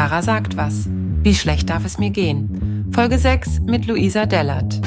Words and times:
Clara 0.00 0.22
sagt 0.22 0.56
was. 0.56 0.86
Wie 0.88 1.34
schlecht 1.34 1.68
darf 1.68 1.84
es 1.84 1.98
mir 1.98 2.08
gehen? 2.08 2.88
Folge 2.94 3.18
6 3.18 3.60
mit 3.66 3.84
Luisa 3.84 4.24
Dellert. 4.24 4.80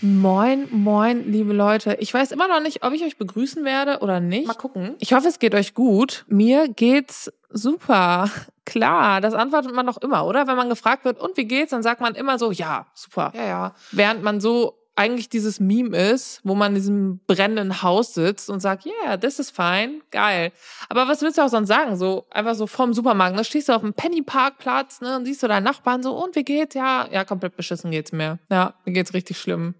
Moin, 0.00 0.68
moin, 0.70 1.28
liebe 1.28 1.52
Leute. 1.52 1.96
Ich 1.98 2.14
weiß 2.14 2.30
immer 2.30 2.46
noch 2.46 2.62
nicht, 2.62 2.84
ob 2.84 2.92
ich 2.92 3.02
euch 3.02 3.16
begrüßen 3.16 3.64
werde 3.64 3.98
oder 3.98 4.20
nicht. 4.20 4.46
Mal 4.46 4.54
gucken. 4.54 4.94
Ich 5.00 5.12
hoffe, 5.12 5.26
es 5.26 5.40
geht 5.40 5.56
euch 5.56 5.74
gut. 5.74 6.24
Mir 6.28 6.68
geht's 6.68 7.32
super. 7.48 8.30
Klar, 8.66 9.20
das 9.20 9.34
antwortet 9.34 9.74
man 9.74 9.86
doch 9.86 9.98
immer, 9.98 10.26
oder? 10.26 10.46
Wenn 10.46 10.56
man 10.56 10.68
gefragt 10.68 11.04
wird, 11.04 11.18
und 11.18 11.36
wie 11.36 11.46
geht's, 11.46 11.70
dann 11.70 11.82
sagt 11.82 12.00
man 12.00 12.14
immer 12.14 12.38
so, 12.38 12.52
ja, 12.52 12.86
super. 12.94 13.32
Ja, 13.34 13.44
ja. 13.44 13.74
Während 13.90 14.22
man 14.22 14.40
so 14.40 14.76
eigentlich 14.96 15.30
dieses 15.30 15.60
Meme 15.60 15.96
ist, 15.96 16.40
wo 16.44 16.54
man 16.54 16.72
in 16.72 16.74
diesem 16.74 17.20
brennenden 17.26 17.82
Haus 17.82 18.12
sitzt 18.12 18.50
und 18.50 18.60
sagt, 18.60 18.84
yeah, 18.84 19.16
this 19.16 19.38
is 19.38 19.50
fine, 19.50 20.00
geil. 20.10 20.52
Aber 20.90 21.08
was 21.08 21.22
willst 21.22 21.38
du 21.38 21.42
auch 21.42 21.48
sonst 21.48 21.68
sagen? 21.68 21.96
So 21.96 22.26
einfach 22.30 22.54
so 22.54 22.66
vom 22.66 22.92
Supermarkt, 22.92 23.38
da 23.38 23.44
stehst 23.44 23.70
du 23.70 23.72
auf 23.72 23.80
dem 23.80 23.94
Penny-Parkplatz, 23.94 25.00
ne, 25.00 25.16
und 25.16 25.24
siehst 25.24 25.42
du 25.42 25.48
deinen 25.48 25.64
Nachbarn 25.64 26.02
so, 26.02 26.12
und 26.22 26.36
wie 26.36 26.44
geht's? 26.44 26.74
Ja, 26.74 27.08
ja, 27.10 27.24
komplett 27.24 27.56
beschissen 27.56 27.90
geht's 27.90 28.12
mir. 28.12 28.38
Ja, 28.50 28.74
mir 28.84 28.92
geht's 28.92 29.14
richtig 29.14 29.38
schlimm 29.38 29.74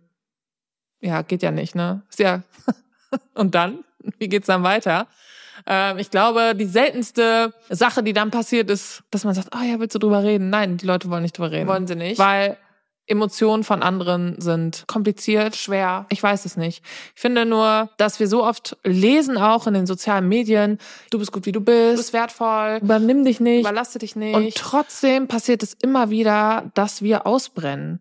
ja, 1.01 1.23
geht 1.23 1.43
ja 1.43 1.51
nicht, 1.51 1.75
ne? 1.75 2.03
Ist 2.09 2.19
ja. 2.19 2.43
Und 3.35 3.55
dann? 3.55 3.85
Wie 4.19 4.29
geht's 4.29 4.47
dann 4.47 4.63
weiter? 4.63 5.09
Ähm, 5.67 5.99
ich 5.99 6.11
glaube, 6.11 6.55
die 6.55 6.67
seltenste 6.67 7.53
Sache, 7.69 8.03
die 8.03 8.13
dann 8.13 8.31
passiert, 8.31 8.71
ist, 8.71 9.03
dass 9.11 9.25
man 9.25 9.35
sagt, 9.35 9.49
oh 9.55 9.63
ja, 9.63 9.79
willst 9.81 9.95
du 9.95 9.99
drüber 9.99 10.23
reden? 10.23 10.51
Nein, 10.51 10.77
die 10.77 10.87
Leute 10.87 11.11
wollen 11.11 11.23
nicht 11.23 11.39
drüber 11.39 11.51
reden. 11.51 11.69
Wollen 11.69 11.87
sie 11.87 11.97
nicht? 11.97 12.19
Weil 12.19 12.57
Emotionen 13.11 13.65
von 13.65 13.83
anderen 13.83 14.41
sind 14.41 14.85
kompliziert, 14.87 15.57
schwer. 15.57 16.07
Ich 16.11 16.23
weiß 16.23 16.45
es 16.45 16.57
nicht. 16.57 16.85
Ich 17.15 17.21
finde 17.21 17.45
nur, 17.45 17.91
dass 17.97 18.21
wir 18.21 18.29
so 18.29 18.45
oft 18.45 18.77
lesen 18.85 19.37
auch 19.37 19.67
in 19.67 19.75
den 19.75 19.87
sozialen 19.87 20.29
Medien, 20.29 20.79
du 21.11 21.19
bist 21.19 21.33
gut 21.33 21.45
wie 21.45 21.53
du 21.53 21.61
bist, 21.61 21.95
du 21.95 21.97
bist 21.97 22.13
wertvoll, 22.13 22.79
übernimm 22.81 23.25
dich 23.25 23.41
nicht, 23.41 23.61
überlasse 23.61 23.99
dich 23.99 24.15
nicht. 24.15 24.37
Und 24.37 24.55
trotzdem 24.55 25.27
passiert 25.27 25.65
es 25.65 25.75
immer 25.75 26.11
wieder, 26.11 26.71
dass 26.75 27.03
wir 27.03 27.27
ausbrennen. 27.27 28.01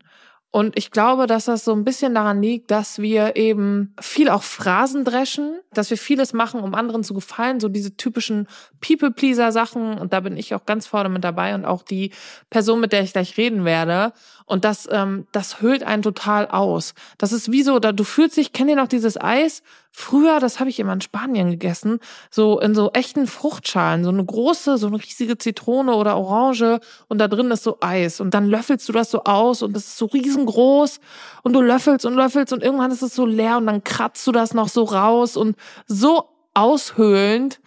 Und 0.52 0.80
ich 0.80 0.90
glaube, 0.90 1.28
dass 1.28 1.46
das 1.46 1.64
so 1.64 1.74
ein 1.74 1.84
bisschen 1.84 2.16
daran 2.16 2.42
liegt, 2.42 2.72
dass 2.72 2.98
wir 2.98 3.36
eben 3.36 3.94
viel 4.02 4.30
auch 4.30 4.42
Phrasen 4.42 5.06
dreschen, 5.06 5.60
dass 5.74 5.92
wir 5.92 5.98
vieles 5.98 6.34
machen, 6.34 6.62
um 6.62 6.74
anderen 6.74 7.04
zu 7.04 7.14
gefallen, 7.14 7.60
so 7.60 7.70
diese 7.70 7.96
typischen 7.96 8.48
People-Pleaser-Sachen. 8.82 10.00
Und 10.00 10.12
da 10.12 10.22
bin 10.22 10.38
ich 10.38 10.56
auch 10.56 10.66
ganz 10.66 10.88
vorne 10.88 11.10
mit 11.10 11.24
dabei 11.24 11.54
und 11.54 11.66
auch 11.66 11.84
die 11.84 12.12
Person, 12.50 12.80
mit 12.80 12.94
der 12.94 13.04
ich 13.04 13.14
gleich 13.14 13.38
reden 13.38 13.64
werde. 13.64 14.12
Und 14.48 14.66
das, 14.66 14.88
ähm, 14.92 15.28
das 15.32 15.62
hüllt 15.62 15.84
einen 15.84 16.02
total 16.02 16.48
aus. 16.48 16.96
Das 17.20 17.32
ist 17.32 17.52
wie 17.52 17.62
so, 17.62 17.78
da 17.78 17.92
du 17.92 18.04
fühlst 18.04 18.38
dich, 18.38 18.52
kennt 18.52 18.72
ihr 18.72 18.76
noch 18.76 18.88
dieses 18.88 19.22
Eis? 19.22 19.62
Früher, 19.92 20.40
das 20.40 20.60
habe 20.60 20.70
ich 20.70 20.80
immer 20.80 20.94
in 20.94 21.02
Spanien 21.02 21.50
gegessen, 21.50 22.00
so 22.30 22.60
in 22.60 22.76
so 22.76 22.92
echten 22.94 23.26
Fruchtschalen, 23.26 24.04
so 24.04 24.12
eine 24.12 24.24
große, 24.24 24.78
so 24.78 24.88
eine 24.88 24.98
riesige 24.98 25.38
Zitrone 25.38 25.96
oder 25.96 26.16
Orange 26.16 26.80
und 27.08 27.18
da 27.18 27.28
drin 27.28 27.50
ist 27.52 27.64
so 27.64 27.78
Eis. 27.82 28.22
Und 28.22 28.34
dann 28.34 28.48
löffelst 28.48 28.88
du 28.88 28.94
das 28.94 29.10
so 29.10 29.24
aus 29.24 29.64
und 29.64 29.74
das 29.74 29.86
ist 29.86 29.98
so 29.98 30.06
riesengroß 30.06 31.00
und 31.44 31.54
du 31.54 31.62
löffelst 31.62 32.06
und 32.06 32.14
löffelst 32.14 32.54
und 32.54 32.64
irgendwann 32.64 32.92
ist 32.92 33.02
es 33.02 33.16
so 33.16 33.26
leer 33.26 33.58
und 33.58 33.66
dann 33.66 33.84
kratzt 33.84 34.26
du 34.28 34.32
das 34.32 34.54
noch 34.54 34.70
so 34.70 34.84
raus 34.84 35.36
und 35.36 35.56
so 35.88 36.30
aushöhlend 36.54 37.60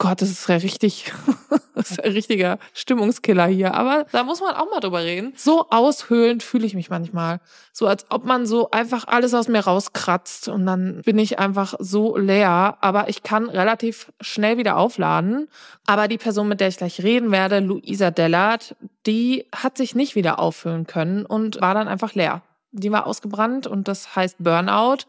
Gott, 0.00 0.22
das 0.22 0.30
ist 0.30 0.48
ja 0.48 0.56
richtig, 0.56 1.12
das 1.74 1.90
ist 1.90 2.02
ein 2.02 2.12
richtiger 2.12 2.58
Stimmungskiller 2.72 3.46
hier. 3.48 3.74
Aber 3.74 4.06
da 4.12 4.24
muss 4.24 4.40
man 4.40 4.54
auch 4.54 4.70
mal 4.70 4.80
drüber 4.80 5.04
reden. 5.04 5.34
So 5.36 5.66
aushöhlend 5.68 6.42
fühle 6.42 6.64
ich 6.64 6.74
mich 6.74 6.88
manchmal. 6.88 7.40
So 7.74 7.86
als 7.86 8.06
ob 8.08 8.24
man 8.24 8.46
so 8.46 8.70
einfach 8.70 9.06
alles 9.06 9.34
aus 9.34 9.46
mir 9.46 9.60
rauskratzt 9.60 10.48
und 10.48 10.64
dann 10.64 11.02
bin 11.02 11.18
ich 11.18 11.38
einfach 11.38 11.74
so 11.78 12.16
leer. 12.16 12.78
Aber 12.80 13.10
ich 13.10 13.22
kann 13.22 13.50
relativ 13.50 14.10
schnell 14.22 14.56
wieder 14.56 14.78
aufladen. 14.78 15.48
Aber 15.86 16.08
die 16.08 16.16
Person, 16.16 16.48
mit 16.48 16.60
der 16.60 16.68
ich 16.68 16.78
gleich 16.78 17.02
reden 17.02 17.30
werde, 17.30 17.60
Luisa 17.60 18.10
Dellert, 18.10 18.74
die 19.04 19.44
hat 19.54 19.76
sich 19.76 19.94
nicht 19.94 20.14
wieder 20.14 20.38
auffüllen 20.38 20.86
können 20.86 21.26
und 21.26 21.60
war 21.60 21.74
dann 21.74 21.88
einfach 21.88 22.14
leer. 22.14 22.40
Die 22.72 22.90
war 22.90 23.06
ausgebrannt 23.06 23.66
und 23.66 23.86
das 23.86 24.16
heißt 24.16 24.36
Burnout. 24.38 25.04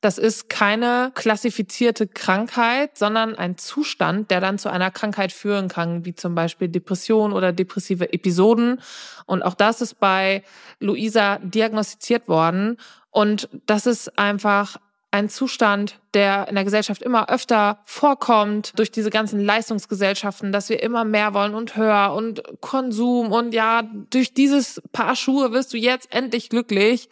Das 0.00 0.18
ist 0.18 0.48
keine 0.48 1.10
klassifizierte 1.14 2.06
Krankheit, 2.06 2.98
sondern 2.98 3.34
ein 3.34 3.56
Zustand, 3.56 4.30
der 4.30 4.40
dann 4.40 4.58
zu 4.58 4.70
einer 4.70 4.90
Krankheit 4.90 5.32
führen 5.32 5.68
kann, 5.68 6.04
wie 6.04 6.14
zum 6.14 6.34
Beispiel 6.34 6.68
Depression 6.68 7.32
oder 7.32 7.52
depressive 7.52 8.12
Episoden. 8.12 8.80
Und 9.24 9.42
auch 9.42 9.54
das 9.54 9.80
ist 9.80 9.98
bei 9.98 10.42
Luisa 10.80 11.38
diagnostiziert 11.38 12.28
worden. 12.28 12.76
Und 13.10 13.48
das 13.66 13.86
ist 13.86 14.18
einfach 14.18 14.76
ein 15.10 15.30
Zustand, 15.30 15.98
der 16.12 16.46
in 16.48 16.56
der 16.56 16.64
Gesellschaft 16.64 17.00
immer 17.00 17.30
öfter 17.30 17.78
vorkommt 17.86 18.78
durch 18.78 18.90
diese 18.90 19.08
ganzen 19.08 19.40
Leistungsgesellschaften, 19.40 20.52
dass 20.52 20.68
wir 20.68 20.82
immer 20.82 21.04
mehr 21.04 21.32
wollen 21.32 21.54
und 21.54 21.76
höher 21.76 22.12
und 22.12 22.42
Konsum 22.60 23.32
und 23.32 23.54
ja, 23.54 23.82
durch 24.10 24.34
dieses 24.34 24.82
Paar 24.92 25.16
Schuhe 25.16 25.52
wirst 25.52 25.72
du 25.72 25.78
jetzt 25.78 26.12
endlich 26.12 26.50
glücklich 26.50 27.08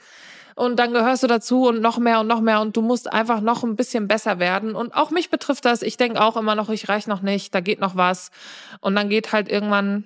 und 0.55 0.77
dann 0.77 0.93
gehörst 0.93 1.23
du 1.23 1.27
dazu 1.27 1.67
und 1.67 1.81
noch 1.81 1.99
mehr 1.99 2.21
und 2.21 2.27
noch 2.29 2.41
mehr 2.41 2.61
und 2.61 2.77
du 2.77 2.83
musst 2.83 3.13
einfach 3.13 3.41
noch 3.41 3.65
ein 3.65 3.77
bisschen 3.77 4.07
besser 4.07 4.39
werden. 4.39 4.75
Und 4.75 4.95
auch 4.95 5.11
mich 5.11 5.31
betrifft 5.31 5.65
das. 5.65 5.83
Ich 5.83 5.97
denke 5.97 6.21
auch 6.21 6.37
immer 6.37 6.55
noch, 6.55 6.69
ich 6.69 6.89
reich 6.89 7.07
noch 7.07 7.23
nicht, 7.23 7.55
da 7.55 7.61
geht 7.61 7.81
noch 7.81 7.97
was. 7.97 8.31
Und 8.81 8.95
dann 8.95 9.09
geht 9.09 9.33
halt 9.33 9.49
irgendwann 9.49 10.05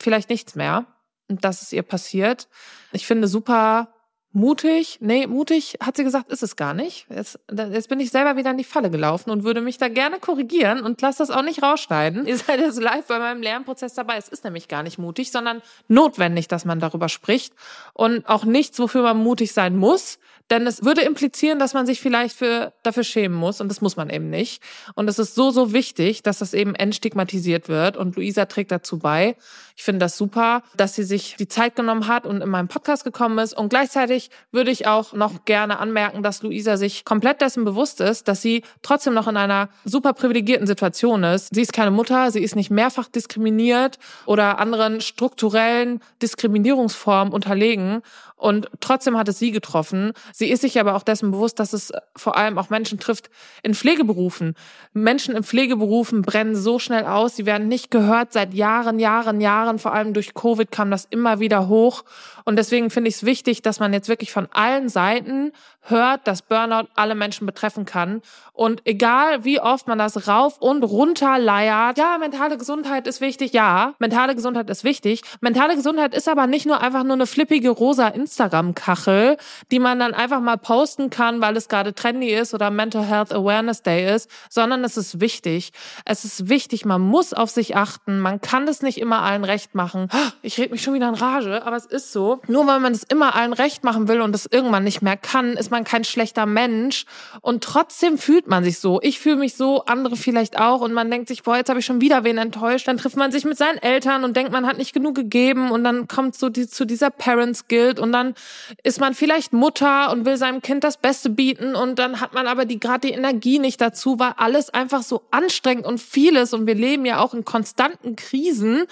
vielleicht 0.00 0.28
nichts 0.28 0.56
mehr. 0.56 0.86
Und 1.28 1.44
das 1.44 1.62
ist 1.62 1.72
ihr 1.72 1.82
passiert. 1.82 2.48
Ich 2.92 3.06
finde 3.06 3.28
super 3.28 3.88
Mutig, 4.32 4.98
nee, 5.00 5.26
mutig 5.26 5.78
hat 5.80 5.96
sie 5.96 6.04
gesagt, 6.04 6.30
ist 6.30 6.42
es 6.42 6.56
gar 6.56 6.74
nicht. 6.74 7.06
Jetzt, 7.08 7.38
jetzt 7.50 7.88
bin 7.88 8.00
ich 8.00 8.10
selber 8.10 8.36
wieder 8.36 8.50
in 8.50 8.58
die 8.58 8.64
Falle 8.64 8.90
gelaufen 8.90 9.30
und 9.30 9.44
würde 9.44 9.62
mich 9.62 9.78
da 9.78 9.88
gerne 9.88 10.18
korrigieren 10.18 10.82
und 10.82 11.00
lasse 11.00 11.18
das 11.18 11.30
auch 11.30 11.42
nicht 11.42 11.62
rausschneiden. 11.62 12.26
Ihr 12.26 12.36
seid 12.36 12.60
jetzt 12.60 12.80
live 12.80 13.06
bei 13.06 13.18
meinem 13.18 13.40
Lernprozess 13.40 13.94
dabei. 13.94 14.18
Es 14.18 14.28
ist 14.28 14.44
nämlich 14.44 14.68
gar 14.68 14.82
nicht 14.82 14.98
mutig, 14.98 15.32
sondern 15.32 15.62
notwendig, 15.88 16.48
dass 16.48 16.66
man 16.66 16.80
darüber 16.80 17.08
spricht 17.08 17.54
und 17.94 18.28
auch 18.28 18.44
nichts, 18.44 18.78
wofür 18.78 19.02
man 19.02 19.16
mutig 19.16 19.52
sein 19.52 19.74
muss, 19.74 20.18
denn 20.50 20.66
es 20.66 20.84
würde 20.84 21.02
implizieren, 21.02 21.58
dass 21.58 21.74
man 21.74 21.86
sich 21.86 22.00
vielleicht 22.00 22.36
für, 22.36 22.72
dafür 22.82 23.04
schämen 23.04 23.36
muss 23.36 23.60
und 23.60 23.68
das 23.68 23.80
muss 23.80 23.96
man 23.96 24.10
eben 24.10 24.30
nicht. 24.30 24.62
Und 24.94 25.08
es 25.08 25.18
ist 25.18 25.34
so, 25.34 25.50
so 25.50 25.72
wichtig, 25.72 26.22
dass 26.22 26.38
das 26.38 26.54
eben 26.54 26.74
entstigmatisiert 26.74 27.68
wird 27.68 27.96
und 27.96 28.16
Luisa 28.16 28.44
trägt 28.46 28.70
dazu 28.70 28.98
bei. 28.98 29.36
Ich 29.76 29.82
finde 29.82 29.98
das 29.98 30.16
super, 30.16 30.62
dass 30.76 30.94
sie 30.94 31.02
sich 31.02 31.36
die 31.36 31.48
Zeit 31.48 31.76
genommen 31.76 32.06
hat 32.06 32.24
und 32.26 32.40
in 32.40 32.48
meinem 32.48 32.68
Podcast 32.68 33.04
gekommen 33.04 33.38
ist. 33.38 33.52
Und 33.54 33.68
gleichzeitig 33.68 34.30
würde 34.50 34.70
ich 34.70 34.86
auch 34.86 35.12
noch 35.12 35.44
gerne 35.44 35.78
anmerken, 35.78 36.22
dass 36.22 36.42
Luisa 36.42 36.76
sich 36.76 37.04
komplett 37.04 37.42
dessen 37.42 37.64
bewusst 37.64 38.00
ist, 38.00 38.28
dass 38.28 38.40
sie 38.40 38.62
trotzdem 38.82 39.12
noch 39.12 39.28
in 39.28 39.36
einer 39.36 39.68
super 39.84 40.14
privilegierten 40.14 40.66
Situation 40.66 41.24
ist. 41.24 41.54
Sie 41.54 41.60
ist 41.60 41.72
keine 41.72 41.90
Mutter, 41.90 42.30
sie 42.30 42.42
ist 42.42 42.56
nicht 42.56 42.70
mehrfach 42.70 43.08
diskriminiert 43.08 43.98
oder 44.24 44.58
anderen 44.58 45.00
strukturellen 45.00 46.00
Diskriminierungsformen 46.22 47.34
unterlegen. 47.34 48.02
Und 48.36 48.68
trotzdem 48.80 49.16
hat 49.16 49.28
es 49.28 49.38
sie 49.38 49.50
getroffen. 49.50 50.12
Sie 50.32 50.50
ist 50.50 50.60
sich 50.60 50.78
aber 50.78 50.94
auch 50.94 51.02
dessen 51.02 51.30
bewusst, 51.30 51.58
dass 51.58 51.72
es 51.72 51.90
vor 52.14 52.36
allem 52.36 52.58
auch 52.58 52.68
Menschen 52.68 52.98
trifft 53.00 53.30
in 53.62 53.74
Pflegeberufen. 53.74 54.54
Menschen 54.92 55.34
in 55.34 55.42
Pflegeberufen 55.42 56.20
brennen 56.20 56.54
so 56.54 56.78
schnell 56.78 57.06
aus. 57.06 57.34
Sie 57.34 57.46
werden 57.46 57.68
nicht 57.68 57.90
gehört 57.90 58.34
seit 58.34 58.52
Jahren, 58.52 58.98
Jahren, 58.98 59.40
Jahren. 59.40 59.78
Vor 59.78 59.94
allem 59.94 60.12
durch 60.12 60.34
Covid 60.34 60.70
kam 60.70 60.90
das 60.90 61.06
immer 61.08 61.40
wieder 61.40 61.68
hoch. 61.68 62.04
Und 62.46 62.54
deswegen 62.56 62.90
finde 62.90 63.08
ich 63.08 63.16
es 63.16 63.24
wichtig, 63.24 63.60
dass 63.62 63.80
man 63.80 63.92
jetzt 63.92 64.08
wirklich 64.08 64.30
von 64.30 64.46
allen 64.52 64.88
Seiten 64.88 65.52
hört, 65.82 66.26
dass 66.28 66.42
Burnout 66.42 66.88
alle 66.94 67.16
Menschen 67.16 67.44
betreffen 67.44 67.84
kann. 67.84 68.22
Und 68.52 68.82
egal 68.84 69.44
wie 69.44 69.60
oft 69.60 69.88
man 69.88 69.98
das 69.98 70.28
rauf 70.28 70.58
und 70.58 70.84
runter 70.84 71.38
leiert, 71.38 71.98
ja, 71.98 72.16
mentale 72.18 72.56
Gesundheit 72.56 73.08
ist 73.08 73.20
wichtig, 73.20 73.52
ja, 73.52 73.94
mentale 73.98 74.36
Gesundheit 74.36 74.70
ist 74.70 74.84
wichtig. 74.84 75.22
Mentale 75.40 75.74
Gesundheit 75.74 76.14
ist 76.14 76.28
aber 76.28 76.46
nicht 76.46 76.66
nur 76.66 76.80
einfach 76.80 77.02
nur 77.02 77.14
eine 77.14 77.26
flippige 77.26 77.70
rosa 77.70 78.08
Instagram-Kachel, 78.08 79.38
die 79.72 79.80
man 79.80 79.98
dann 79.98 80.14
einfach 80.14 80.40
mal 80.40 80.56
posten 80.56 81.10
kann, 81.10 81.40
weil 81.40 81.56
es 81.56 81.68
gerade 81.68 81.94
trendy 81.94 82.32
ist 82.32 82.54
oder 82.54 82.70
Mental 82.70 83.04
Health 83.04 83.32
Awareness 83.32 83.82
Day 83.82 84.14
ist, 84.14 84.30
sondern 84.48 84.84
es 84.84 84.96
ist 84.96 85.20
wichtig. 85.20 85.72
Es 86.04 86.24
ist 86.24 86.48
wichtig, 86.48 86.84
man 86.84 87.00
muss 87.00 87.32
auf 87.32 87.50
sich 87.50 87.74
achten, 87.76 88.20
man 88.20 88.40
kann 88.40 88.68
es 88.68 88.82
nicht 88.82 88.98
immer 88.98 89.22
allen 89.22 89.42
recht 89.42 89.74
machen. 89.74 90.08
Ich 90.42 90.58
rede 90.58 90.70
mich 90.70 90.82
schon 90.82 90.94
wieder 90.94 91.08
in 91.08 91.14
Rage, 91.16 91.66
aber 91.66 91.76
es 91.76 91.86
ist 91.86 92.12
so. 92.12 92.35
Nur 92.48 92.66
weil 92.66 92.80
man 92.80 92.92
es 92.92 93.02
immer 93.04 93.34
allen 93.34 93.52
recht 93.52 93.84
machen 93.84 94.08
will 94.08 94.20
und 94.20 94.34
es 94.34 94.46
irgendwann 94.50 94.84
nicht 94.84 95.02
mehr 95.02 95.16
kann, 95.16 95.54
ist 95.54 95.70
man 95.70 95.84
kein 95.84 96.04
schlechter 96.04 96.46
Mensch 96.46 97.04
und 97.40 97.62
trotzdem 97.64 98.18
fühlt 98.18 98.46
man 98.46 98.64
sich 98.64 98.78
so. 98.78 99.00
Ich 99.02 99.18
fühle 99.18 99.36
mich 99.36 99.54
so, 99.54 99.84
andere 99.84 100.16
vielleicht 100.16 100.58
auch 100.58 100.80
und 100.80 100.92
man 100.92 101.10
denkt 101.10 101.28
sich, 101.28 101.42
boah, 101.42 101.56
jetzt 101.56 101.68
habe 101.68 101.80
ich 101.80 101.86
schon 101.86 102.00
wieder 102.00 102.24
wen 102.24 102.38
enttäuscht. 102.38 102.88
Dann 102.88 102.98
trifft 102.98 103.16
man 103.16 103.32
sich 103.32 103.44
mit 103.44 103.56
seinen 103.56 103.78
Eltern 103.78 104.24
und 104.24 104.36
denkt, 104.36 104.52
man 104.52 104.66
hat 104.66 104.78
nicht 104.78 104.92
genug 104.92 105.14
gegeben 105.14 105.70
und 105.70 105.84
dann 105.84 106.08
kommt 106.08 106.36
so 106.36 106.48
die, 106.48 106.68
zu 106.68 106.84
dieser 106.84 107.10
Parents 107.10 107.68
Guild 107.68 107.98
und 107.98 108.12
dann 108.12 108.34
ist 108.82 109.00
man 109.00 109.14
vielleicht 109.14 109.52
Mutter 109.52 110.10
und 110.10 110.24
will 110.24 110.36
seinem 110.36 110.62
Kind 110.62 110.84
das 110.84 110.96
Beste 110.96 111.30
bieten 111.30 111.74
und 111.74 111.98
dann 111.98 112.20
hat 112.20 112.34
man 112.34 112.46
aber 112.46 112.64
die 112.64 112.80
gerade 112.80 113.08
die 113.08 113.14
Energie 113.14 113.58
nicht 113.58 113.80
dazu, 113.80 114.18
weil 114.18 114.34
alles 114.36 114.70
einfach 114.70 115.02
so 115.02 115.22
anstrengend 115.30 115.86
und 115.86 116.00
vieles 116.00 116.52
und 116.52 116.66
wir 116.66 116.74
leben 116.74 117.04
ja 117.06 117.18
auch 117.20 117.34
in 117.34 117.44
konstanten 117.44 118.16
Krisen. 118.16 118.84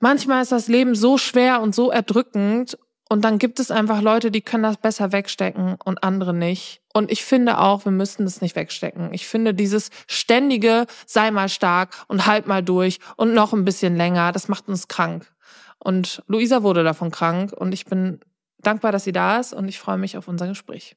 Manchmal 0.00 0.42
ist 0.42 0.52
das 0.52 0.68
Leben 0.68 0.94
so 0.94 1.18
schwer 1.18 1.60
und 1.60 1.74
so 1.74 1.90
erdrückend 1.90 2.78
Und 3.10 3.24
dann 3.24 3.38
gibt 3.38 3.58
es 3.58 3.70
einfach 3.70 4.02
Leute, 4.02 4.30
die 4.30 4.42
können 4.42 4.64
das 4.64 4.76
besser 4.76 5.12
wegstecken 5.12 5.76
und 5.82 6.04
andere 6.04 6.34
nicht. 6.34 6.82
Und 6.92 7.10
ich 7.10 7.24
finde 7.24 7.58
auch, 7.58 7.84
wir 7.86 7.92
müssten 7.92 8.24
das 8.24 8.42
nicht 8.42 8.54
wegstecken. 8.54 9.14
Ich 9.14 9.26
finde 9.26 9.54
dieses 9.54 9.90
ständige, 10.06 10.86
sei 11.06 11.30
mal 11.30 11.48
stark 11.48 11.96
und 12.08 12.26
halt 12.26 12.46
mal 12.46 12.62
durch 12.62 12.98
und 13.16 13.32
noch 13.32 13.54
ein 13.54 13.64
bisschen 13.64 13.96
länger, 13.96 14.32
das 14.32 14.48
macht 14.48 14.68
uns 14.68 14.88
krank. 14.88 15.32
Und 15.78 16.22
Luisa 16.26 16.62
wurde 16.62 16.84
davon 16.84 17.10
krank 17.10 17.52
und 17.52 17.72
ich 17.72 17.86
bin 17.86 18.20
dankbar, 18.58 18.92
dass 18.92 19.04
sie 19.04 19.12
da 19.12 19.38
ist 19.38 19.54
und 19.54 19.68
ich 19.68 19.78
freue 19.78 19.98
mich 19.98 20.18
auf 20.18 20.28
unser 20.28 20.48
Gespräch. 20.48 20.96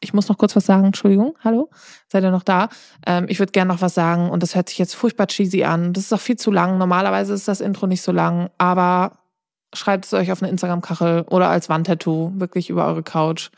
Ich 0.00 0.12
muss 0.12 0.28
noch 0.28 0.38
kurz 0.38 0.54
was 0.54 0.66
sagen. 0.66 0.84
Entschuldigung. 0.84 1.36
Hallo? 1.42 1.70
Seid 2.08 2.22
ihr 2.22 2.30
noch 2.30 2.42
da? 2.42 2.68
Ähm, 3.06 3.26
ich 3.28 3.38
würde 3.38 3.52
gerne 3.52 3.72
noch 3.72 3.80
was 3.80 3.94
sagen 3.94 4.30
und 4.30 4.42
das 4.42 4.54
hört 4.54 4.68
sich 4.68 4.78
jetzt 4.78 4.94
furchtbar 4.94 5.26
cheesy 5.26 5.64
an. 5.64 5.92
Das 5.92 6.04
ist 6.04 6.12
auch 6.12 6.20
viel 6.20 6.36
zu 6.36 6.50
lang. 6.50 6.78
Normalerweise 6.78 7.32
ist 7.34 7.48
das 7.48 7.60
Intro 7.60 7.86
nicht 7.86 8.02
so 8.02 8.12
lang, 8.12 8.50
aber 8.58 9.18
schreibt 9.74 10.04
es 10.04 10.14
euch 10.14 10.32
auf 10.32 10.42
eine 10.42 10.50
Instagram-Kachel 10.50 11.22
oder 11.30 11.48
als 11.48 11.68
Wandtattoo, 11.68 12.32
wirklich 12.34 12.70
über 12.70 12.86
eure 12.86 13.02
Couch. 13.02 13.50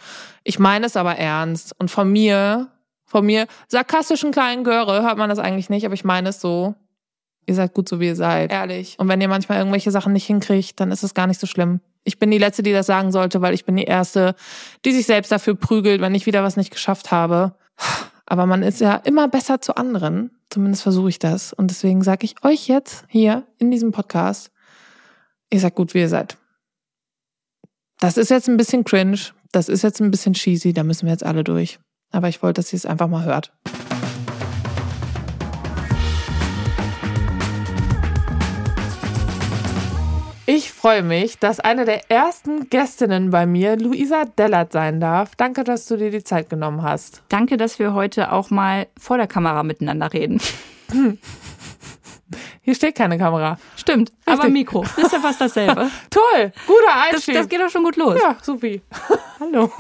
Ich 0.45 0.59
meine 0.59 0.87
es 0.87 0.97
aber 0.97 1.17
ernst. 1.17 1.75
Und 1.79 1.91
von 1.91 2.11
mir, 2.11 2.69
von 3.05 3.25
mir, 3.27 3.47
sarkastischen 3.69 4.31
kleinen 4.31 4.65
Göre, 4.65 5.03
hört 5.03 5.19
man 5.19 5.29
das 5.29 5.39
eigentlich 5.39 5.71
nicht, 5.71 5.85
aber 5.85 5.95
ich 5.95 6.05
meine 6.05 6.31
es 6.31 6.41
so. 6.41 6.75
Ihr 7.47 7.55
seid 7.55 7.73
gut 7.73 7.89
so, 7.89 7.99
wie 7.99 8.07
ihr 8.07 8.17
seid. 8.17 8.53
Ehrlich. 8.53 8.97
Und 8.99 9.09
wenn 9.09 9.21
ihr 9.21 9.29
manchmal 9.29 9.59
irgendwelche 9.59 9.91
Sachen 9.91 10.13
nicht 10.13 10.27
hinkriegt, 10.27 10.79
dann 10.81 10.93
ist 10.93 11.03
es 11.03 11.15
gar 11.15 11.27
nicht 11.27 11.41
so 11.41 11.47
schlimm. 11.47 11.81
Ich 12.05 12.19
bin 12.19 12.31
die 12.31 12.39
Letzte, 12.39 12.63
die 12.63 12.73
das 12.73 12.87
sagen 12.87 13.13
sollte, 13.13 13.43
weil 13.43 13.55
ich 13.55 13.65
bin 13.65 13.77
die 13.77 13.85
Erste, 13.85 14.35
die 14.85 14.93
sich 14.93 15.07
selbst 15.07 15.31
dafür 15.31 15.55
prügelt, 15.55 16.01
wenn 16.01 16.15
ich 16.15 16.27
wieder 16.27 16.43
was 16.43 16.57
nicht 16.57 16.71
geschafft 16.71 17.11
habe. 17.11 17.55
Aber 18.27 18.47
man 18.47 18.63
ist 18.63 18.81
ja 18.81 18.95
immer 18.95 19.29
besser 19.29 19.61
zu 19.61 19.77
anderen. 19.77 20.31
Zumindest 20.51 20.83
versuche 20.83 21.09
ich 21.09 21.19
das. 21.19 21.53
Und 21.53 21.71
deswegen 21.71 22.03
sage 22.03 22.25
ich 22.25 22.45
euch 22.45 22.69
jetzt 22.69 23.05
hier 23.09 23.47
in 23.59 23.71
diesem 23.71 23.93
Podcast, 23.93 24.51
ihr 25.51 25.61
seid 25.61 25.75
gut, 25.75 25.95
wie 25.95 26.01
ihr 26.01 26.09
seid. 26.09 26.37
Das 28.01 28.17
ist 28.17 28.31
jetzt 28.31 28.49
ein 28.49 28.57
bisschen 28.57 28.85
cringe, 28.85 29.19
das 29.51 29.69
ist 29.69 29.83
jetzt 29.83 30.01
ein 30.01 30.11
bisschen 30.11 30.35
cheesy, 30.35 30.73
da 30.73 30.85
müssen 30.85 31.07
wir 31.07 31.13
jetzt 31.13 31.25
alle 31.25 31.43
durch. 31.43 31.79
Aber 32.13 32.29
ich 32.29 32.43
wollte, 32.43 32.61
dass 32.61 32.73
ihr 32.73 32.77
es 32.77 32.87
einfach 32.87 33.09
mal 33.09 33.25
hört. 33.25 33.53
Freue 40.79 41.03
mich, 41.03 41.39
dass 41.39 41.59
eine 41.59 41.85
der 41.85 42.09
ersten 42.09 42.71
Gästinnen 42.71 43.31
bei 43.31 43.47
mir 43.47 43.77
Luisa 43.77 44.25
Dellert 44.25 44.73
sein 44.73 45.01
darf. 45.01 45.35
Danke, 45.35 45.65
dass 45.65 45.87
du 45.87 45.97
dir 45.97 46.13
die 46.13 46.23
Zeit 46.23 46.49
genommen 46.49 46.83
hast. 46.83 47.23
Danke, 47.29 47.57
dass 47.57 47.81
wir 47.81 47.95
heute 47.95 48.31
auch 48.31 48.51
mal 48.51 48.87
vor 48.97 49.17
der 49.17 49.27
Kamera 49.27 49.65
miteinander 49.65 50.13
reden. 50.13 50.41
Hier 52.69 52.75
steht 52.75 52.97
keine 52.97 53.17
Kamera. 53.17 53.59
Stimmt, 53.77 54.11
Richtig. 54.11 54.45
aber 54.45 54.49
Mikro. 54.51 54.83
Das 54.83 54.99
ist 54.99 55.13
ja 55.15 55.21
fast 55.21 55.41
dasselbe. 55.41 55.91
Toll, 56.11 56.53
guter 56.67 57.03
Einstieg. 57.03 57.35
Das, 57.35 57.45
das, 57.45 57.49
geht 57.49 57.63
doch 57.63 57.71
schon 57.71 57.83
gut 57.83 57.97
los. 57.97 58.21
Ja, 58.21 58.37
supi. 58.43 58.83
Hallo. 59.41 59.73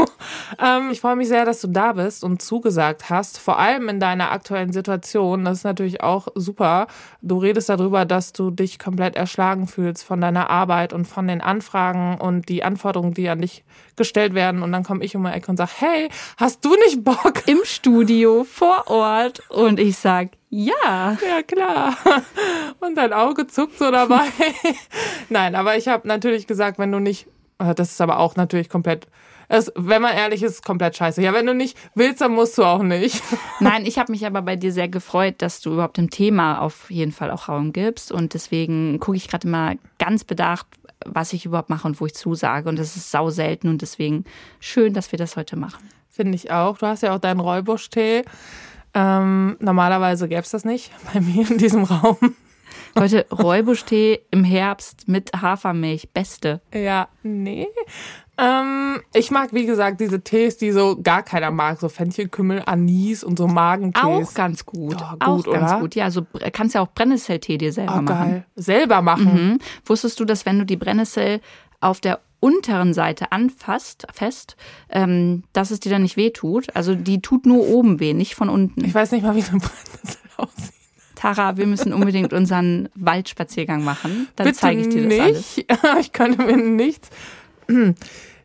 Ähm, 0.58 0.88
ich 0.90 1.02
freue 1.02 1.14
mich 1.14 1.28
sehr, 1.28 1.44
dass 1.44 1.60
du 1.60 1.68
da 1.68 1.92
bist 1.92 2.24
und 2.24 2.40
zugesagt 2.40 3.10
hast. 3.10 3.40
Vor 3.40 3.58
allem 3.58 3.90
in 3.90 4.00
deiner 4.00 4.30
aktuellen 4.30 4.72
Situation. 4.72 5.44
Das 5.44 5.58
ist 5.58 5.64
natürlich 5.64 6.02
auch 6.02 6.28
super. 6.34 6.86
Du 7.20 7.36
redest 7.36 7.68
darüber, 7.68 8.06
dass 8.06 8.32
du 8.32 8.50
dich 8.50 8.78
komplett 8.78 9.16
erschlagen 9.16 9.66
fühlst 9.66 10.02
von 10.02 10.22
deiner 10.22 10.48
Arbeit 10.48 10.94
und 10.94 11.04
von 11.04 11.28
den 11.28 11.42
Anfragen 11.42 12.16
und 12.18 12.48
die 12.48 12.64
Anforderungen, 12.64 13.12
die 13.12 13.28
an 13.28 13.42
dich 13.42 13.64
gestellt 13.96 14.32
werden. 14.32 14.62
Und 14.62 14.72
dann 14.72 14.82
komme 14.82 15.04
ich 15.04 15.14
um 15.14 15.24
die 15.24 15.30
Ecke 15.30 15.50
und 15.50 15.58
sage, 15.58 15.72
hey, 15.76 16.08
hast 16.38 16.64
du 16.64 16.70
nicht 16.86 17.04
Bock? 17.04 17.42
Im 17.44 17.58
Studio, 17.64 18.44
vor 18.44 18.84
Ort. 18.86 19.42
Und 19.50 19.78
ich 19.78 19.98
sag, 19.98 20.37
ja. 20.50 21.16
Ja, 21.26 21.42
klar. 21.46 21.96
Und 22.80 22.96
dein 22.96 23.12
Auge 23.12 23.46
zuckt 23.46 23.78
so 23.78 23.90
dabei. 23.90 24.26
Nein, 25.28 25.54
aber 25.54 25.76
ich 25.76 25.88
habe 25.88 26.08
natürlich 26.08 26.46
gesagt, 26.46 26.78
wenn 26.78 26.92
du 26.92 27.00
nicht, 27.00 27.26
äh, 27.58 27.74
das 27.74 27.90
ist 27.90 28.00
aber 28.00 28.18
auch 28.18 28.36
natürlich 28.36 28.68
komplett, 28.68 29.06
es, 29.48 29.72
wenn 29.76 30.02
man 30.02 30.16
ehrlich 30.16 30.42
ist, 30.42 30.64
komplett 30.64 30.96
scheiße. 30.96 31.22
Ja, 31.22 31.32
wenn 31.32 31.46
du 31.46 31.54
nicht 31.54 31.76
willst, 31.94 32.20
dann 32.20 32.32
musst 32.32 32.56
du 32.56 32.64
auch 32.64 32.82
nicht. 32.82 33.22
Nein, 33.60 33.84
ich 33.84 33.98
habe 33.98 34.12
mich 34.12 34.26
aber 34.26 34.42
bei 34.42 34.56
dir 34.56 34.72
sehr 34.72 34.88
gefreut, 34.88 35.36
dass 35.38 35.60
du 35.60 35.72
überhaupt 35.72 35.98
dem 35.98 36.10
Thema 36.10 36.60
auf 36.60 36.90
jeden 36.90 37.12
Fall 37.12 37.30
auch 37.30 37.48
Raum 37.48 37.72
gibst. 37.72 38.10
Und 38.10 38.34
deswegen 38.34 39.00
gucke 39.00 39.16
ich 39.16 39.28
gerade 39.28 39.48
mal 39.48 39.78
ganz 39.98 40.24
bedacht, 40.24 40.66
was 41.04 41.32
ich 41.32 41.44
überhaupt 41.44 41.70
mache 41.70 41.86
und 41.86 42.00
wo 42.00 42.06
ich 42.06 42.14
zusage. 42.14 42.68
Und 42.68 42.78
das 42.78 42.96
ist 42.96 43.10
sau 43.10 43.30
selten 43.30 43.68
und 43.68 43.82
deswegen 43.82 44.24
schön, 44.60 44.94
dass 44.94 45.12
wir 45.12 45.18
das 45.18 45.36
heute 45.36 45.56
machen. 45.56 45.88
Finde 46.08 46.34
ich 46.34 46.50
auch. 46.50 46.78
Du 46.78 46.86
hast 46.86 47.02
ja 47.02 47.14
auch 47.14 47.20
deinen 47.20 47.40
Räubusch-Tee. 47.40 48.24
Ähm, 48.94 49.56
normalerweise 49.60 50.28
gäbe 50.28 50.42
es 50.42 50.50
das 50.50 50.64
nicht 50.64 50.90
bei 51.12 51.20
mir 51.20 51.50
in 51.50 51.58
diesem 51.58 51.84
Raum. 51.84 52.16
Heute 52.98 53.26
Räubusch-Tee 53.30 54.20
im 54.30 54.44
Herbst 54.44 55.08
mit 55.08 55.30
Hafermilch. 55.32 56.10
Beste. 56.12 56.60
Ja, 56.72 57.08
nee. 57.22 57.68
Ähm, 58.40 59.00
ich 59.14 59.32
mag, 59.32 59.52
wie 59.52 59.66
gesagt, 59.66 60.00
diese 60.00 60.20
Tees, 60.20 60.56
die 60.58 60.70
so 60.70 60.96
gar 61.02 61.24
keiner 61.24 61.50
mag. 61.50 61.80
So 61.80 61.88
Fenchelkümmel, 61.88 62.62
Anis 62.66 63.24
und 63.24 63.36
so 63.36 63.48
Magentees. 63.48 64.02
Auch 64.04 64.34
ganz 64.34 64.64
gut. 64.64 65.00
Ja, 65.00 65.12
gut 65.12 65.22
auch 65.22 65.46
oder? 65.46 65.60
ganz 65.60 65.80
gut. 65.80 65.94
Ja, 65.96 66.10
so 66.10 66.22
kannst 66.52 66.76
ja 66.76 66.80
auch 66.80 66.92
Brennnesseltee 66.92 67.58
dir 67.58 67.72
selber 67.72 67.96
oh, 67.98 68.02
machen. 68.02 68.30
Geil. 68.30 68.44
Selber 68.54 69.02
machen. 69.02 69.52
Mhm. 69.52 69.58
Wusstest 69.84 70.20
du, 70.20 70.24
dass 70.24 70.46
wenn 70.46 70.58
du 70.58 70.66
die 70.66 70.76
Brennnessel 70.76 71.40
auf 71.80 72.00
der 72.00 72.20
unteren 72.40 72.94
Seite 72.94 73.32
anfasst, 73.32 74.06
fest, 74.12 74.56
ähm, 74.90 75.42
dass 75.52 75.70
es 75.70 75.80
dir 75.80 75.90
dann 75.90 76.02
nicht 76.02 76.16
weh 76.16 76.30
tut. 76.30 76.74
Also 76.76 76.94
die 76.94 77.20
tut 77.20 77.46
nur 77.46 77.66
oben 77.66 78.00
weh, 78.00 78.14
nicht 78.14 78.34
von 78.34 78.48
unten. 78.48 78.84
Ich 78.84 78.94
weiß 78.94 79.12
nicht 79.12 79.22
mal, 79.22 79.34
wie 79.34 79.42
eine 79.42 79.58
Brennnessel 79.58 80.20
aussieht. 80.36 80.74
Tara, 81.16 81.56
wir 81.56 81.66
müssen 81.66 81.92
unbedingt 81.92 82.32
unseren 82.32 82.88
Waldspaziergang 82.94 83.82
machen. 83.82 84.28
Dann 84.36 84.54
zeige 84.54 84.82
ich 84.82 84.88
dir 84.88 85.08
das 85.08 85.56
nicht. 85.56 85.70
alles. 85.82 85.96
Ich 86.00 86.12
könnte 86.12 86.42
mir 86.42 86.56
nichts. 86.56 87.10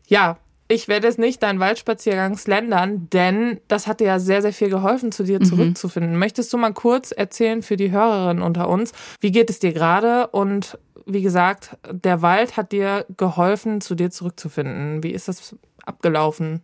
Ja, 0.08 0.38
ich 0.68 0.88
werde 0.88 1.08
es 1.08 1.18
nicht 1.18 1.44
deinen 1.44 1.60
Waldspaziergang 1.60 2.38
slendern, 2.38 3.08
denn 3.12 3.60
das 3.68 3.88
hat 3.88 4.00
dir 4.00 4.08
ja 4.08 4.20
sehr, 4.20 4.42
sehr 4.42 4.54
viel 4.54 4.70
geholfen, 4.70 5.12
zu 5.12 5.24
dir 5.24 5.40
mhm. 5.40 5.46
zurückzufinden. 5.46 6.18
Möchtest 6.18 6.52
du 6.52 6.58
mal 6.58 6.74
kurz 6.74 7.12
erzählen 7.12 7.62
für 7.62 7.78
die 7.78 7.92
Hörerinnen 7.92 8.44
unter 8.44 8.68
uns, 8.68 8.92
wie 9.22 9.32
geht 9.32 9.50
es 9.50 9.60
dir 9.60 9.72
gerade 9.72 10.28
und 10.28 10.78
wie 11.06 11.22
gesagt, 11.22 11.78
der 11.90 12.22
Wald 12.22 12.58
hat 12.58 12.72
dir 12.72 13.06
geholfen, 13.18 13.82
zu 13.82 13.96
dir 13.96 14.12
zurückzufinden. 14.12 15.04
Wie 15.04 15.12
ist 15.12 15.28
das 15.28 15.56
abgelaufen? 15.86 16.62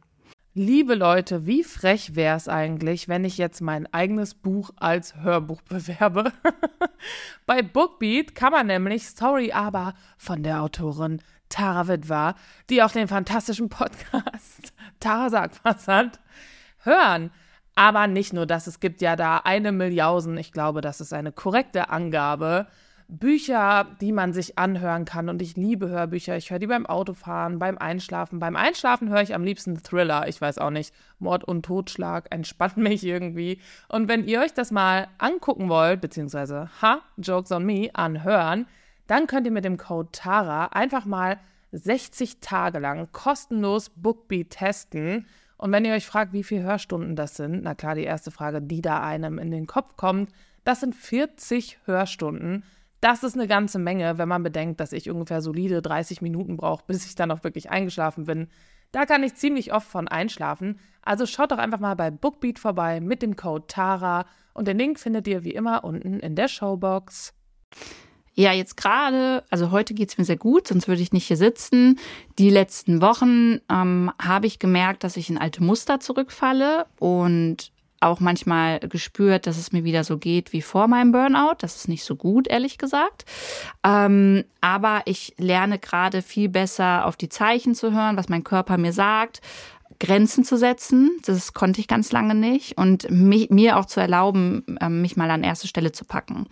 Liebe 0.55 0.95
Leute, 0.95 1.45
wie 1.45 1.63
frech 1.63 2.15
wäre 2.15 2.35
es 2.35 2.47
eigentlich, 2.49 3.07
wenn 3.07 3.23
ich 3.23 3.37
jetzt 3.37 3.61
mein 3.61 3.91
eigenes 3.93 4.33
Buch 4.33 4.71
als 4.77 5.15
Hörbuch 5.15 5.61
bewerbe? 5.61 6.33
Bei 7.45 7.61
Bookbeat 7.61 8.35
kann 8.35 8.51
man 8.51 8.67
nämlich 8.67 9.05
Story 9.05 9.51
aber 9.51 9.93
von 10.17 10.43
der 10.43 10.61
Autorin 10.61 11.21
Tara 11.49 11.87
Witwer, 11.87 12.35
die 12.69 12.83
auch 12.83 12.91
den 12.91 13.07
fantastischen 13.07 13.69
Podcast 13.69 14.73
Tara 14.99 15.29
sagt 15.29 15.61
was 15.63 15.87
hat, 15.87 16.19
hören. 16.79 17.31
Aber 17.75 18.07
nicht 18.07 18.33
nur 18.33 18.45
das, 18.45 18.67
es 18.67 18.79
gibt 18.79 19.01
ja 19.01 19.15
da 19.15 19.37
eine 19.37 19.71
Milliausen, 19.71 20.37
ich 20.37 20.51
glaube, 20.51 20.81
das 20.81 20.99
ist 20.99 21.13
eine 21.13 21.31
korrekte 21.31 21.89
Angabe, 21.89 22.67
Bücher, 23.09 23.87
die 24.01 24.11
man 24.11 24.33
sich 24.33 24.59
anhören 24.59 25.03
kann. 25.03 25.29
Und 25.29 25.41
ich 25.41 25.57
liebe 25.57 25.89
Hörbücher. 25.89 26.37
Ich 26.37 26.51
höre 26.51 26.59
die 26.59 26.67
beim 26.67 26.85
Autofahren, 26.85 27.57
beim 27.57 27.77
Einschlafen. 27.79 28.39
Beim 28.39 28.55
Einschlafen 28.55 29.09
höre 29.09 29.23
ich 29.23 29.33
am 29.33 29.43
liebsten 29.43 29.81
Thriller. 29.81 30.27
Ich 30.27 30.39
weiß 30.39 30.59
auch 30.59 30.69
nicht. 30.69 30.93
Mord 31.17 31.43
und 31.43 31.65
Totschlag 31.65 32.27
entspannt 32.29 32.77
mich 32.77 33.03
irgendwie. 33.03 33.59
Und 33.87 34.07
wenn 34.07 34.25
ihr 34.25 34.41
euch 34.41 34.53
das 34.53 34.69
mal 34.69 35.07
angucken 35.17 35.69
wollt, 35.69 36.01
beziehungsweise, 36.01 36.69
ha, 36.81 37.01
Jokes 37.17 37.51
on 37.51 37.65
Me, 37.65 37.89
anhören, 37.93 38.67
dann 39.07 39.25
könnt 39.25 39.47
ihr 39.47 39.51
mit 39.51 39.65
dem 39.65 39.77
Code 39.77 40.09
TARA 40.11 40.67
einfach 40.67 41.05
mal 41.05 41.39
60 41.71 42.41
Tage 42.41 42.77
lang 42.77 43.11
kostenlos 43.11 43.89
Bookbeat 43.89 44.51
testen. 44.51 45.25
Und 45.57 45.71
wenn 45.71 45.83
ihr 45.83 45.93
euch 45.93 46.05
fragt, 46.05 46.31
wie 46.31 46.43
viele 46.43 46.61
Hörstunden 46.61 47.15
das 47.15 47.35
sind, 47.35 47.63
na 47.63 47.73
klar, 47.73 47.95
die 47.95 48.03
erste 48.03 48.29
Frage, 48.29 48.61
die 48.61 48.81
da 48.81 49.01
einem 49.01 49.39
in 49.39 49.49
den 49.49 49.65
Kopf 49.65 49.97
kommt, 49.97 50.31
das 50.63 50.81
sind 50.81 50.95
40 50.95 51.79
Hörstunden. 51.85 52.63
Das 53.01 53.23
ist 53.23 53.35
eine 53.35 53.47
ganze 53.47 53.79
Menge, 53.79 54.17
wenn 54.17 54.27
man 54.27 54.43
bedenkt, 54.43 54.79
dass 54.79 54.91
ich 54.91 55.09
ungefähr 55.09 55.41
solide 55.41 55.81
30 55.81 56.21
Minuten 56.21 56.57
brauche, 56.57 56.83
bis 56.85 57.05
ich 57.05 57.15
dann 57.15 57.31
auch 57.31 57.43
wirklich 57.43 57.69
eingeschlafen 57.69 58.25
bin. 58.25 58.47
Da 58.91 59.05
kann 59.05 59.23
ich 59.23 59.35
ziemlich 59.35 59.73
oft 59.73 59.87
von 59.87 60.07
einschlafen. 60.07 60.79
Also 61.01 61.25
schaut 61.25 61.51
doch 61.51 61.59
einfach 61.59 61.79
mal 61.79 61.95
bei 61.95 62.11
Bookbeat 62.11 62.59
vorbei 62.59 62.99
mit 62.99 63.21
dem 63.21 63.35
Code 63.35 63.67
TARA 63.67 64.25
und 64.53 64.67
den 64.67 64.77
Link 64.77 64.99
findet 64.99 65.27
ihr 65.27 65.43
wie 65.43 65.53
immer 65.53 65.83
unten 65.83 66.19
in 66.19 66.35
der 66.35 66.47
Showbox. 66.47 67.33
Ja, 68.33 68.53
jetzt 68.53 68.77
gerade, 68.77 69.43
also 69.49 69.71
heute 69.71 69.93
geht 69.93 70.09
es 70.09 70.17
mir 70.17 70.23
sehr 70.23 70.37
gut, 70.37 70.67
sonst 70.67 70.87
würde 70.87 71.01
ich 71.01 71.11
nicht 71.11 71.27
hier 71.27 71.37
sitzen. 71.37 71.99
Die 72.37 72.49
letzten 72.49 73.01
Wochen 73.01 73.59
ähm, 73.69 74.11
habe 74.21 74.47
ich 74.47 74.59
gemerkt, 74.59 75.03
dass 75.03 75.17
ich 75.17 75.29
in 75.29 75.37
alte 75.37 75.63
Muster 75.63 75.99
zurückfalle 75.99 76.85
und 76.99 77.71
auch 78.01 78.19
manchmal 78.19 78.79
gespürt, 78.79 79.47
dass 79.47 79.57
es 79.57 79.71
mir 79.71 79.83
wieder 79.83 80.03
so 80.03 80.17
geht 80.17 80.53
wie 80.53 80.61
vor 80.61 80.87
meinem 80.87 81.11
Burnout. 81.11 81.55
Das 81.59 81.75
ist 81.75 81.87
nicht 81.87 82.03
so 82.03 82.15
gut, 82.15 82.47
ehrlich 82.47 82.77
gesagt. 82.77 83.25
Ähm, 83.83 84.45
aber 84.61 85.01
ich 85.05 85.33
lerne 85.37 85.79
gerade 85.79 86.21
viel 86.21 86.49
besser 86.49 87.05
auf 87.05 87.15
die 87.17 87.29
Zeichen 87.29 87.75
zu 87.75 87.93
hören, 87.93 88.17
was 88.17 88.29
mein 88.29 88.43
Körper 88.43 88.77
mir 88.77 88.93
sagt. 88.93 89.41
Grenzen 89.99 90.45
zu 90.45 90.57
setzen, 90.57 91.11
das 91.25 91.53
konnte 91.53 91.81
ich 91.81 91.87
ganz 91.89 92.13
lange 92.13 92.33
nicht 92.33 92.77
und 92.77 93.09
mich, 93.11 93.49
mir 93.49 93.77
auch 93.77 93.85
zu 93.85 93.99
erlauben, 93.99 94.63
ähm, 94.79 95.01
mich 95.01 95.17
mal 95.17 95.29
an 95.29 95.43
erste 95.43 95.67
Stelle 95.67 95.91
zu 95.91 96.05
packen. 96.05 96.47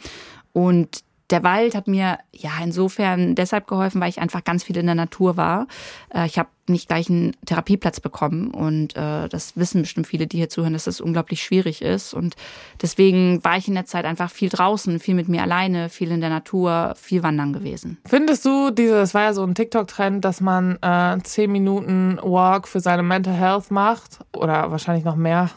Und 0.51 1.03
der 1.29 1.43
Wald 1.43 1.75
hat 1.75 1.87
mir 1.87 2.19
ja 2.31 2.51
insofern 2.63 3.35
deshalb 3.35 3.67
geholfen, 3.67 3.99
weil 3.99 4.09
ich 4.09 4.19
einfach 4.19 4.43
ganz 4.43 4.63
viel 4.63 4.77
in 4.77 4.85
der 4.85 4.95
Natur 4.95 5.35
war. 5.37 5.67
Äh, 6.13 6.25
ich 6.25 6.39
habe 6.39 6.49
nicht 6.69 6.87
gleich 6.87 7.09
einen 7.09 7.35
Therapieplatz 7.45 7.99
bekommen 7.99 8.51
und 8.51 8.95
äh, 8.95 9.29
das 9.29 9.55
wissen 9.55 9.81
bestimmt 9.81 10.07
viele, 10.07 10.27
die 10.27 10.37
hier 10.37 10.49
zuhören, 10.49 10.73
dass 10.73 10.83
das 10.85 10.99
unglaublich 10.99 11.41
schwierig 11.41 11.81
ist 11.81 12.13
und 12.13 12.35
deswegen 12.81 13.43
war 13.43 13.57
ich 13.57 13.67
in 13.67 13.73
der 13.73 13.85
Zeit 13.85 14.05
einfach 14.05 14.29
viel 14.29 14.49
draußen, 14.49 14.99
viel 14.99 15.15
mit 15.15 15.29
mir 15.29 15.41
alleine, 15.43 15.89
viel 15.89 16.11
in 16.11 16.19
der 16.19 16.29
Natur, 16.29 16.93
viel 16.97 17.23
wandern 17.23 17.53
gewesen. 17.53 17.97
Findest 18.05 18.45
du, 18.45 18.71
diese, 18.71 18.95
das 18.95 19.13
war 19.13 19.23
ja 19.23 19.33
so 19.33 19.43
ein 19.43 19.55
TikTok-Trend, 19.55 20.25
dass 20.25 20.41
man 20.41 20.77
äh, 20.81 21.17
zehn 21.23 21.51
Minuten 21.51 22.19
Walk 22.21 22.67
für 22.67 22.81
seine 22.81 23.03
Mental 23.03 23.33
Health 23.33 23.71
macht 23.71 24.19
oder 24.33 24.69
wahrscheinlich 24.71 25.05
noch 25.05 25.15
mehr? 25.15 25.49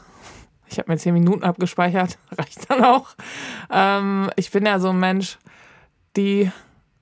Ich 0.69 0.79
habe 0.79 0.91
mir 0.91 0.99
zehn 0.99 1.15
Minuten 1.15 1.43
abgespeichert, 1.43 2.19
reicht 2.39 2.71
dann 2.71 2.85
auch. 2.85 3.09
Ähm, 3.71 4.31
ich 4.37 4.51
bin 4.53 4.65
ja 4.67 4.79
so 4.79 4.91
ein 4.91 5.01
Mensch, 5.01 5.39
die, 6.17 6.51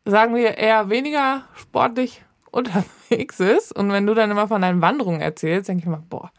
sagen 0.05 0.35
wir, 0.35 0.59
eher 0.59 0.91
weniger 0.91 1.43
sportlich 1.55 2.23
unterwegs 2.50 3.41
ist. 3.41 3.77
Und 3.77 3.93
wenn 3.93 4.07
du 4.07 4.15
dann 4.15 4.31
immer 4.31 4.49
von 4.49 4.62
deinen 4.62 4.81
Wanderungen 4.81 5.21
erzählst, 5.21 5.69
denke 5.69 5.83
ich 5.83 5.88
mir, 5.88 6.03
boah, 6.09 6.31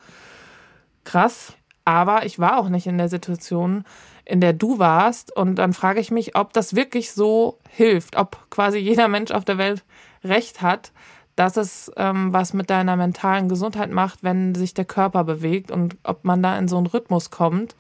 krass. 1.04 1.54
Aber 1.86 2.26
ich 2.26 2.40
war 2.40 2.60
auch 2.60 2.70
nicht 2.70 2.88
in 2.88 2.98
der 2.98 3.10
Situation, 3.10 3.84
in 4.26 4.42
der 4.42 4.54
du 4.54 4.80
warst. 4.80 5.36
Und 5.36 5.56
dann 5.56 5.74
frage 5.74 6.00
ich 6.00 6.12
mich, 6.12 6.36
ob 6.36 6.54
das 6.54 6.76
wirklich 6.76 7.12
so 7.12 7.58
hilft, 7.68 8.16
ob 8.16 8.50
quasi 8.50 8.78
jeder 8.78 9.08
Mensch 9.08 9.32
auf 9.32 9.46
der 9.46 9.58
Welt 9.58 9.84
recht 10.24 10.62
hat, 10.62 10.92
dass 11.36 11.58
es 11.58 11.92
ähm, 11.96 12.34
was 12.34 12.54
mit 12.54 12.70
deiner 12.70 12.96
mentalen 12.96 13.50
Gesundheit 13.50 13.92
macht, 13.92 14.24
wenn 14.24 14.54
sich 14.56 14.74
der 14.74 14.86
Körper 14.86 15.24
bewegt 15.24 15.72
und 15.72 15.98
ob 16.04 16.26
man 16.26 16.44
da 16.44 16.58
in 16.58 16.68
so 16.68 16.78
einen 16.78 16.88
Rhythmus 16.88 17.32
kommt, 17.32 17.76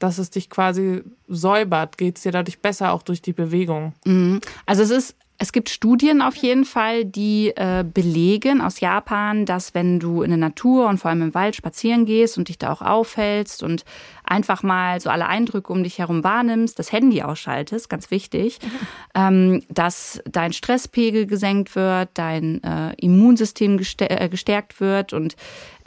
dass 0.00 0.18
es 0.18 0.30
dich 0.30 0.50
quasi 0.50 1.02
säubert. 1.28 1.96
Geht 1.96 2.16
es 2.16 2.24
dir 2.24 2.32
dadurch 2.32 2.60
besser, 2.60 2.92
auch 2.92 3.02
durch 3.02 3.22
die 3.22 3.32
Bewegung? 3.32 3.94
Mhm. 4.04 4.40
Also 4.66 4.82
es 4.82 4.90
ist 4.90 5.16
es 5.42 5.52
gibt 5.52 5.70
Studien 5.70 6.20
auf 6.20 6.36
jeden 6.36 6.66
Fall, 6.66 7.06
die 7.06 7.54
äh, 7.56 7.82
belegen 7.82 8.60
aus 8.60 8.80
Japan, 8.80 9.46
dass 9.46 9.74
wenn 9.74 9.98
du 9.98 10.20
in 10.20 10.28
der 10.28 10.36
Natur 10.36 10.86
und 10.86 10.98
vor 10.98 11.08
allem 11.10 11.22
im 11.22 11.34
Wald 11.34 11.56
spazieren 11.56 12.04
gehst 12.04 12.36
und 12.36 12.48
dich 12.48 12.58
da 12.58 12.70
auch 12.70 12.82
aufhältst 12.82 13.62
und 13.62 13.86
einfach 14.22 14.62
mal 14.62 15.00
so 15.00 15.08
alle 15.08 15.26
Eindrücke 15.26 15.72
um 15.72 15.82
dich 15.82 15.98
herum 15.98 16.22
wahrnimmst, 16.24 16.78
das 16.78 16.92
Handy 16.92 17.22
ausschaltest, 17.22 17.88
ganz 17.88 18.10
wichtig, 18.10 18.58
mhm. 18.62 18.68
ähm, 19.14 19.62
dass 19.70 20.22
dein 20.30 20.52
Stresspegel 20.52 21.24
gesenkt 21.24 21.74
wird, 21.74 22.10
dein 22.12 22.62
äh, 22.62 22.92
Immunsystem 22.98 23.80
äh, 23.98 24.28
gestärkt 24.28 24.78
wird 24.78 25.14
und 25.14 25.36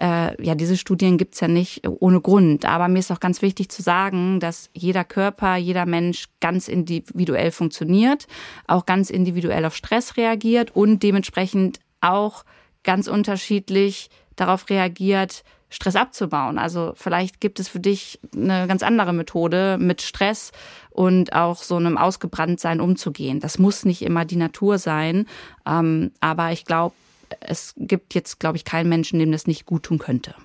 äh, 0.04 0.44
ja, 0.44 0.54
diese 0.54 0.76
Studien 0.76 1.18
gibt's 1.18 1.40
ja 1.40 1.48
nicht 1.48 1.88
ohne 1.88 2.20
Grund. 2.20 2.66
Aber 2.66 2.90
mir 2.90 3.00
ist 3.00 3.12
auch 3.12 3.22
ganz 3.22 3.42
wichtig 3.42 3.70
zu 3.70 3.82
sagen, 3.82 4.42
dass 4.42 4.70
jeder 4.74 5.06
Körper, 5.06 5.56
jeder 5.56 5.86
Mensch 5.86 6.26
ganz 6.42 6.68
individuell 6.68 7.52
funktioniert, 7.52 8.28
auch 8.68 8.86
ganz 8.86 9.10
individuell 9.10 9.64
auf 9.64 9.78
Stress 9.78 10.18
reagiert 10.18 10.76
und 10.76 11.02
dementsprechend 11.04 11.80
auch 12.02 12.44
ganz 12.84 13.08
unterschiedlich 13.08 14.10
darauf 14.36 14.70
reagiert, 14.70 15.46
Stress 15.70 15.96
abzubauen. 15.96 16.60
Also 16.60 16.92
vielleicht 16.96 17.40
gibt 17.40 17.60
es 17.62 17.70
für 17.70 17.80
dich 17.80 18.20
eine 18.36 18.68
ganz 18.68 18.84
andere 18.84 19.14
Methode, 19.14 19.78
mit 19.80 20.02
Stress 20.02 20.52
und 20.92 21.34
auch 21.34 21.64
so 21.64 21.78
einem 21.78 21.98
Ausgebranntsein 21.98 22.82
umzugehen. 22.82 23.40
Das 23.40 23.58
muss 23.58 23.86
nicht 23.86 24.02
immer 24.02 24.26
die 24.26 24.36
Natur 24.36 24.78
sein, 24.78 25.28
ähm, 25.66 26.12
aber 26.20 26.52
ich 26.52 26.66
glaube, 26.66 26.94
es 27.40 27.74
gibt 27.78 28.13
jetzt, 28.13 28.40
glaube 28.40 28.58
ich, 28.58 28.66
keinen 28.66 28.90
Menschen, 28.90 29.20
dem 29.20 29.32
das 29.32 29.48
nicht 29.48 29.66
gut 29.66 29.84
tun 29.84 30.00
könnte. 30.00 30.36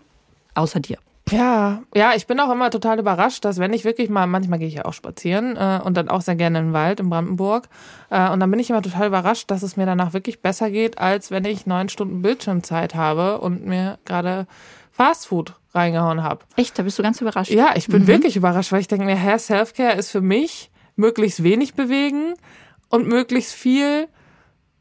Außer 0.54 0.80
dir. 0.80 0.99
Ja, 1.30 1.83
ja, 1.95 2.12
ich 2.14 2.26
bin 2.26 2.40
auch 2.40 2.50
immer 2.50 2.71
total 2.71 2.99
überrascht, 2.99 3.45
dass 3.45 3.59
wenn 3.59 3.73
ich 3.73 3.85
wirklich 3.85 4.09
mal, 4.09 4.26
manchmal 4.26 4.59
gehe 4.59 4.68
ich 4.68 4.75
ja 4.75 4.85
auch 4.85 4.92
spazieren 4.92 5.57
äh, 5.57 5.80
und 5.83 5.97
dann 5.97 6.09
auch 6.09 6.23
sehr 6.23 6.37
gerne 6.37 6.59
in 6.59 6.64
den 6.66 6.73
Wald 6.73 7.00
in 7.00 7.11
Brandenburg. 7.11 7.68
Äh, 8.11 8.30
und 8.30 8.40
dann 8.40 8.50
bin 8.50 8.61
ich 8.61 8.71
immer 8.71 8.83
total 8.83 9.09
überrascht, 9.09 9.50
dass 9.50 9.62
es 9.62 9.76
mir 9.76 9.87
danach 9.87 10.12
wirklich 10.12 10.40
besser 10.40 10.71
geht, 10.71 10.99
als 10.99 11.30
wenn 11.30 11.45
ich 11.45 11.66
neun 11.66 11.88
Stunden 11.88 12.23
Bildschirmzeit 12.23 12.95
habe 12.95 13.40
und 13.40 13.66
mir 13.66 13.99
gerade 14.04 14.47
Fastfood 14.90 15.54
reingehauen 15.75 16.23
habe. 16.23 16.45
Echt, 16.57 16.78
da 16.78 16.83
bist 16.83 16.99
du 16.99 17.02
ganz 17.02 17.21
überrascht. 17.21 17.50
Ja, 17.50 17.73
ich 17.76 17.88
bin 17.88 18.02
mhm. 18.02 18.07
wirklich 18.07 18.37
überrascht, 18.37 18.73
weil 18.73 18.80
ich 18.80 18.88
denke 18.88 19.04
mir, 19.04 19.16
Herr 19.16 19.38
Selfcare 19.38 19.97
ist 19.97 20.11
für 20.11 20.23
mich 20.23 20.71
möglichst 20.97 21.42
wenig 21.42 21.75
bewegen 21.75 22.35
und 22.88 23.07
möglichst 23.07 23.54
viel 23.54 24.09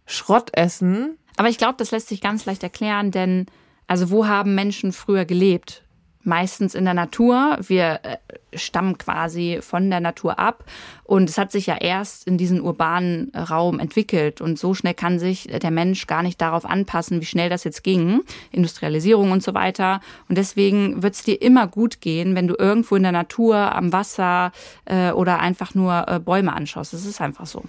Schrott 0.05 0.49
essen 0.53 1.17
aber 1.37 1.49
ich 1.49 1.57
glaube, 1.57 1.75
das 1.77 1.91
lässt 1.91 2.09
sich 2.09 2.19
ganz 2.19 2.45
leicht 2.45 2.63
erklären, 2.63 3.11
denn 3.11 3.45
also 3.87 4.11
wo 4.11 4.27
haben 4.27 4.53
Menschen 4.53 4.91
früher 4.91 5.25
gelebt? 5.25 5.83
Meistens 6.23 6.75
in 6.75 6.83
der 6.83 6.93
Natur. 6.93 7.57
Wir 7.61 8.01
äh, 8.03 8.17
stammen 8.53 8.97
quasi 8.97 9.59
von 9.61 9.89
der 9.89 10.01
Natur 10.01 10.39
ab. 10.39 10.65
Und 11.05 11.29
es 11.29 11.37
hat 11.37 11.53
sich 11.53 11.67
ja 11.67 11.77
erst 11.77 12.27
in 12.27 12.37
diesen 12.37 12.59
urbanen 12.59 13.31
Raum 13.33 13.79
entwickelt. 13.79 14.41
Und 14.41 14.59
so 14.59 14.73
schnell 14.73 14.93
kann 14.93 15.19
sich 15.19 15.43
der 15.45 15.71
Mensch 15.71 16.05
gar 16.05 16.23
nicht 16.23 16.41
darauf 16.41 16.65
anpassen, 16.65 17.21
wie 17.21 17.25
schnell 17.25 17.49
das 17.49 17.63
jetzt 17.63 17.81
ging. 17.81 18.23
Industrialisierung 18.51 19.31
und 19.31 19.41
so 19.41 19.53
weiter. 19.53 20.01
Und 20.27 20.37
deswegen 20.37 21.01
wird 21.01 21.13
es 21.13 21.23
dir 21.23 21.41
immer 21.41 21.65
gut 21.65 22.01
gehen, 22.01 22.35
wenn 22.35 22.47
du 22.47 22.55
irgendwo 22.59 22.97
in 22.97 23.03
der 23.03 23.13
Natur, 23.13 23.55
am 23.55 23.93
Wasser 23.93 24.51
äh, 24.83 25.11
oder 25.11 25.39
einfach 25.39 25.75
nur 25.75 26.09
äh, 26.09 26.19
Bäume 26.19 26.51
anschaust. 26.51 26.91
Das 26.91 27.05
ist 27.05 27.21
einfach 27.21 27.45
so. 27.45 27.63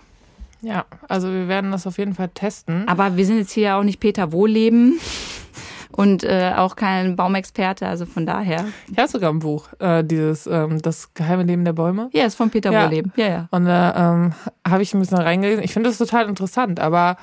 Ja, 0.61 0.87
also 1.09 1.29
wir 1.33 1.49
werden 1.49 1.71
das 1.71 1.87
auf 1.87 1.99
jeden 1.99 2.15
Fall 2.15 2.29
testen. 2.29 2.87
Aber 2.89 3.17
wir 3.17 3.25
sind 3.25 3.39
jetzt 3.39 3.53
hier 3.53 3.77
auch 3.77 3.85
nicht 3.85 4.01
Peter 4.01 4.33
Wohleben 4.33 4.99
und 5.93 6.25
äh, 6.25 6.53
auch 6.57 6.77
kein 6.77 7.17
Baumexperte, 7.17 7.87
also 7.87 8.07
von 8.07 8.27
daher. 8.27 8.65
Ich 8.91 8.99
habe 8.99 9.09
sogar 9.09 9.31
ein 9.31 9.39
Buch, 9.39 9.69
äh, 9.79 10.03
dieses 10.03 10.47
ähm, 10.47 10.83
Das 10.83 11.15
geheime 11.15 11.45
Leben 11.45 11.65
der 11.65 11.73
Bäume. 11.73 12.11
Ja, 12.13 12.25
ist 12.25 12.35
von 12.35 12.51
Peter 12.51 12.73
ja. 12.73 12.87
Wohleben. 12.87 13.13
Ja, 13.17 13.29
ja. 13.29 13.49
Und 13.51 13.67
da 13.67 14.15
ähm, 14.15 14.33
habe 14.67 14.83
ich 14.83 14.95
ein 14.95 15.01
bisschen 15.01 15.19
reingelesen. 15.19 15.63
Ich 15.63 15.73
finde 15.73 15.91
das 15.91 15.99
total 15.99 16.29
interessant, 16.29 16.81
aber 16.81 17.17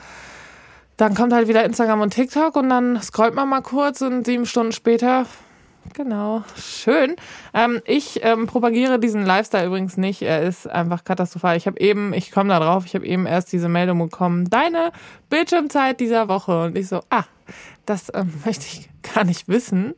dann 0.97 1.13
kommt 1.13 1.33
halt 1.33 1.49
wieder 1.49 1.65
Instagram 1.65 2.01
und 2.01 2.13
TikTok 2.13 2.55
und 2.55 2.69
dann 2.69 3.01
scrollt 3.01 3.35
man 3.35 3.49
mal 3.49 3.61
kurz 3.61 4.01
und 4.01 4.25
sieben 4.25 4.45
Stunden 4.45 4.71
später 4.71 5.25
Genau, 5.95 6.43
schön. 6.57 7.15
Ähm, 7.53 7.81
ich 7.85 8.19
ähm, 8.21 8.47
propagiere 8.47 8.99
diesen 8.99 9.25
Lifestyle 9.25 9.67
übrigens 9.67 9.95
nicht. 9.95 10.21
Er 10.21 10.41
ist 10.41 10.69
einfach 10.69 11.05
katastrophal. 11.05 11.55
Ich 11.55 11.67
habe 11.67 11.79
eben, 11.79 12.13
ich 12.13 12.31
komme 12.31 12.49
da 12.49 12.59
drauf, 12.59 12.85
ich 12.85 12.95
habe 12.95 13.05
eben 13.05 13.25
erst 13.25 13.53
diese 13.53 13.69
Meldung 13.69 13.99
bekommen, 13.99 14.49
deine 14.49 14.91
Bildschirmzeit 15.29 16.01
dieser 16.01 16.27
Woche. 16.27 16.65
Und 16.65 16.77
ich 16.77 16.89
so, 16.89 16.99
ah, 17.09 17.23
das 17.85 18.11
ähm, 18.13 18.33
möchte 18.45 18.65
ich 18.65 18.89
gar 19.13 19.23
nicht 19.23 19.47
wissen. 19.47 19.93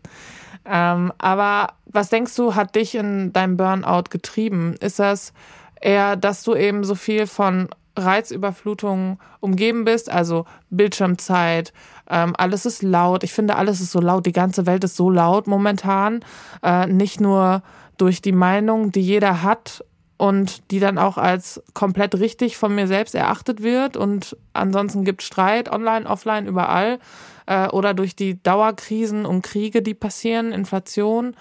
Ähm, 0.66 1.12
aber 1.18 1.74
was 1.86 2.10
denkst 2.10 2.36
du, 2.36 2.54
hat 2.54 2.76
dich 2.76 2.94
in 2.94 3.34
deinem 3.34 3.58
Burnout 3.58 4.10
getrieben? 4.12 4.76
Ist 4.80 5.00
das 5.00 5.34
eher, 5.82 6.16
dass 6.16 6.44
du 6.44 6.54
eben 6.54 6.84
so 6.84 6.94
viel 6.94 7.26
von 7.26 7.70
Reizüberflutung 7.98 9.20
umgeben 9.40 9.84
bist, 9.84 10.12
also 10.12 10.46
Bildschirmzeit, 10.70 11.74
ähm, 12.10 12.34
alles 12.38 12.66
ist 12.66 12.84
laut. 12.84 13.24
Ich 13.24 13.34
finde, 13.34 13.56
alles 13.56 13.82
ist 13.82 13.92
so 13.92 14.00
laut. 14.00 14.26
Die 14.26 14.32
ganze 14.32 14.66
Welt 14.66 14.84
ist 14.84 14.96
so 14.96 15.10
laut 15.10 15.48
momentan. 15.48 16.22
Äh, 16.64 16.88
nicht 16.88 17.20
nur 17.20 17.64
durch 17.98 18.22
die 18.22 18.32
Meinung, 18.32 18.92
die 18.92 19.02
jeder 19.02 19.44
hat 19.44 19.84
und 20.18 20.72
die 20.72 20.80
dann 20.80 20.98
auch 20.98 21.18
als 21.18 21.62
komplett 21.74 22.16
richtig 22.16 22.58
von 22.58 22.74
mir 22.74 22.88
selbst 22.88 23.14
erachtet 23.14 23.62
wird. 23.62 23.98
Und 23.98 24.38
ansonsten 24.54 25.04
gibt 25.04 25.22
Streit 25.22 25.72
online, 25.72 26.08
offline, 26.08 26.48
überall. 26.48 27.00
Äh, 27.46 27.68
oder 27.70 27.94
durch 27.94 28.16
die 28.16 28.42
Dauerkrisen 28.42 29.26
und 29.26 29.42
Kriege, 29.42 29.82
die 29.82 29.94
passieren, 29.94 30.54
Inflation. 30.54 31.36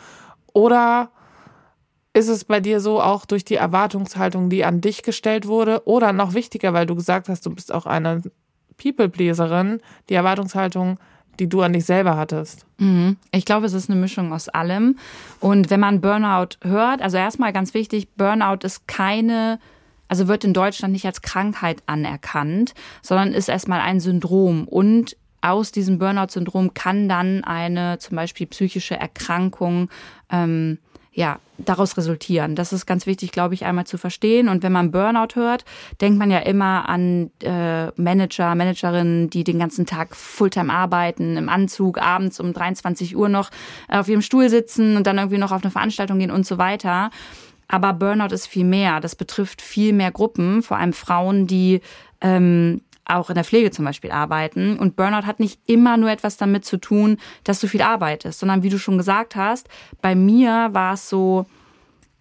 Oder 0.53 1.11
ist 2.13 2.29
es 2.29 2.45
bei 2.45 2.61
dir 2.61 2.81
so 2.81 3.01
auch 3.01 3.25
durch 3.25 3.45
die 3.45 3.57
Erwartungshaltung, 3.57 4.51
die 4.51 4.65
an 4.65 4.81
dich 4.81 5.03
gestellt 5.03 5.47
wurde? 5.47 5.87
Oder 5.87 6.13
noch 6.13 6.35
wichtiger, 6.35 6.73
weil 6.73 6.87
du 6.87 6.95
gesagt 6.95 7.29
hast, 7.29 7.47
du 7.47 7.55
bist 7.55 7.73
auch 7.73 7.87
eine 7.87 8.23
People-Pleaserin, 8.79 9.81
die 10.09 10.15
Erwartungshaltung, 10.15 10.99
die 11.39 11.49
du 11.49 11.63
an 11.63 11.73
dich 11.73 11.85
selber 11.85 12.17
hattest? 12.17 12.67
Mhm. 12.79 13.17
Ich 13.33 13.45
glaube, 13.45 13.67
es 13.67 13.73
ist 13.73 13.91
eine 13.91 14.01
Mischung 14.01 14.33
aus 14.33 14.49
allem. 14.49 14.99
Und 15.41 15.71
wenn 15.71 15.81
man 15.81 16.01
Burnout 16.01 16.57
hört, 16.63 17.03
also 17.03 17.17
erstmal 17.17 17.53
ganz 17.53 17.75
wichtig, 17.75 18.09
Burnout 18.17 18.65
ist 18.65 18.89
keine, 18.89 19.59
also 20.09 20.29
wird 20.29 20.45
in 20.45 20.55
Deutschland 20.55 20.93
nicht 20.93 21.07
als 21.07 21.23
Krankheit 21.23 21.83
anerkannt, 21.87 22.75
sondern 23.03 23.33
ist 23.33 23.49
erstmal 23.49 23.81
ein 23.81 24.01
Syndrom. 24.01 24.67
Und 24.67 25.17
aus 25.43 25.71
diesem 25.71 25.99
Burnout-Syndrom 25.99 26.75
kann 26.75 27.09
dann 27.09 27.45
eine 27.45 27.99
zum 27.99 28.17
Beispiel 28.17 28.47
psychische 28.49 28.99
Erkrankung 28.99 29.91
ähm, 30.31 30.79
ja, 31.17 31.39
daraus 31.57 31.97
resultieren. 31.97 32.57
Das 32.57 32.75
ist 32.75 32.85
ganz 32.85 33.07
wichtig, 33.07 33.33
glaube 33.33 33.55
ich, 33.55 33.65
einmal 33.65 33.87
zu 33.87 33.97
verstehen. 33.97 34.51
Und 34.51 34.63
wenn 34.63 34.71
man 34.71 34.91
Burnout 34.91 35.35
hört, 35.35 35.65
denkt 36.03 36.19
man 36.19 36.31
ja 36.31 36.41
immer 36.41 36.91
an 36.91 37.31
äh, 37.43 37.87
Manager, 37.97 38.55
Managerinnen, 38.55 39.31
die 39.31 39.43
den 39.43 39.59
ganzen 39.59 39.87
Tag 39.87 40.15
Fulltime 40.15 40.71
arbeiten, 40.71 41.39
im 41.39 41.49
Anzug, 41.49 41.99
abends 41.99 42.39
um 42.39 42.53
23 42.53 43.17
Uhr 43.17 43.31
noch 43.31 43.51
auf 43.89 44.09
ihrem 44.09 44.21
Stuhl 44.21 44.51
sitzen 44.51 44.99
und 44.99 45.07
dann 45.07 45.17
irgendwie 45.17 45.39
noch 45.39 45.53
auf 45.53 45.63
eine 45.65 45.71
Veranstaltung 45.71 46.19
gehen 46.19 46.31
und 46.31 46.45
so 46.45 46.59
weiter. 46.59 47.11
Aber 47.67 47.95
Burnout 47.95 48.35
ist 48.35 48.47
viel 48.47 48.67
mehr. 48.67 49.01
Das 49.01 49.17
betrifft 49.17 49.63
viel 49.63 49.95
mehr 49.95 50.13
Gruppen, 50.13 50.63
vor 50.63 50.77
allem 50.77 50.93
Frauen, 50.93 51.47
die 51.47 51.81
ähm, 52.21 52.83
auch 53.07 53.31
in 53.31 53.35
der 53.35 53.45
Pflege 53.45 53.71
zum 53.71 53.85
Beispiel 53.85 54.11
arbeiten. 54.11 54.79
Und 54.79 54.97
Burnout 54.97 55.27
hat 55.27 55.41
nicht 55.41 55.61
immer 55.67 55.97
nur 55.97 56.11
etwas 56.11 56.37
damit 56.37 56.65
zu 56.65 56.77
tun, 56.77 57.19
dass 57.45 57.61
du 57.61 57.69
viel 57.69 57.83
arbeitest, 57.83 58.41
sondern 58.41 58.63
wie 58.63 58.69
du 58.69 58.79
schon 58.79 58.99
gesagt 58.99 59.37
hast, 59.37 59.69
bei 60.03 60.15
mir 60.15 60.71
war 60.73 60.95
es 60.95 61.09
so, 61.09 61.47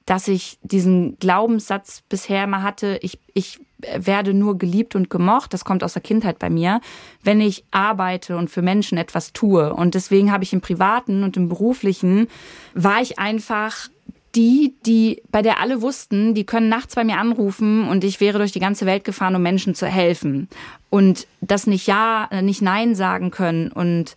dass 0.05 0.27
ich 0.27 0.59
diesen 0.61 1.17
Glaubenssatz 1.17 2.03
bisher 2.07 2.43
immer 2.43 2.61
hatte, 2.61 2.99
ich, 3.01 3.19
ich 3.33 3.59
werde 3.79 4.33
nur 4.33 4.57
geliebt 4.57 4.95
und 4.95 5.09
gemocht, 5.09 5.53
das 5.53 5.65
kommt 5.65 5.83
aus 5.83 5.93
der 5.93 6.01
Kindheit 6.01 6.37
bei 6.37 6.49
mir, 6.49 6.79
wenn 7.23 7.41
ich 7.41 7.65
arbeite 7.71 8.37
und 8.37 8.49
für 8.49 8.61
Menschen 8.61 8.97
etwas 8.97 9.33
tue. 9.33 9.73
Und 9.73 9.95
deswegen 9.95 10.31
habe 10.31 10.43
ich 10.43 10.53
im 10.53 10.61
Privaten 10.61 11.23
und 11.23 11.37
im 11.37 11.49
Beruflichen, 11.49 12.27
war 12.73 13.01
ich 13.01 13.17
einfach 13.17 13.89
die, 14.35 14.75
die, 14.85 15.23
bei 15.31 15.41
der 15.41 15.59
alle 15.61 15.81
wussten, 15.81 16.33
die 16.33 16.45
können 16.45 16.69
nachts 16.69 16.95
bei 16.95 17.03
mir 17.03 17.17
anrufen 17.17 17.87
und 17.87 18.03
ich 18.03 18.19
wäre 18.19 18.37
durch 18.37 18.51
die 18.51 18.59
ganze 18.59 18.85
Welt 18.85 19.03
gefahren, 19.03 19.35
um 19.35 19.41
Menschen 19.41 19.75
zu 19.75 19.87
helfen. 19.87 20.49
Und 20.89 21.27
das 21.41 21.67
nicht 21.67 21.87
Ja, 21.87 22.27
äh, 22.31 22.41
nicht 22.41 22.61
Nein 22.61 22.95
sagen 22.95 23.31
können 23.31 23.71
und 23.71 24.15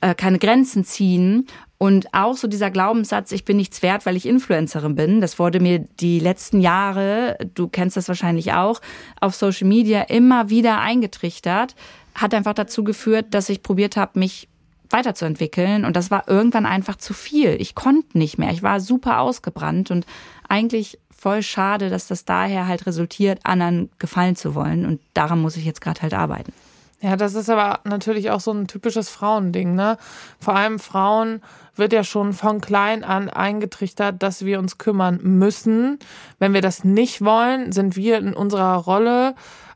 äh, 0.00 0.14
keine 0.14 0.38
Grenzen 0.38 0.84
ziehen. 0.84 1.46
Und 1.78 2.14
auch 2.14 2.36
so 2.36 2.46
dieser 2.46 2.70
Glaubenssatz, 2.70 3.32
ich 3.32 3.44
bin 3.44 3.56
nichts 3.56 3.82
wert, 3.82 4.06
weil 4.06 4.16
ich 4.16 4.26
Influencerin 4.26 4.94
bin, 4.94 5.20
das 5.20 5.38
wurde 5.38 5.58
mir 5.58 5.80
die 5.80 6.20
letzten 6.20 6.60
Jahre, 6.60 7.36
du 7.54 7.66
kennst 7.66 7.96
das 7.96 8.06
wahrscheinlich 8.06 8.52
auch, 8.52 8.80
auf 9.20 9.34
Social 9.34 9.66
Media 9.66 10.02
immer 10.02 10.48
wieder 10.48 10.80
eingetrichtert, 10.80 11.74
hat 12.14 12.34
einfach 12.34 12.54
dazu 12.54 12.84
geführt, 12.84 13.26
dass 13.30 13.48
ich 13.48 13.62
probiert 13.62 13.96
habe, 13.96 14.18
mich 14.18 14.48
weiterzuentwickeln. 14.92 15.84
Und 15.84 15.96
das 15.96 16.10
war 16.10 16.28
irgendwann 16.28 16.66
einfach 16.66 16.96
zu 16.96 17.14
viel. 17.14 17.56
Ich 17.60 17.74
konnte 17.74 18.18
nicht 18.18 18.38
mehr. 18.38 18.50
Ich 18.50 18.62
war 18.62 18.80
super 18.80 19.20
ausgebrannt 19.20 19.90
und 19.90 20.06
eigentlich 20.48 20.98
voll 21.16 21.42
schade, 21.42 21.88
dass 21.88 22.08
das 22.08 22.24
daher 22.24 22.66
halt 22.66 22.86
resultiert, 22.86 23.40
anderen 23.44 23.90
gefallen 23.98 24.36
zu 24.36 24.54
wollen. 24.54 24.84
Und 24.84 25.00
daran 25.14 25.40
muss 25.40 25.56
ich 25.56 25.64
jetzt 25.64 25.80
gerade 25.80 26.02
halt 26.02 26.14
arbeiten. 26.14 26.52
Ja, 27.00 27.16
das 27.16 27.34
ist 27.34 27.50
aber 27.50 27.80
natürlich 27.82 28.30
auch 28.30 28.40
so 28.40 28.52
ein 28.52 28.68
typisches 28.68 29.08
Frauending, 29.08 29.74
ne? 29.74 29.98
Vor 30.38 30.54
allem 30.54 30.78
Frauen 30.78 31.42
wird 31.74 31.92
ja 31.92 32.04
schon 32.04 32.32
von 32.32 32.60
klein 32.60 33.02
an 33.02 33.28
eingetrichtert, 33.28 34.22
dass 34.22 34.44
wir 34.44 34.60
uns 34.60 34.78
kümmern 34.78 35.18
müssen. 35.22 35.98
Wenn 36.38 36.54
wir 36.54 36.60
das 36.60 36.84
nicht 36.84 37.24
wollen, 37.24 37.72
sind 37.72 37.96
wir 37.96 38.18
in 38.18 38.34
unserer 38.34 38.76
Rolle 38.76 39.34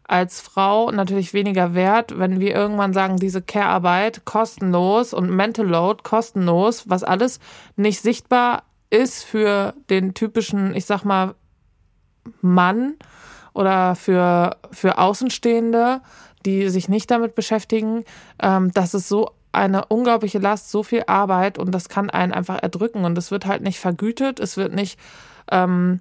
als 0.08 0.40
Frau 0.40 0.90
natürlich 0.90 1.34
weniger 1.34 1.74
wert, 1.74 2.18
wenn 2.18 2.38
wir 2.38 2.54
irgendwann 2.54 2.92
sagen, 2.92 3.16
diese 3.16 3.42
Care-Arbeit 3.42 4.24
kostenlos 4.24 5.12
und 5.12 5.30
Mental 5.30 5.66
Load 5.66 6.02
kostenlos, 6.04 6.88
was 6.88 7.02
alles 7.02 7.40
nicht 7.76 8.00
sichtbar 8.00 8.62
ist 8.90 9.24
für 9.24 9.74
den 9.90 10.14
typischen, 10.14 10.74
ich 10.74 10.86
sag 10.86 11.04
mal, 11.04 11.34
Mann 12.40 12.94
oder 13.52 13.94
für, 13.94 14.56
für 14.70 14.98
Außenstehende, 14.98 16.02
die 16.44 16.68
sich 16.68 16.88
nicht 16.88 17.10
damit 17.10 17.34
beschäftigen, 17.34 18.04
ähm, 18.40 18.70
dass 18.72 18.94
es 18.94 19.08
so 19.08 19.30
eine 19.50 19.86
unglaubliche 19.86 20.38
Last, 20.38 20.70
so 20.70 20.82
viel 20.82 21.04
Arbeit 21.06 21.58
und 21.58 21.72
das 21.72 21.88
kann 21.88 22.10
einen 22.10 22.32
einfach 22.32 22.62
erdrücken 22.62 23.04
und 23.04 23.16
es 23.18 23.30
wird 23.30 23.46
halt 23.46 23.62
nicht 23.62 23.80
vergütet, 23.80 24.38
es 24.38 24.56
wird 24.56 24.74
nicht 24.74 24.98
ähm, 25.50 26.00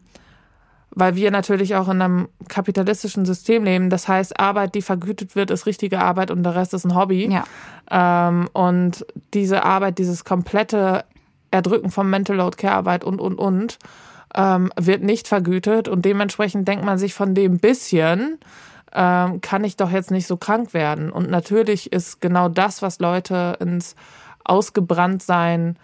weil 0.96 1.16
wir 1.16 1.30
natürlich 1.30 1.76
auch 1.76 1.90
in 1.90 2.02
einem 2.02 2.30
kapitalistischen 2.48 3.26
System 3.26 3.64
leben. 3.66 3.90
Das 3.90 4.08
heißt, 4.08 4.40
Arbeit, 4.40 4.76
die 4.76 4.82
vergütet 4.82 5.36
wird, 5.36 5.52
ist 5.52 5.66
richtige 5.66 6.00
Arbeit 6.00 6.32
und 6.32 6.44
der 6.44 6.56
Rest 6.56 6.74
ist 6.74 6.86
ein 6.86 6.96
Hobby. 6.96 7.30
Ja. 7.30 7.44
Ähm, 7.92 8.50
und 8.54 9.06
diese 9.34 9.64
Arbeit, 9.64 10.00
dieses 10.00 10.24
komplette 10.24 11.04
Erdrücken 11.52 11.92
von 11.92 12.10
Mental 12.10 12.38
Load 12.38 12.58
Care 12.58 12.74
Arbeit 12.74 13.04
und, 13.04 13.20
und, 13.20 13.36
und, 13.36 13.78
ähm, 14.34 14.72
wird 14.78 15.04
nicht 15.04 15.28
vergütet 15.28 15.88
und 15.88 16.04
dementsprechend 16.06 16.68
denkt 16.68 16.86
man 16.86 16.98
sich 16.98 17.14
von 17.14 17.36
dem 17.36 17.60
bisschen, 17.60 18.40
ähm, 18.94 19.42
kann 19.42 19.64
ich 19.64 19.76
doch 19.76 19.92
jetzt 19.92 20.12
nicht 20.12 20.28
so 20.28 20.38
krank 20.38 20.74
werden. 20.74 21.12
Und 21.12 21.30
natürlich 21.30 21.92
ist 21.92 22.22
genau 22.22 22.48
das, 22.48 22.82
was 22.82 23.00
Leute 23.00 23.58
ins 23.60 23.96
Ausgebranntsein 24.46 25.78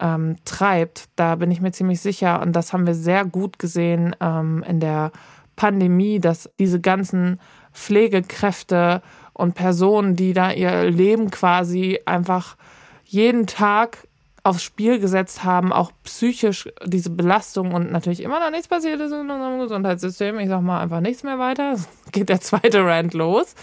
ähm, 0.00 0.36
treibt. 0.44 1.08
Da 1.16 1.36
bin 1.36 1.50
ich 1.50 1.60
mir 1.60 1.72
ziemlich 1.72 2.00
sicher. 2.00 2.40
Und 2.42 2.54
das 2.54 2.72
haben 2.72 2.86
wir 2.86 2.94
sehr 2.94 3.24
gut 3.24 3.58
gesehen 3.58 4.16
ähm, 4.20 4.64
in 4.66 4.80
der 4.80 5.12
Pandemie, 5.56 6.20
dass 6.20 6.50
diese 6.58 6.80
ganzen 6.80 7.40
Pflegekräfte 7.72 9.02
und 9.32 9.54
Personen, 9.54 10.16
die 10.16 10.32
da 10.32 10.52
ihr 10.52 10.90
Leben 10.90 11.30
quasi 11.30 12.00
einfach 12.04 12.56
jeden 13.04 13.46
Tag 13.46 14.08
aufs 14.42 14.62
Spiel 14.62 14.98
gesetzt 14.98 15.44
haben, 15.44 15.72
auch 15.72 15.92
psychisch 16.04 16.68
diese 16.84 17.10
Belastung 17.10 17.74
und 17.74 17.92
natürlich 17.92 18.22
immer 18.22 18.40
noch 18.40 18.50
nichts 18.50 18.68
passiert 18.68 19.00
ist 19.00 19.12
in 19.12 19.30
unserem 19.30 19.60
Gesundheitssystem. 19.60 20.38
Ich 20.38 20.48
sag 20.48 20.62
mal 20.62 20.80
einfach 20.80 21.00
nichts 21.00 21.22
mehr 21.22 21.38
weiter. 21.38 21.76
Geht 22.12 22.28
der 22.28 22.40
zweite 22.40 22.84
Rand 22.84 23.14
los. 23.14 23.54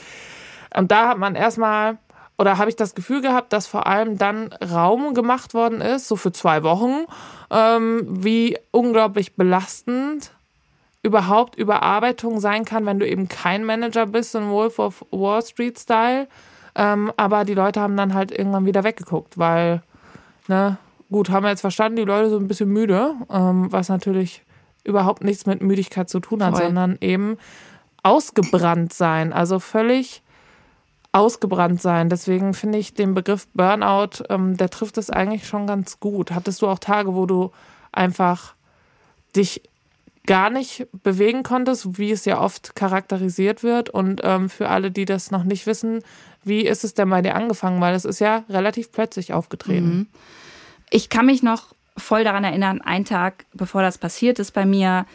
Und 0.75 0.91
da 0.91 1.09
hat 1.09 1.17
man 1.17 1.35
erstmal 1.35 1.97
oder 2.37 2.57
habe 2.57 2.69
ich 2.69 2.75
das 2.75 2.93
Gefühl 2.93 3.21
gehabt, 3.21 3.51
dass 3.51 3.67
vor 3.67 3.87
allem 3.87 4.17
dann 4.17 4.53
Raum 4.53 5.13
gemacht 5.13 5.53
worden 5.53 5.81
ist, 5.81 6.07
so 6.07 6.15
für 6.15 6.31
zwei 6.31 6.63
Wochen, 6.63 7.05
ähm, 7.49 8.05
wie 8.07 8.57
unglaublich 8.71 9.35
belastend 9.35 10.31
überhaupt 11.01 11.55
Überarbeitung 11.55 12.39
sein 12.39 12.65
kann, 12.65 12.85
wenn 12.85 12.99
du 12.99 13.07
eben 13.07 13.27
kein 13.27 13.63
Manager 13.63 14.05
bist, 14.05 14.35
in 14.35 14.49
Wolf 14.49 14.77
of 14.77 15.05
Wall 15.11 15.41
Street 15.41 15.79
Style. 15.79 16.27
Ähm, 16.75 17.11
aber 17.17 17.43
die 17.43 17.53
Leute 17.55 17.81
haben 17.81 17.97
dann 17.97 18.13
halt 18.13 18.31
irgendwann 18.31 18.65
wieder 18.65 18.83
weggeguckt, 18.83 19.37
weil, 19.37 19.81
ne, 20.47 20.77
gut, 21.09 21.29
haben 21.29 21.43
wir 21.43 21.49
jetzt 21.49 21.61
verstanden, 21.61 21.95
die 21.95 22.03
Leute 22.03 22.29
sind 22.29 22.43
ein 22.43 22.47
bisschen 22.47 22.69
müde, 22.69 23.15
ähm, 23.31 23.71
was 23.71 23.89
natürlich 23.89 24.43
überhaupt 24.83 25.23
nichts 25.23 25.45
mit 25.45 25.61
Müdigkeit 25.61 26.09
zu 26.09 26.19
tun 26.19 26.43
hat, 26.43 26.55
Voll. 26.55 26.65
sondern 26.65 26.97
eben 27.01 27.37
ausgebrannt 28.03 28.93
sein. 28.93 29.33
Also 29.33 29.59
völlig 29.59 30.21
ausgebrannt 31.17 31.81
sein. 31.81 32.09
Deswegen 32.09 32.53
finde 32.53 32.77
ich 32.77 32.93
den 32.93 33.13
Begriff 33.13 33.47
Burnout, 33.53 34.23
ähm, 34.29 34.55
der 34.55 34.69
trifft 34.69 34.97
es 34.97 35.09
eigentlich 35.09 35.47
schon 35.47 35.65
ganz 35.65 35.99
gut. 35.99 36.31
Hattest 36.31 36.61
du 36.61 36.67
auch 36.67 36.79
Tage, 36.79 37.15
wo 37.15 37.25
du 37.25 37.51
einfach 37.91 38.53
dich 39.35 39.63
gar 40.27 40.49
nicht 40.49 40.85
bewegen 41.03 41.41
konntest, 41.41 41.97
wie 41.97 42.11
es 42.11 42.25
ja 42.25 42.39
oft 42.39 42.75
charakterisiert 42.75 43.63
wird? 43.63 43.89
Und 43.89 44.21
ähm, 44.23 44.49
für 44.49 44.69
alle, 44.69 44.91
die 44.91 45.05
das 45.05 45.31
noch 45.31 45.43
nicht 45.43 45.65
wissen, 45.65 46.03
wie 46.43 46.61
ist 46.61 46.83
es 46.83 46.93
denn 46.93 47.09
bei 47.09 47.21
dir 47.21 47.35
angefangen? 47.35 47.81
Weil 47.81 47.95
es 47.95 48.05
ist 48.05 48.19
ja 48.19 48.43
relativ 48.49 48.91
plötzlich 48.91 49.33
aufgetreten. 49.33 49.89
Mhm. 49.89 50.07
Ich 50.91 51.09
kann 51.09 51.25
mich 51.25 51.41
noch 51.41 51.73
voll 51.97 52.23
daran 52.23 52.43
erinnern, 52.43 52.81
einen 52.81 53.05
Tag 53.05 53.45
bevor 53.53 53.81
das 53.81 53.97
passiert 53.97 54.37
ist 54.37 54.51
bei 54.51 54.65
mir, 54.65 55.07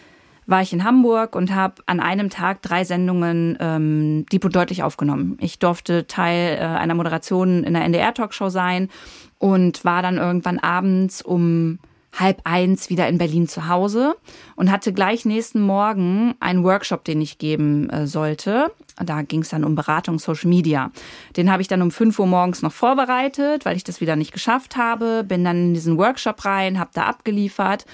war 0.46 0.62
ich 0.62 0.72
in 0.72 0.85
Hamburg 0.85 1.37
und 1.37 1.55
habe 1.55 1.83
an 1.87 2.00
einem 2.00 2.31
Tag 2.31 2.62
drei 2.62 2.85
Sendungen 2.85 3.57
ähm, 3.61 4.26
deep 4.33 4.44
und 4.44 4.57
deutlich 4.57 4.83
aufgenommen. 4.83 5.38
Ich 5.40 5.59
durfte 5.59 6.07
Teil 6.07 6.59
äh, 6.59 6.62
einer 6.62 6.94
Moderation 6.94 7.64
in 7.64 7.74
der 7.74 7.85
NDR-Talkshow 7.85 8.48
sein 8.48 8.88
und 9.38 9.85
war 9.85 10.02
dann 10.02 10.18
irgendwann 10.18 10.59
abends 10.59 11.22
um 11.22 11.78
halb 12.14 12.42
eins 12.44 12.90
wieder 12.90 13.09
in 13.09 13.18
Berlin 13.18 13.48
zu 13.48 13.68
Hause 13.68 14.14
und 14.55 14.70
hatte 14.70 14.92
gleich 14.92 15.24
nächsten 15.24 15.61
Morgen 15.61 16.35
einen 16.40 16.62
Workshop, 16.62 17.05
den 17.05 17.20
ich 17.22 17.38
geben 17.38 17.88
äh, 17.88 18.07
sollte. 18.07 18.70
Da 19.02 19.22
ging 19.22 19.40
es 19.40 19.48
dann 19.48 19.64
um 19.64 19.74
Beratung 19.74 20.18
Social 20.18 20.50
Media. 20.50 20.90
Den 21.37 21.50
habe 21.50 21.62
ich 21.62 21.68
dann 21.68 21.81
um 21.81 21.90
fünf 21.90 22.18
Uhr 22.18 22.26
morgens 22.26 22.61
noch 22.61 22.72
vorbereitet, 22.72 23.64
weil 23.64 23.76
ich 23.76 23.85
das 23.85 24.02
wieder 24.02 24.16
nicht 24.16 24.33
geschafft 24.33 24.76
habe. 24.76 25.24
Bin 25.24 25.44
dann 25.44 25.57
in 25.57 25.74
diesen 25.74 25.96
Workshop 25.96 26.44
rein, 26.44 26.78
habe 26.78 26.90
da 26.92 27.05
abgeliefert 27.05 27.87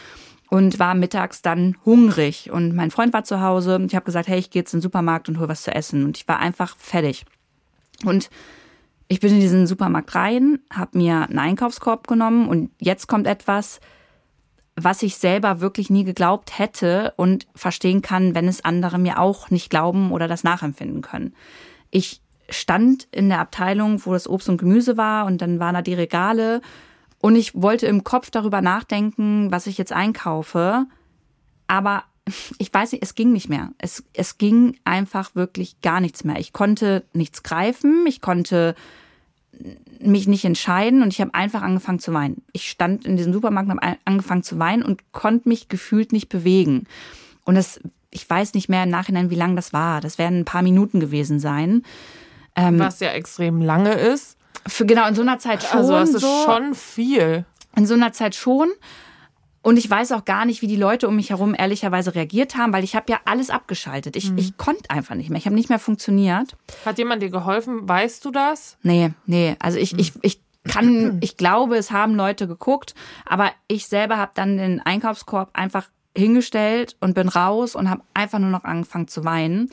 und 0.51 0.79
war 0.79 0.95
mittags 0.95 1.43
dann 1.43 1.77
hungrig. 1.85 2.51
Und 2.51 2.75
mein 2.75 2.91
Freund 2.91 3.13
war 3.13 3.25
zu 3.25 3.41
Hause. 3.41 3.81
Ich 3.87 3.95
habe 3.95 4.05
gesagt, 4.05 4.29
hey, 4.29 4.39
ich 4.39 4.51
gehe 4.51 4.61
jetzt 4.61 4.73
in 4.73 4.79
den 4.79 4.83
Supermarkt 4.83 5.29
und 5.29 5.39
hol 5.39 5.49
was 5.49 5.63
zu 5.63 5.75
essen. 5.75 6.05
Und 6.05 6.17
ich 6.17 6.27
war 6.27 6.39
einfach 6.39 6.77
fertig. 6.79 7.25
Und 8.05 8.31
ich 9.09 9.21
bin 9.21 9.33
in 9.33 9.41
diesen 9.41 9.67
Supermarkt 9.67 10.15
rein, 10.15 10.61
habe 10.73 10.99
mir 10.99 11.29
einen 11.29 11.39
Einkaufskorb 11.39 12.07
genommen 12.07 12.47
und 12.49 12.71
jetzt 12.79 13.09
kommt 13.09 13.27
etwas, 13.27 13.81
was 14.77 15.03
ich 15.03 15.17
selber 15.17 15.61
wirklich 15.61 15.91
nie 15.91 16.05
geglaubt 16.05 16.59
hätte 16.59 17.15
und 17.17 17.47
verstehen 17.55 18.03
kann, 18.03 18.35
wenn 18.35 18.47
es 18.47 18.65
andere 18.65 18.99
mir 18.99 19.19
auch 19.19 19.51
nicht 19.51 19.71
glauben 19.71 20.13
oder 20.13 20.29
das 20.29 20.45
nachempfinden 20.45 21.01
können. 21.03 21.35
Ich 21.91 22.21
stand 22.51 23.09
in 23.11 23.29
der 23.29 23.41
Abteilung, 23.41 24.05
wo 24.05 24.13
das 24.13 24.29
Obst 24.29 24.49
und 24.49 24.59
Gemüse 24.59 24.97
war 24.97 25.27
und 25.27 25.43
dann 25.43 25.59
waren 25.59 25.75
da 25.75 25.83
die 25.83 25.95
Regale 25.95 26.61
und 27.21 27.37
ich 27.37 27.55
wollte 27.55 27.87
im 27.87 28.05
Kopf 28.05 28.31
darüber 28.31 28.61
nachdenken, 28.61 29.51
was 29.51 29.67
ich 29.67 29.79
jetzt 29.79 29.93
einkaufe. 29.93 30.87
Aber 31.67 32.05
ich 32.59 32.73
weiß 32.73 32.93
nicht, 32.93 33.03
es 33.03 33.15
ging 33.15 33.33
nicht 33.33 33.49
mehr. 33.49 33.73
Es, 33.79 34.05
es 34.13 34.39
ging 34.39 34.77
einfach 34.85 35.35
wirklich 35.35 35.81
gar 35.81 36.01
nichts 36.01 36.25
mehr. 36.25 36.39
Ich 36.39 36.53
konnte 36.53 37.05
nichts 37.13 37.43
greifen, 37.43 38.07
ich 38.07 38.21
konnte 38.21 38.75
mich 40.01 40.29
nicht 40.29 40.45
entscheiden 40.45 41.03
und 41.03 41.13
ich 41.13 41.21
habe 41.21 41.35
einfach 41.35 41.63
angefangen 41.63 41.99
zu 41.99 42.13
weinen. 42.13 42.43
Ich 42.53 42.71
stand 42.71 43.05
in 43.05 43.17
diesem 43.17 43.33
Supermarkt 43.33 43.69
und 43.69 43.81
habe 43.81 43.99
angefangen 44.05 44.43
zu 44.43 44.59
weinen 44.59 44.85
und 44.85 45.13
konnte 45.13 45.49
mich 45.49 45.69
gefühlt 45.69 46.13
nicht 46.13 46.29
bewegen. 46.29 46.85
Und 47.45 47.57
das, 47.57 47.81
ich 48.11 48.29
weiß 48.29 48.55
nicht 48.55 48.69
mehr 48.69 48.85
im 48.85 48.91
Nachhinein, 48.91 49.31
wie 49.31 49.35
lang 49.35 49.57
das 49.57 49.73
war. 49.73 50.01
Das 50.01 50.19
werden 50.19 50.41
ein 50.41 50.45
paar 50.45 50.63
Minuten 50.63 51.01
gewesen 51.01 51.41
sein. 51.41 51.83
Ähm, 52.55 52.79
Was 52.79 53.01
ja 53.01 53.11
extrem 53.11 53.61
lange 53.61 53.95
ist. 53.95 54.38
Für, 54.69 54.87
genau, 54.87 55.09
in 55.09 55.15
so 55.15 55.23
einer 55.23 55.39
Zeit 55.39 55.63
schon. 55.63 55.79
Also 55.79 55.93
das 55.93 56.11
ist 56.11 56.21
so, 56.21 56.45
schon 56.45 56.75
viel. 56.75 57.45
In 57.77 57.87
so 57.87 57.95
einer 57.95 58.13
Zeit 58.13 58.35
schon. 58.35 58.69
Und 59.63 59.77
ich 59.77 59.91
weiß 59.91 60.13
auch 60.13 60.25
gar 60.25 60.45
nicht, 60.45 60.63
wie 60.63 60.67
die 60.67 60.77
Leute 60.77 61.09
um 61.09 61.17
mich 61.17 61.31
herum 61.31 61.55
ehrlicherweise 61.57 62.15
reagiert 62.15 62.57
haben, 62.57 62.73
weil 62.73 62.85
ich 62.85 62.95
habe 62.95 63.11
ja 63.11 63.21
alles 63.25 63.51
abgeschaltet. 63.51 64.17
Ich, 64.17 64.31
mhm. 64.31 64.39
ich 64.39 64.57
konnte 64.57 64.89
einfach 64.91 65.15
nicht 65.15 65.31
mehr. 65.31 65.39
Ich 65.39 65.47
habe 65.47 65.55
nicht 65.55 65.69
mehr 65.69 65.79
funktioniert. 65.79 66.57
Hat 66.85 66.99
jemand 66.99 67.23
dir 67.23 67.31
geholfen? 67.31 67.89
Weißt 67.89 68.25
du 68.25 68.31
das? 68.31 68.79
Nee, 68.83 69.11
nee. 69.27 69.57
Also 69.59 69.79
ich, 69.79 69.93
mhm. 69.93 69.99
ich, 69.99 70.13
ich 70.23 70.41
kann, 70.65 71.19
ich 71.21 71.37
glaube, 71.37 71.77
es 71.77 71.91
haben 71.91 72.15
Leute 72.15 72.47
geguckt, 72.47 72.95
aber 73.27 73.51
ich 73.67 73.89
selber 73.89 74.17
habe 74.17 74.33
dann 74.35 74.59
den 74.59 74.81
Einkaufskorb 74.81 75.51
einfach 75.55 75.89
hingestellt 76.17 76.97
und 77.01 77.15
bin 77.15 77.29
raus 77.29 77.75
und 77.75 77.91
habe 77.91 78.03
einfach 78.15 78.39
nur 78.39 78.51
noch 78.51 78.65
angefangen 78.65 79.09
zu 79.09 79.25
weinen. 79.25 79.71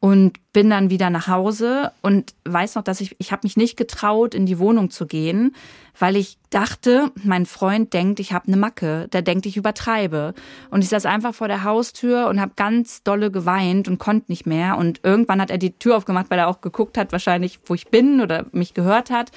Und 0.00 0.38
bin 0.54 0.70
dann 0.70 0.88
wieder 0.88 1.10
nach 1.10 1.28
Hause 1.28 1.92
und 2.00 2.34
weiß 2.46 2.74
noch, 2.74 2.82
dass 2.82 3.02
ich, 3.02 3.14
ich 3.18 3.32
habe 3.32 3.42
mich 3.44 3.58
nicht 3.58 3.76
getraut, 3.76 4.34
in 4.34 4.46
die 4.46 4.58
Wohnung 4.58 4.90
zu 4.90 5.06
gehen, 5.06 5.54
weil 5.98 6.16
ich 6.16 6.38
dachte, 6.48 7.12
mein 7.22 7.44
Freund 7.44 7.92
denkt, 7.92 8.18
ich 8.18 8.32
habe 8.32 8.48
eine 8.48 8.56
Macke, 8.56 9.08
der 9.08 9.20
denkt, 9.20 9.44
ich 9.44 9.58
übertreibe. 9.58 10.32
Und 10.70 10.82
ich 10.82 10.88
saß 10.88 11.04
einfach 11.04 11.34
vor 11.34 11.48
der 11.48 11.64
Haustür 11.64 12.28
und 12.28 12.40
habe 12.40 12.52
ganz 12.56 13.02
dolle 13.02 13.30
geweint 13.30 13.88
und 13.88 13.98
konnte 13.98 14.32
nicht 14.32 14.46
mehr. 14.46 14.78
Und 14.78 15.00
irgendwann 15.02 15.40
hat 15.40 15.50
er 15.50 15.58
die 15.58 15.78
Tür 15.78 15.98
aufgemacht, 15.98 16.30
weil 16.30 16.38
er 16.38 16.48
auch 16.48 16.62
geguckt 16.62 16.96
hat, 16.96 17.12
wahrscheinlich, 17.12 17.60
wo 17.66 17.74
ich 17.74 17.88
bin 17.88 18.22
oder 18.22 18.46
mich 18.52 18.72
gehört 18.72 19.10
hat. 19.10 19.30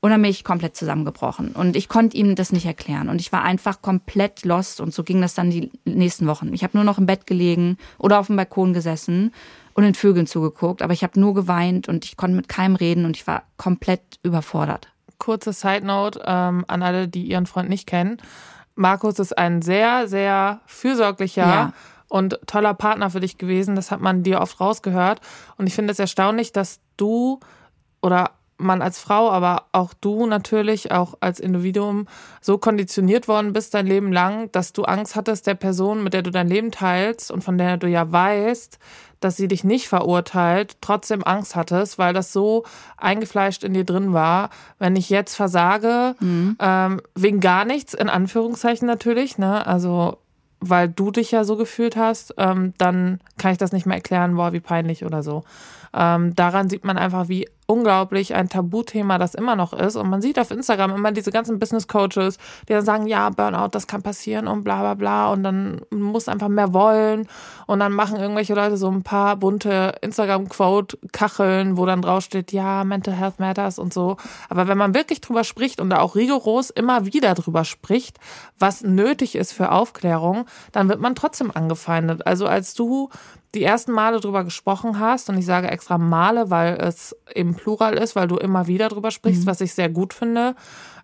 Und 0.00 0.10
dann 0.10 0.20
bin 0.20 0.32
ich 0.32 0.44
komplett 0.44 0.76
zusammengebrochen. 0.76 1.52
Und 1.52 1.76
ich 1.76 1.88
konnte 1.88 2.16
ihm 2.16 2.34
das 2.34 2.52
nicht 2.52 2.66
erklären. 2.66 3.08
Und 3.08 3.20
ich 3.20 3.32
war 3.32 3.42
einfach 3.42 3.80
komplett 3.80 4.44
lost. 4.44 4.80
Und 4.80 4.92
so 4.92 5.04
ging 5.04 5.22
das 5.22 5.34
dann 5.34 5.50
die 5.50 5.70
nächsten 5.84 6.26
Wochen. 6.26 6.52
Ich 6.52 6.64
habe 6.64 6.76
nur 6.76 6.84
noch 6.84 6.98
im 6.98 7.06
Bett 7.06 7.26
gelegen 7.26 7.78
oder 7.98 8.18
auf 8.18 8.26
dem 8.26 8.36
Balkon 8.36 8.74
gesessen 8.74 9.32
und 9.74 9.84
den 9.84 9.94
Vögeln 9.94 10.26
zugeguckt. 10.26 10.82
Aber 10.82 10.92
ich 10.92 11.02
habe 11.02 11.18
nur 11.18 11.34
geweint 11.34 11.88
und 11.88 12.04
ich 12.04 12.16
konnte 12.16 12.36
mit 12.36 12.48
keinem 12.48 12.76
reden 12.76 13.04
und 13.04 13.16
ich 13.16 13.26
war 13.26 13.44
komplett 13.56 14.02
überfordert. 14.22 14.88
Kurze 15.18 15.52
Side 15.52 15.86
Note 15.86 16.20
ähm, 16.26 16.64
an 16.68 16.82
alle, 16.82 17.08
die 17.08 17.24
ihren 17.24 17.46
Freund 17.46 17.68
nicht 17.68 17.86
kennen. 17.86 18.18
Markus 18.74 19.18
ist 19.18 19.36
ein 19.36 19.62
sehr, 19.62 20.08
sehr 20.08 20.60
fürsorglicher 20.66 21.46
ja. 21.46 21.72
und 22.08 22.40
toller 22.46 22.74
Partner 22.74 23.10
für 23.10 23.20
dich 23.20 23.38
gewesen. 23.38 23.76
Das 23.76 23.90
hat 23.90 24.00
man 24.00 24.22
dir 24.22 24.40
oft 24.40 24.60
rausgehört. 24.60 25.20
Und 25.56 25.66
ich 25.66 25.74
finde 25.74 25.92
es 25.92 25.98
erstaunlich, 25.98 26.52
dass 26.52 26.80
du 26.96 27.38
oder 28.00 28.32
man 28.62 28.82
als 28.82 28.98
Frau, 28.98 29.30
aber 29.30 29.66
auch 29.72 29.92
du 29.94 30.26
natürlich, 30.26 30.92
auch 30.92 31.14
als 31.20 31.40
Individuum, 31.40 32.06
so 32.40 32.58
konditioniert 32.58 33.28
worden 33.28 33.52
bist 33.52 33.74
dein 33.74 33.86
Leben 33.86 34.12
lang, 34.12 34.50
dass 34.52 34.72
du 34.72 34.84
Angst 34.84 35.16
hattest, 35.16 35.46
der 35.46 35.54
Person, 35.54 36.02
mit 36.02 36.14
der 36.14 36.22
du 36.22 36.30
dein 36.30 36.48
Leben 36.48 36.70
teilst 36.70 37.30
und 37.30 37.42
von 37.42 37.58
der 37.58 37.76
du 37.76 37.88
ja 37.88 38.10
weißt, 38.10 38.78
dass 39.24 39.36
sie 39.36 39.48
dich 39.48 39.64
nicht 39.64 39.88
verurteilt, 39.88 40.76
trotzdem 40.80 41.22
Angst 41.24 41.56
hattest, 41.56 41.98
weil 41.98 42.12
das 42.12 42.32
so 42.32 42.64
eingefleischt 42.96 43.64
in 43.64 43.74
dir 43.74 43.84
drin 43.84 44.12
war. 44.12 44.50
Wenn 44.78 44.96
ich 44.96 45.10
jetzt 45.10 45.34
versage, 45.34 46.14
mhm. 46.20 46.56
ähm, 46.60 47.00
wegen 47.14 47.40
gar 47.40 47.64
nichts, 47.64 47.94
in 47.94 48.08
Anführungszeichen 48.08 48.86
natürlich, 48.86 49.38
ne, 49.38 49.66
also 49.66 50.18
weil 50.60 50.88
du 50.88 51.10
dich 51.10 51.32
ja 51.32 51.44
so 51.44 51.56
gefühlt 51.56 51.96
hast, 51.96 52.34
ähm, 52.38 52.72
dann 52.78 53.20
kann 53.36 53.52
ich 53.52 53.58
das 53.58 53.72
nicht 53.72 53.84
mehr 53.84 53.96
erklären, 53.96 54.36
boah, 54.36 54.52
wie 54.52 54.60
peinlich 54.60 55.04
oder 55.04 55.22
so. 55.22 55.42
Ähm, 55.94 56.34
daran 56.34 56.68
sieht 56.68 56.84
man 56.84 56.98
einfach, 56.98 57.28
wie 57.28 57.46
unglaublich 57.66 58.34
ein 58.34 58.48
Tabuthema 58.48 59.18
das 59.18 59.34
immer 59.34 59.56
noch 59.56 59.72
ist. 59.72 59.96
Und 59.96 60.10
man 60.10 60.20
sieht 60.20 60.38
auf 60.38 60.50
Instagram 60.50 60.94
immer 60.94 61.12
diese 61.12 61.30
ganzen 61.30 61.58
Business 61.58 61.88
Coaches, 61.88 62.36
die 62.68 62.72
dann 62.72 62.84
sagen, 62.84 63.06
ja, 63.06 63.30
Burnout, 63.30 63.68
das 63.68 63.86
kann 63.86 64.02
passieren 64.02 64.46
und 64.46 64.62
bla 64.62 64.80
bla 64.80 64.94
bla. 64.94 65.32
Und 65.32 65.42
dann 65.42 65.80
muss 65.90 66.28
einfach 66.28 66.48
mehr 66.48 66.74
wollen. 66.74 67.28
Und 67.66 67.80
dann 67.80 67.92
machen 67.92 68.16
irgendwelche 68.16 68.54
Leute 68.54 68.76
so 68.76 68.90
ein 68.90 69.02
paar 69.02 69.36
bunte 69.36 69.94
Instagram-Quote-Kacheln, 70.02 71.76
wo 71.76 71.86
dann 71.86 72.02
draufsteht, 72.02 72.52
ja, 72.52 72.84
Mental 72.84 73.14
Health 73.14 73.40
Matters 73.40 73.78
und 73.78 73.94
so. 73.94 74.16
Aber 74.48 74.68
wenn 74.68 74.78
man 74.78 74.94
wirklich 74.94 75.20
drüber 75.20 75.44
spricht 75.44 75.80
und 75.80 75.90
da 75.90 76.00
auch 76.00 76.14
rigoros 76.14 76.68
immer 76.70 77.06
wieder 77.06 77.34
drüber 77.34 77.64
spricht, 77.64 78.18
was 78.58 78.82
nötig 78.82 79.34
ist 79.34 79.52
für 79.52 79.72
Aufklärung, 79.72 80.46
dann 80.72 80.88
wird 80.88 81.00
man 81.00 81.14
trotzdem 81.14 81.50
angefeindet. 81.50 82.26
Also 82.26 82.46
als 82.46 82.74
du 82.74 83.08
die 83.54 83.62
ersten 83.62 83.92
Male 83.92 84.20
drüber 84.20 84.44
gesprochen 84.44 84.98
hast, 84.98 85.28
und 85.28 85.36
ich 85.36 85.46
sage 85.46 85.70
extra 85.70 85.98
Male, 85.98 86.50
weil 86.50 86.74
es 86.80 87.16
im 87.34 87.54
Plural 87.54 87.94
ist, 87.94 88.16
weil 88.16 88.28
du 88.28 88.36
immer 88.36 88.66
wieder 88.66 88.88
drüber 88.88 89.10
sprichst, 89.10 89.42
mhm. 89.42 89.46
was 89.46 89.60
ich 89.60 89.74
sehr 89.74 89.88
gut 89.88 90.14
finde. 90.14 90.54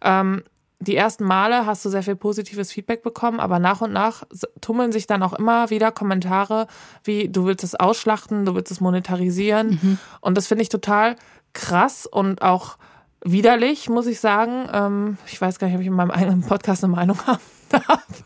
Ähm, 0.03 0.43
die 0.81 0.97
ersten 0.97 1.25
Male 1.25 1.67
hast 1.67 1.85
du 1.85 1.89
sehr 1.89 2.05
viel 2.05 2.15
positives 2.15 2.73
Feedback 2.73 3.03
bekommen, 3.03 3.41
aber 3.41 3.59
nach 3.59 3.81
und 3.81 3.93
nach 3.93 4.23
tummeln 4.61 4.93
sich 4.93 5.07
dann 5.07 5.23
auch 5.23 5.33
immer 5.33 5.71
wieder 5.71 5.91
Kommentare 5.91 6.69
wie, 7.03 7.29
du 7.29 7.47
willst 7.47 7.65
es 7.65 7.75
ausschlachten, 7.75 8.45
du 8.45 8.55
willst 8.55 8.71
es 8.71 8.81
monetarisieren. 8.81 9.71
Mhm. 9.71 9.99
Und 10.21 10.37
das 10.37 10.47
finde 10.47 10.63
ich 10.63 10.69
total 10.69 11.17
krass 11.53 12.07
und 12.07 12.43
auch 12.43 12.79
widerlich, 13.25 13.89
muss 13.89 14.07
ich 14.07 14.21
sagen. 14.21 14.69
Ähm, 14.73 15.19
ich 15.27 15.41
weiß 15.41 15.59
gar 15.59 15.67
nicht, 15.67 15.75
ob 15.75 15.81
ich 15.81 15.89
in 15.89 15.95
meinem 15.95 16.13
eigenen 16.13 16.43
Podcast 16.43 16.85
eine 16.85 16.95
Meinung 16.95 17.19
haben 17.27 17.41
darf. 17.71 18.25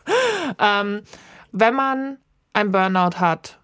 Ähm, 0.58 1.00
wenn 1.52 1.74
man 1.74 2.18
ein 2.52 2.70
Burnout 2.70 3.18
hat 3.18 3.61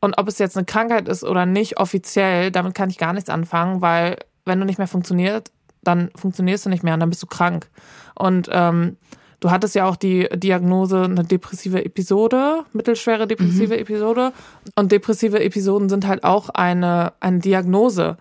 und 0.00 0.18
ob 0.18 0.28
es 0.28 0.38
jetzt 0.38 0.56
eine 0.56 0.64
Krankheit 0.64 1.08
ist 1.08 1.24
oder 1.24 1.46
nicht, 1.46 1.78
offiziell, 1.78 2.50
damit 2.50 2.74
kann 2.74 2.90
ich 2.90 2.98
gar 2.98 3.12
nichts 3.12 3.30
anfangen, 3.30 3.80
weil 3.80 4.16
wenn 4.44 4.58
du 4.58 4.66
nicht 4.66 4.78
mehr 4.78 4.88
funktionierst, 4.88 5.52
dann 5.82 6.10
funktionierst 6.14 6.66
du 6.66 6.70
nicht 6.70 6.82
mehr 6.82 6.94
und 6.94 7.00
dann 7.00 7.10
bist 7.10 7.22
du 7.22 7.26
krank. 7.26 7.68
Und 8.14 8.48
ähm, 8.50 8.96
du 9.40 9.50
hattest 9.50 9.74
ja 9.74 9.86
auch 9.86 9.96
die 9.96 10.28
Diagnose, 10.34 11.04
eine 11.04 11.24
depressive 11.24 11.84
Episode, 11.84 12.64
mittelschwere 12.72 13.26
depressive 13.26 13.74
mhm. 13.74 13.80
Episode. 13.80 14.32
Und 14.74 14.92
depressive 14.92 15.42
Episoden 15.42 15.88
sind 15.88 16.06
halt 16.06 16.24
auch 16.24 16.48
eine, 16.50 17.12
eine 17.20 17.38
Diagnose. 17.38 18.16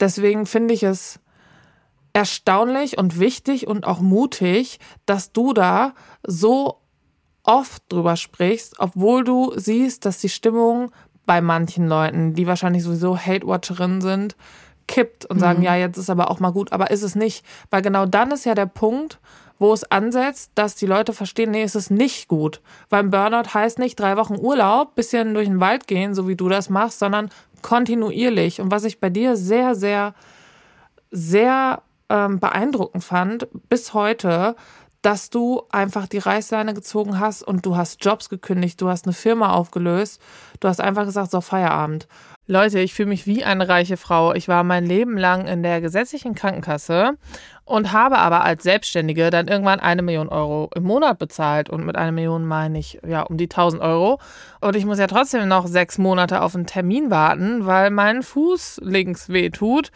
Deswegen 0.00 0.46
finde 0.46 0.74
ich 0.74 0.82
es 0.82 1.20
erstaunlich 2.12 2.96
und 2.96 3.18
wichtig 3.18 3.66
und 3.66 3.86
auch 3.86 4.00
mutig, 4.00 4.78
dass 5.04 5.32
du 5.32 5.52
da 5.52 5.94
so 6.24 6.80
oft 7.42 7.82
drüber 7.88 8.16
sprichst, 8.16 8.76
obwohl 8.78 9.24
du 9.24 9.52
siehst, 9.56 10.04
dass 10.04 10.18
die 10.18 10.28
Stimmung 10.28 10.92
bei 11.26 11.40
manchen 11.40 11.88
Leuten, 11.88 12.34
die 12.34 12.46
wahrscheinlich 12.46 12.82
sowieso 12.82 13.16
Hate-Watcherinnen 13.16 14.00
sind, 14.00 14.36
kippt 14.86 15.24
und 15.26 15.38
sagen, 15.38 15.60
mhm. 15.60 15.64
ja, 15.64 15.76
jetzt 15.76 15.96
ist 15.96 16.10
aber 16.10 16.30
auch 16.30 16.40
mal 16.40 16.52
gut, 16.52 16.72
aber 16.72 16.90
ist 16.90 17.02
es 17.02 17.14
nicht. 17.14 17.44
Weil 17.70 17.82
genau 17.82 18.06
dann 18.06 18.30
ist 18.30 18.44
ja 18.44 18.54
der 18.54 18.66
Punkt, 18.66 19.18
wo 19.58 19.72
es 19.72 19.90
ansetzt, 19.90 20.50
dass 20.54 20.74
die 20.74 20.86
Leute 20.86 21.12
verstehen, 21.12 21.52
nee, 21.52 21.62
es 21.62 21.74
ist 21.74 21.90
nicht 21.90 22.28
gut. 22.28 22.60
Weil 22.90 23.04
Burnout 23.04 23.54
heißt 23.54 23.78
nicht 23.78 23.98
drei 23.98 24.16
Wochen 24.16 24.36
Urlaub, 24.36 24.94
bisschen 24.94 25.34
durch 25.34 25.46
den 25.46 25.60
Wald 25.60 25.86
gehen, 25.86 26.14
so 26.14 26.28
wie 26.28 26.36
du 26.36 26.48
das 26.48 26.70
machst, 26.70 26.98
sondern 26.98 27.30
kontinuierlich. 27.62 28.60
Und 28.60 28.70
was 28.70 28.84
ich 28.84 29.00
bei 29.00 29.10
dir 29.10 29.36
sehr, 29.36 29.74
sehr, 29.74 30.14
sehr 31.10 31.82
ähm, 32.08 32.40
beeindruckend 32.40 33.04
fand, 33.04 33.48
bis 33.68 33.94
heute, 33.94 34.56
dass 35.04 35.28
du 35.28 35.62
einfach 35.70 36.06
die 36.06 36.18
Reißleine 36.18 36.72
gezogen 36.72 37.20
hast 37.20 37.42
und 37.42 37.66
du 37.66 37.76
hast 37.76 38.02
Jobs 38.02 38.30
gekündigt, 38.30 38.80
du 38.80 38.88
hast 38.88 39.04
eine 39.04 39.12
Firma 39.12 39.52
aufgelöst, 39.52 40.18
du 40.60 40.68
hast 40.68 40.80
einfach 40.80 41.04
gesagt, 41.04 41.30
so 41.30 41.42
Feierabend. 41.42 42.08
Leute, 42.46 42.78
ich 42.80 42.94
fühle 42.94 43.08
mich 43.08 43.26
wie 43.26 43.44
eine 43.44 43.68
reiche 43.68 43.96
Frau. 43.96 44.34
Ich 44.34 44.48
war 44.48 44.64
mein 44.64 44.84
Leben 44.84 45.16
lang 45.16 45.46
in 45.46 45.62
der 45.62 45.80
gesetzlichen 45.80 46.34
Krankenkasse 46.34 47.16
und 47.64 47.92
habe 47.92 48.18
aber 48.18 48.44
als 48.44 48.62
Selbstständige 48.62 49.30
dann 49.30 49.48
irgendwann 49.48 49.80
eine 49.80 50.02
Million 50.02 50.28
Euro 50.28 50.68
im 50.74 50.84
Monat 50.84 51.18
bezahlt. 51.18 51.70
Und 51.70 51.86
mit 51.86 51.96
einer 51.96 52.12
Million 52.12 52.44
meine 52.46 52.78
ich 52.78 53.00
ja 53.06 53.22
um 53.22 53.38
die 53.38 53.44
1000 53.44 53.80
Euro. 53.80 54.20
Und 54.60 54.76
ich 54.76 54.84
muss 54.84 54.98
ja 54.98 55.06
trotzdem 55.06 55.48
noch 55.48 55.66
sechs 55.66 55.96
Monate 55.96 56.42
auf 56.42 56.54
einen 56.54 56.66
Termin 56.66 57.10
warten, 57.10 57.64
weil 57.64 57.90
mein 57.90 58.22
Fuß 58.22 58.80
links 58.82 59.30
weh 59.30 59.48
tut. 59.48 59.90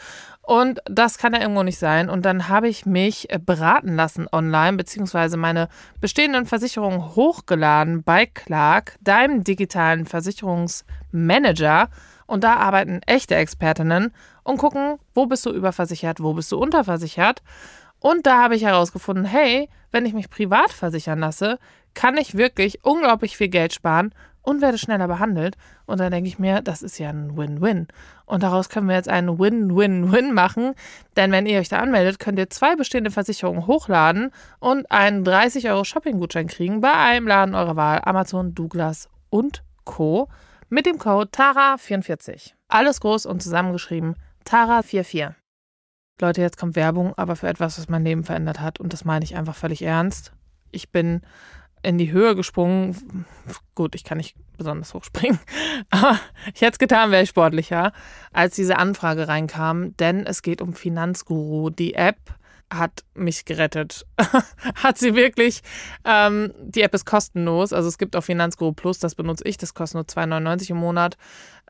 Und 0.48 0.80
das 0.86 1.18
kann 1.18 1.34
ja 1.34 1.42
irgendwo 1.42 1.62
nicht 1.62 1.78
sein. 1.78 2.08
Und 2.08 2.24
dann 2.24 2.48
habe 2.48 2.70
ich 2.70 2.86
mich 2.86 3.30
äh, 3.30 3.38
beraten 3.38 3.96
lassen 3.96 4.26
online, 4.32 4.78
beziehungsweise 4.78 5.36
meine 5.36 5.68
bestehenden 6.00 6.46
Versicherungen 6.46 7.14
hochgeladen 7.14 8.02
bei 8.02 8.24
Clark, 8.24 8.96
deinem 9.02 9.44
digitalen 9.44 10.06
Versicherungsmanager. 10.06 11.90
Und 12.24 12.44
da 12.44 12.54
arbeiten 12.54 13.02
echte 13.04 13.34
Expertinnen 13.34 14.14
und 14.42 14.56
gucken, 14.56 14.96
wo 15.14 15.26
bist 15.26 15.44
du 15.44 15.50
überversichert, 15.50 16.22
wo 16.22 16.32
bist 16.32 16.50
du 16.50 16.56
unterversichert. 16.56 17.42
Und 18.00 18.26
da 18.26 18.42
habe 18.42 18.56
ich 18.56 18.64
herausgefunden, 18.64 19.26
hey, 19.26 19.68
wenn 19.92 20.06
ich 20.06 20.14
mich 20.14 20.30
privat 20.30 20.70
versichern 20.72 21.18
lasse, 21.18 21.58
kann 21.92 22.16
ich 22.16 22.38
wirklich 22.38 22.82
unglaublich 22.86 23.36
viel 23.36 23.48
Geld 23.48 23.74
sparen 23.74 24.14
und 24.48 24.62
werde 24.62 24.78
schneller 24.78 25.08
behandelt. 25.08 25.58
Und 25.84 26.00
dann 26.00 26.10
denke 26.10 26.26
ich 26.26 26.38
mir, 26.38 26.62
das 26.62 26.80
ist 26.80 26.98
ja 26.98 27.10
ein 27.10 27.36
Win-Win. 27.36 27.86
Und 28.24 28.42
daraus 28.42 28.70
können 28.70 28.88
wir 28.88 28.94
jetzt 28.96 29.10
einen 29.10 29.38
Win-Win-Win 29.38 30.32
machen. 30.32 30.72
Denn 31.18 31.30
wenn 31.32 31.44
ihr 31.44 31.60
euch 31.60 31.68
da 31.68 31.80
anmeldet, 31.80 32.18
könnt 32.18 32.38
ihr 32.38 32.48
zwei 32.48 32.74
bestehende 32.74 33.10
Versicherungen 33.10 33.66
hochladen 33.66 34.30
und 34.58 34.90
einen 34.90 35.22
30 35.22 35.68
Euro 35.68 35.84
Shopping-Gutschein 35.84 36.46
kriegen 36.46 36.80
bei 36.80 36.94
einem 36.94 37.26
Laden 37.26 37.54
eurer 37.54 37.76
Wahl, 37.76 38.00
Amazon, 38.02 38.54
Douglas 38.54 39.10
und 39.28 39.62
Co. 39.84 40.28
mit 40.70 40.86
dem 40.86 40.98
Code 40.98 41.28
TARA44. 41.30 42.52
Alles 42.68 43.00
groß 43.00 43.26
und 43.26 43.42
zusammengeschrieben, 43.42 44.16
TARA44. 44.46 45.34
Leute, 46.22 46.40
jetzt 46.40 46.56
kommt 46.56 46.74
Werbung, 46.74 47.12
aber 47.18 47.36
für 47.36 47.48
etwas, 47.48 47.78
was 47.78 47.90
mein 47.90 48.04
Leben 48.04 48.24
verändert 48.24 48.60
hat. 48.60 48.80
Und 48.80 48.94
das 48.94 49.04
meine 49.04 49.26
ich 49.26 49.36
einfach 49.36 49.54
völlig 49.54 49.82
ernst. 49.82 50.32
Ich 50.72 50.90
bin 50.90 51.20
in 51.82 51.98
die 51.98 52.12
Höhe 52.12 52.34
gesprungen. 52.34 53.26
Gut, 53.74 53.94
ich 53.94 54.04
kann 54.04 54.18
nicht 54.18 54.36
besonders 54.56 54.94
hoch 54.94 55.04
springen, 55.04 55.38
aber 55.90 56.18
ich 56.54 56.60
hätte 56.60 56.72
es 56.72 56.78
getan, 56.78 57.10
wäre 57.10 57.22
ich 57.22 57.28
sportlicher, 57.28 57.92
als 58.32 58.56
diese 58.56 58.76
Anfrage 58.78 59.28
reinkam, 59.28 59.96
denn 59.96 60.26
es 60.26 60.42
geht 60.42 60.60
um 60.60 60.74
Finanzguru, 60.74 61.70
die 61.70 61.94
App, 61.94 62.18
hat 62.70 63.04
mich 63.14 63.44
gerettet. 63.44 64.06
hat 64.74 64.98
sie 64.98 65.14
wirklich. 65.14 65.62
Ähm, 66.04 66.52
die 66.60 66.82
App 66.82 66.94
ist 66.94 67.04
kostenlos. 67.04 67.72
Also 67.72 67.88
es 67.88 67.98
gibt 67.98 68.16
auch 68.16 68.22
Finanzguru 68.24 68.72
Plus, 68.72 68.98
das 68.98 69.14
benutze 69.14 69.44
ich. 69.44 69.56
Das 69.56 69.74
kostet 69.74 69.94
nur 69.94 70.04
2,99 70.04 70.70
im 70.70 70.76
Monat. 70.78 71.16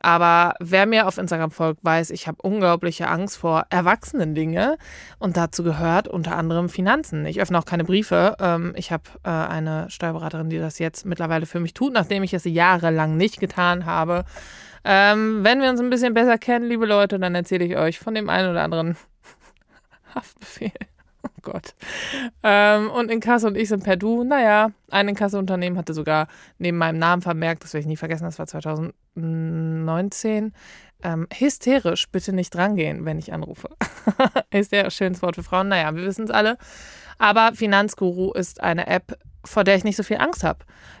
Aber 0.01 0.55
wer 0.59 0.85
mir 0.85 1.07
auf 1.07 1.17
Instagram 1.17 1.51
folgt, 1.51 1.83
weiß, 1.83 2.09
ich 2.11 2.27
habe 2.27 2.37
unglaubliche 2.41 3.07
Angst 3.07 3.37
vor 3.37 3.65
erwachsenen 3.69 4.33
Dingen. 4.35 4.75
Und 5.19 5.37
dazu 5.37 5.63
gehört 5.63 6.07
unter 6.07 6.35
anderem 6.35 6.69
Finanzen. 6.69 7.25
Ich 7.25 7.41
öffne 7.41 7.59
auch 7.59 7.65
keine 7.65 7.83
Briefe. 7.83 8.35
Ähm, 8.39 8.73
ich 8.75 8.91
habe 8.91 9.03
äh, 9.23 9.29
eine 9.29 9.89
Steuerberaterin, 9.89 10.49
die 10.49 10.59
das 10.59 10.79
jetzt 10.79 11.05
mittlerweile 11.05 11.45
für 11.45 11.59
mich 11.59 11.73
tut, 11.73 11.93
nachdem 11.93 12.23
ich 12.23 12.33
es 12.33 12.45
jahrelang 12.45 13.17
nicht 13.17 13.39
getan 13.39 13.85
habe. 13.85 14.25
Ähm, 14.85 15.43
wenn 15.43 15.61
wir 15.61 15.69
uns 15.69 15.81
ein 15.81 15.89
bisschen 15.89 16.13
besser 16.13 16.37
kennen, 16.37 16.65
liebe 16.65 16.85
Leute, 16.85 17.19
dann 17.19 17.35
erzähle 17.35 17.65
ich 17.65 17.75
euch 17.75 17.99
von 17.99 18.15
dem 18.15 18.29
einen 18.29 18.49
oder 18.49 18.63
anderen 18.63 18.95
Haftbefehl. 20.15 20.71
Oh 21.21 21.41
Gott. 21.41 21.75
Ähm, 22.43 22.89
und 22.91 23.11
Inkasso 23.11 23.47
und 23.47 23.57
ich 23.57 23.67
sind 23.67 23.83
per 23.83 23.97
Du. 23.97 24.23
Naja, 24.23 24.71
ein 24.89 25.09
Inkasso-Unternehmen 25.09 25.77
hatte 25.77 25.93
sogar 25.93 26.29
neben 26.59 26.77
meinem 26.77 26.97
Namen 26.97 27.21
vermerkt, 27.21 27.65
das 27.65 27.73
werde 27.73 27.81
ich 27.81 27.87
nie 27.87 27.97
vergessen, 27.97 28.23
das 28.23 28.39
war 28.39 28.47
2019. 28.47 30.53
Ähm, 31.01 31.27
hysterisch, 31.33 32.09
bitte 32.09 32.33
nicht 32.33 32.55
drangehen, 32.55 33.03
wenn 33.03 33.19
ich 33.19 33.33
anrufe. 33.33 33.67
hysterisch, 34.51 34.95
schönes 34.95 35.21
Wort 35.21 35.35
für 35.35 35.43
Frauen. 35.43 35.67
Naja, 35.69 35.93
wir 35.93 36.03
wissen 36.03 36.25
es 36.25 36.31
alle. 36.31 36.57
Aber 37.17 37.51
Finanzguru 37.53 38.33
ist 38.33 38.61
eine 38.61 38.87
App, 38.87 39.17
vor 39.45 39.63
der 39.63 39.75
ich 39.75 39.83
nicht 39.83 39.97
so 39.97 40.03
viel 40.03 40.17
Angst 40.17 40.43
habe. 40.43 40.59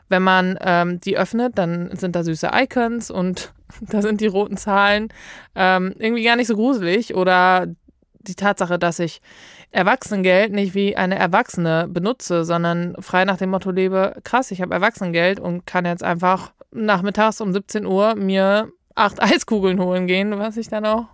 Wenn 0.09 0.23
man 0.23 0.57
ähm, 0.61 0.99
die 0.99 1.17
öffnet, 1.17 1.57
dann 1.57 1.95
sind 1.95 2.15
da 2.15 2.23
süße 2.23 2.51
Icons 2.53 3.11
und 3.11 3.53
da 3.81 4.01
sind 4.01 4.21
die 4.21 4.27
roten 4.27 4.57
Zahlen 4.57 5.09
ähm, 5.55 5.93
irgendwie 5.97 6.23
gar 6.23 6.35
nicht 6.35 6.47
so 6.47 6.55
gruselig. 6.55 7.15
Oder 7.15 7.67
die 8.29 8.35
Tatsache, 8.35 8.79
dass 8.79 8.99
ich 8.99 9.21
Erwachsenengeld 9.71 10.53
nicht 10.53 10.73
wie 10.75 10.95
eine 10.95 11.17
Erwachsene 11.17 11.87
benutze, 11.89 12.45
sondern 12.45 12.95
frei 12.99 13.25
nach 13.25 13.37
dem 13.37 13.49
Motto 13.49 13.71
lebe, 13.71 14.15
krass, 14.23 14.51
ich 14.51 14.61
habe 14.61 14.73
Erwachsenengeld 14.73 15.39
und 15.39 15.65
kann 15.65 15.85
jetzt 15.85 16.03
einfach 16.03 16.53
nachmittags 16.71 17.41
um 17.41 17.51
17 17.51 17.85
Uhr 17.85 18.15
mir 18.15 18.71
acht 18.95 19.21
Eiskugeln 19.21 19.79
holen 19.79 20.07
gehen, 20.07 20.37
was 20.39 20.57
ich 20.57 20.69
dann 20.69 20.85
auch 20.85 21.05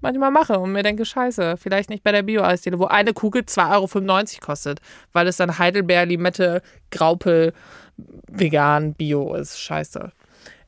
manchmal 0.00 0.30
mache 0.30 0.58
und 0.58 0.72
mir 0.72 0.82
denke, 0.82 1.04
scheiße, 1.04 1.56
vielleicht 1.56 1.90
nicht 1.90 2.04
bei 2.04 2.12
der 2.12 2.22
Bio-Eisdiele, 2.22 2.78
wo 2.78 2.84
eine 2.84 3.14
Kugel 3.14 3.42
2,95 3.42 4.34
Euro 4.34 4.46
kostet, 4.46 4.80
weil 5.12 5.26
es 5.26 5.38
dann 5.38 5.58
Heidelbeer, 5.58 6.04
Limette, 6.04 6.62
Graupel, 6.90 7.54
vegan, 8.30 8.94
Bio 8.94 9.34
ist. 9.34 9.58
Scheiße. 9.58 10.12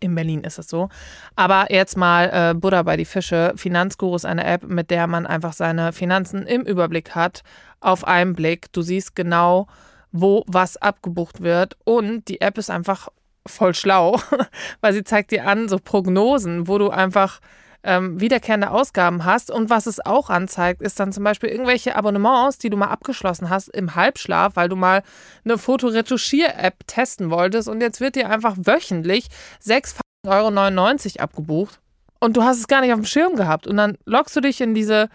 In 0.01 0.15
Berlin 0.15 0.43
ist 0.43 0.59
es 0.59 0.69
so. 0.69 0.89
Aber 1.35 1.73
jetzt 1.73 1.97
mal 1.97 2.31
äh, 2.33 2.55
Buddha 2.55 2.83
bei 2.83 2.97
die 2.97 3.05
Fische. 3.05 3.53
Finanzguru 3.57 4.17
ist 4.17 4.27
eine 4.27 4.45
App, 4.45 4.65
mit 4.65 4.91
der 4.91 5.07
man 5.07 5.27
einfach 5.27 5.53
seine 5.53 5.93
Finanzen 5.93 6.47
im 6.47 6.63
Überblick 6.63 7.15
hat, 7.15 7.43
auf 7.81 8.07
einen 8.07 8.35
Blick. 8.35 8.73
Du 8.73 8.83
siehst 8.83 9.15
genau, 9.15 9.67
wo 10.13 10.45
was 10.47 10.77
abgebucht 10.77 11.41
wird. 11.41 11.77
Und 11.85 12.29
die 12.29 12.41
App 12.41 12.59
ist 12.59 12.71
einfach 12.71 13.09
voll 13.47 13.75
schlau, 13.75 14.21
weil 14.81 14.93
sie 14.93 15.05
zeigt 15.05 15.31
dir 15.31 15.47
an, 15.47 15.69
so 15.69 15.79
Prognosen, 15.79 16.69
wo 16.69 16.79
du 16.79 16.91
einfach 16.91 17.41
ähm, 17.87 18.20
wiederkehrende 18.20 18.70
Ausgaben 18.70 19.25
hast. 19.25 19.51
Und 19.51 19.70
was 19.70 19.87
es 19.87 20.05
auch 20.05 20.29
anzeigt, 20.29 20.83
ist 20.83 20.99
dann 20.99 21.12
zum 21.12 21.22
Beispiel 21.25 21.49
irgendwelche 21.49 21.94
Abonnements, 21.94 22.59
die 22.59 22.68
du 22.68 22.77
mal 22.77 22.88
abgeschlossen 22.88 23.49
hast 23.49 23.68
im 23.68 23.94
Halbschlaf, 23.94 24.57
weil 24.57 24.68
du 24.68 24.77
mal 24.77 25.03
eine 25.44 25.57
Fotoretuschier-App 25.57 26.87
testen 26.88 27.31
wolltest. 27.31 27.68
Und 27.68 27.81
jetzt 27.81 28.01
wird 28.01 28.16
dir 28.16 28.29
einfach 28.29 28.57
wöchentlich 28.59 29.29
6,99 29.64 30.27
Euro 30.27 31.22
abgebucht. 31.22 31.81
Und 32.18 32.37
du 32.37 32.42
hast 32.42 32.59
es 32.59 32.66
gar 32.66 32.81
nicht 32.81 32.92
auf 32.92 32.99
dem 32.99 33.07
Schirm 33.07 33.37
gehabt. 33.37 33.68
Und 33.68 33.77
dann 33.77 33.96
loggst 34.05 34.35
du 34.35 34.40
dich 34.40 34.61
in 34.61 34.75
diese 34.75 35.09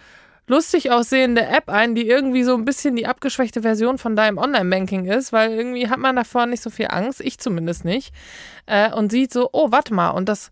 lustig 0.48 0.92
aussehende 0.92 1.46
App 1.46 1.70
ein, 1.70 1.94
die 1.94 2.08
irgendwie 2.08 2.44
so 2.44 2.56
ein 2.56 2.66
bisschen 2.66 2.96
die 2.96 3.06
abgeschwächte 3.06 3.62
Version 3.62 3.98
von 3.98 4.16
deinem 4.16 4.38
Online-Banking 4.38 5.06
ist, 5.06 5.34
weil 5.34 5.52
irgendwie 5.52 5.90
hat 5.90 6.00
man 6.00 6.16
davor 6.16 6.46
nicht 6.46 6.64
so 6.64 6.70
viel 6.70 6.88
Angst, 6.90 7.22
ich 7.22 7.38
zumindest 7.38 7.86
nicht, 7.86 8.14
äh, 8.66 8.92
und 8.94 9.12
sieht 9.12 9.34
so, 9.34 9.50
oh, 9.52 9.72
warte 9.72 9.94
mal, 9.94 10.10
und 10.10 10.30
das 10.30 10.52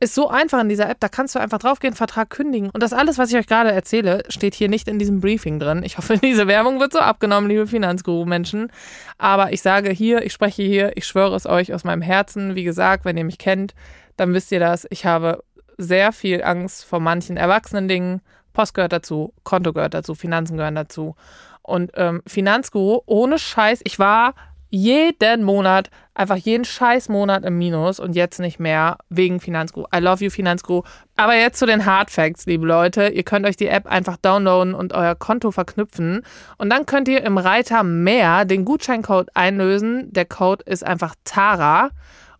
ist 0.00 0.14
so 0.14 0.28
einfach 0.28 0.60
in 0.60 0.68
dieser 0.68 0.88
App, 0.88 0.98
da 1.00 1.08
kannst 1.08 1.34
du 1.34 1.38
einfach 1.38 1.58
draufgehen, 1.58 1.94
Vertrag 1.94 2.30
kündigen. 2.30 2.70
Und 2.70 2.82
das 2.82 2.92
alles, 2.92 3.16
was 3.16 3.30
ich 3.30 3.36
euch 3.36 3.46
gerade 3.46 3.72
erzähle, 3.72 4.24
steht 4.28 4.54
hier 4.54 4.68
nicht 4.68 4.88
in 4.88 4.98
diesem 4.98 5.20
Briefing 5.20 5.58
drin. 5.58 5.82
Ich 5.84 5.98
hoffe, 5.98 6.18
diese 6.22 6.46
Werbung 6.46 6.80
wird 6.80 6.92
so 6.92 6.98
abgenommen, 6.98 7.48
liebe 7.48 7.66
Finanzguru-Menschen. 7.66 8.70
Aber 9.18 9.52
ich 9.52 9.62
sage 9.62 9.90
hier, 9.90 10.22
ich 10.22 10.32
spreche 10.32 10.62
hier, 10.62 10.96
ich 10.96 11.06
schwöre 11.06 11.36
es 11.36 11.46
euch 11.46 11.72
aus 11.72 11.84
meinem 11.84 12.02
Herzen. 12.02 12.54
Wie 12.54 12.64
gesagt, 12.64 13.04
wenn 13.04 13.16
ihr 13.16 13.24
mich 13.24 13.38
kennt, 13.38 13.74
dann 14.16 14.34
wisst 14.34 14.52
ihr 14.52 14.60
das. 14.60 14.86
Ich 14.90 15.06
habe 15.06 15.42
sehr 15.78 16.12
viel 16.12 16.42
Angst 16.42 16.84
vor 16.84 17.00
manchen 17.00 17.36
erwachsenen 17.36 17.88
Dingen. 17.88 18.20
Post 18.52 18.74
gehört 18.74 18.92
dazu, 18.92 19.32
Konto 19.42 19.72
gehört 19.72 19.94
dazu, 19.94 20.14
Finanzen 20.14 20.56
gehören 20.56 20.76
dazu. 20.76 21.16
Und 21.62 21.92
ähm, 21.94 22.22
Finanzguru, 22.26 23.00
ohne 23.06 23.38
Scheiß, 23.38 23.80
ich 23.84 23.98
war 23.98 24.34
jeden 24.70 25.44
Monat, 25.44 25.90
einfach 26.14 26.36
jeden 26.36 26.64
scheiß 26.64 27.08
Monat 27.08 27.44
im 27.44 27.58
Minus 27.58 28.00
und 28.00 28.14
jetzt 28.14 28.40
nicht 28.40 28.58
mehr 28.58 28.98
wegen 29.08 29.40
Finanzguru. 29.40 29.86
I 29.94 29.98
love 29.98 30.24
you, 30.24 30.30
Finanzguru. 30.30 30.82
Aber 31.16 31.34
jetzt 31.34 31.58
zu 31.58 31.66
den 31.66 31.86
Hard 31.86 32.10
Facts, 32.10 32.46
liebe 32.46 32.66
Leute. 32.66 33.08
Ihr 33.08 33.22
könnt 33.22 33.46
euch 33.46 33.56
die 33.56 33.68
App 33.68 33.86
einfach 33.86 34.16
downloaden 34.16 34.74
und 34.74 34.92
euer 34.92 35.14
Konto 35.14 35.50
verknüpfen. 35.50 36.22
Und 36.58 36.70
dann 36.70 36.86
könnt 36.86 37.08
ihr 37.08 37.22
im 37.24 37.38
Reiter 37.38 37.82
mehr 37.82 38.44
den 38.44 38.64
Gutscheincode 38.64 39.28
einlösen. 39.34 40.12
Der 40.12 40.24
Code 40.24 40.64
ist 40.66 40.84
einfach 40.84 41.14
TARA. 41.24 41.90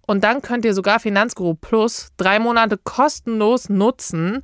Und 0.07 0.25
dann 0.25 0.43
könnt 0.43 0.65
ihr 0.65 0.75
sogar 0.75 1.01
Finanzguru 1.01 1.55
Plus 1.55 2.09
drei 2.17 2.39
Monate 2.39 2.77
kostenlos 2.77 3.69
nutzen. 3.69 4.43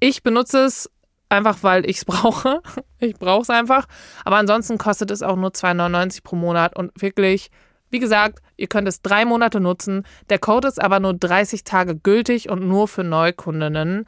Ich 0.00 0.22
benutze 0.22 0.64
es 0.64 0.90
einfach 1.30 1.58
weil 1.62 1.88
ich 1.88 1.98
es 1.98 2.04
brauche. 2.06 2.60
Ich 2.98 3.14
brauche 3.14 3.42
es 3.42 3.50
einfach. 3.50 3.86
Aber 4.24 4.36
ansonsten 4.36 4.76
kostet 4.76 5.10
es 5.10 5.22
auch 5.22 5.36
nur 5.36 5.50
2,99 5.50 6.22
pro 6.22 6.36
Monat 6.36 6.76
und 6.76 6.92
wirklich, 7.00 7.50
wie 7.88 7.98
gesagt, 7.98 8.40
ihr 8.56 8.66
könnt 8.66 8.86
es 8.88 9.00
drei 9.00 9.24
Monate 9.24 9.60
nutzen. 9.60 10.04
Der 10.28 10.38
Code 10.38 10.68
ist 10.68 10.82
aber 10.82 11.00
nur 11.00 11.14
30 11.14 11.64
Tage 11.64 11.96
gültig 11.96 12.50
und 12.50 12.66
nur 12.66 12.88
für 12.88 13.04
Neukundinnen. 13.04 14.06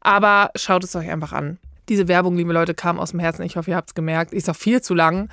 Aber 0.00 0.50
schaut 0.54 0.84
es 0.84 0.94
euch 0.94 1.10
einfach 1.10 1.32
an. 1.32 1.58
Diese 1.88 2.06
Werbung, 2.06 2.36
liebe 2.36 2.52
Leute, 2.52 2.74
kam 2.74 3.00
aus 3.00 3.10
dem 3.10 3.20
Herzen. 3.20 3.42
Ich 3.42 3.56
hoffe, 3.56 3.70
ihr 3.70 3.76
habt 3.76 3.90
es 3.90 3.94
gemerkt. 3.94 4.32
Ist 4.32 4.48
auch 4.48 4.56
viel 4.56 4.82
zu 4.82 4.94
lang. 4.94 5.28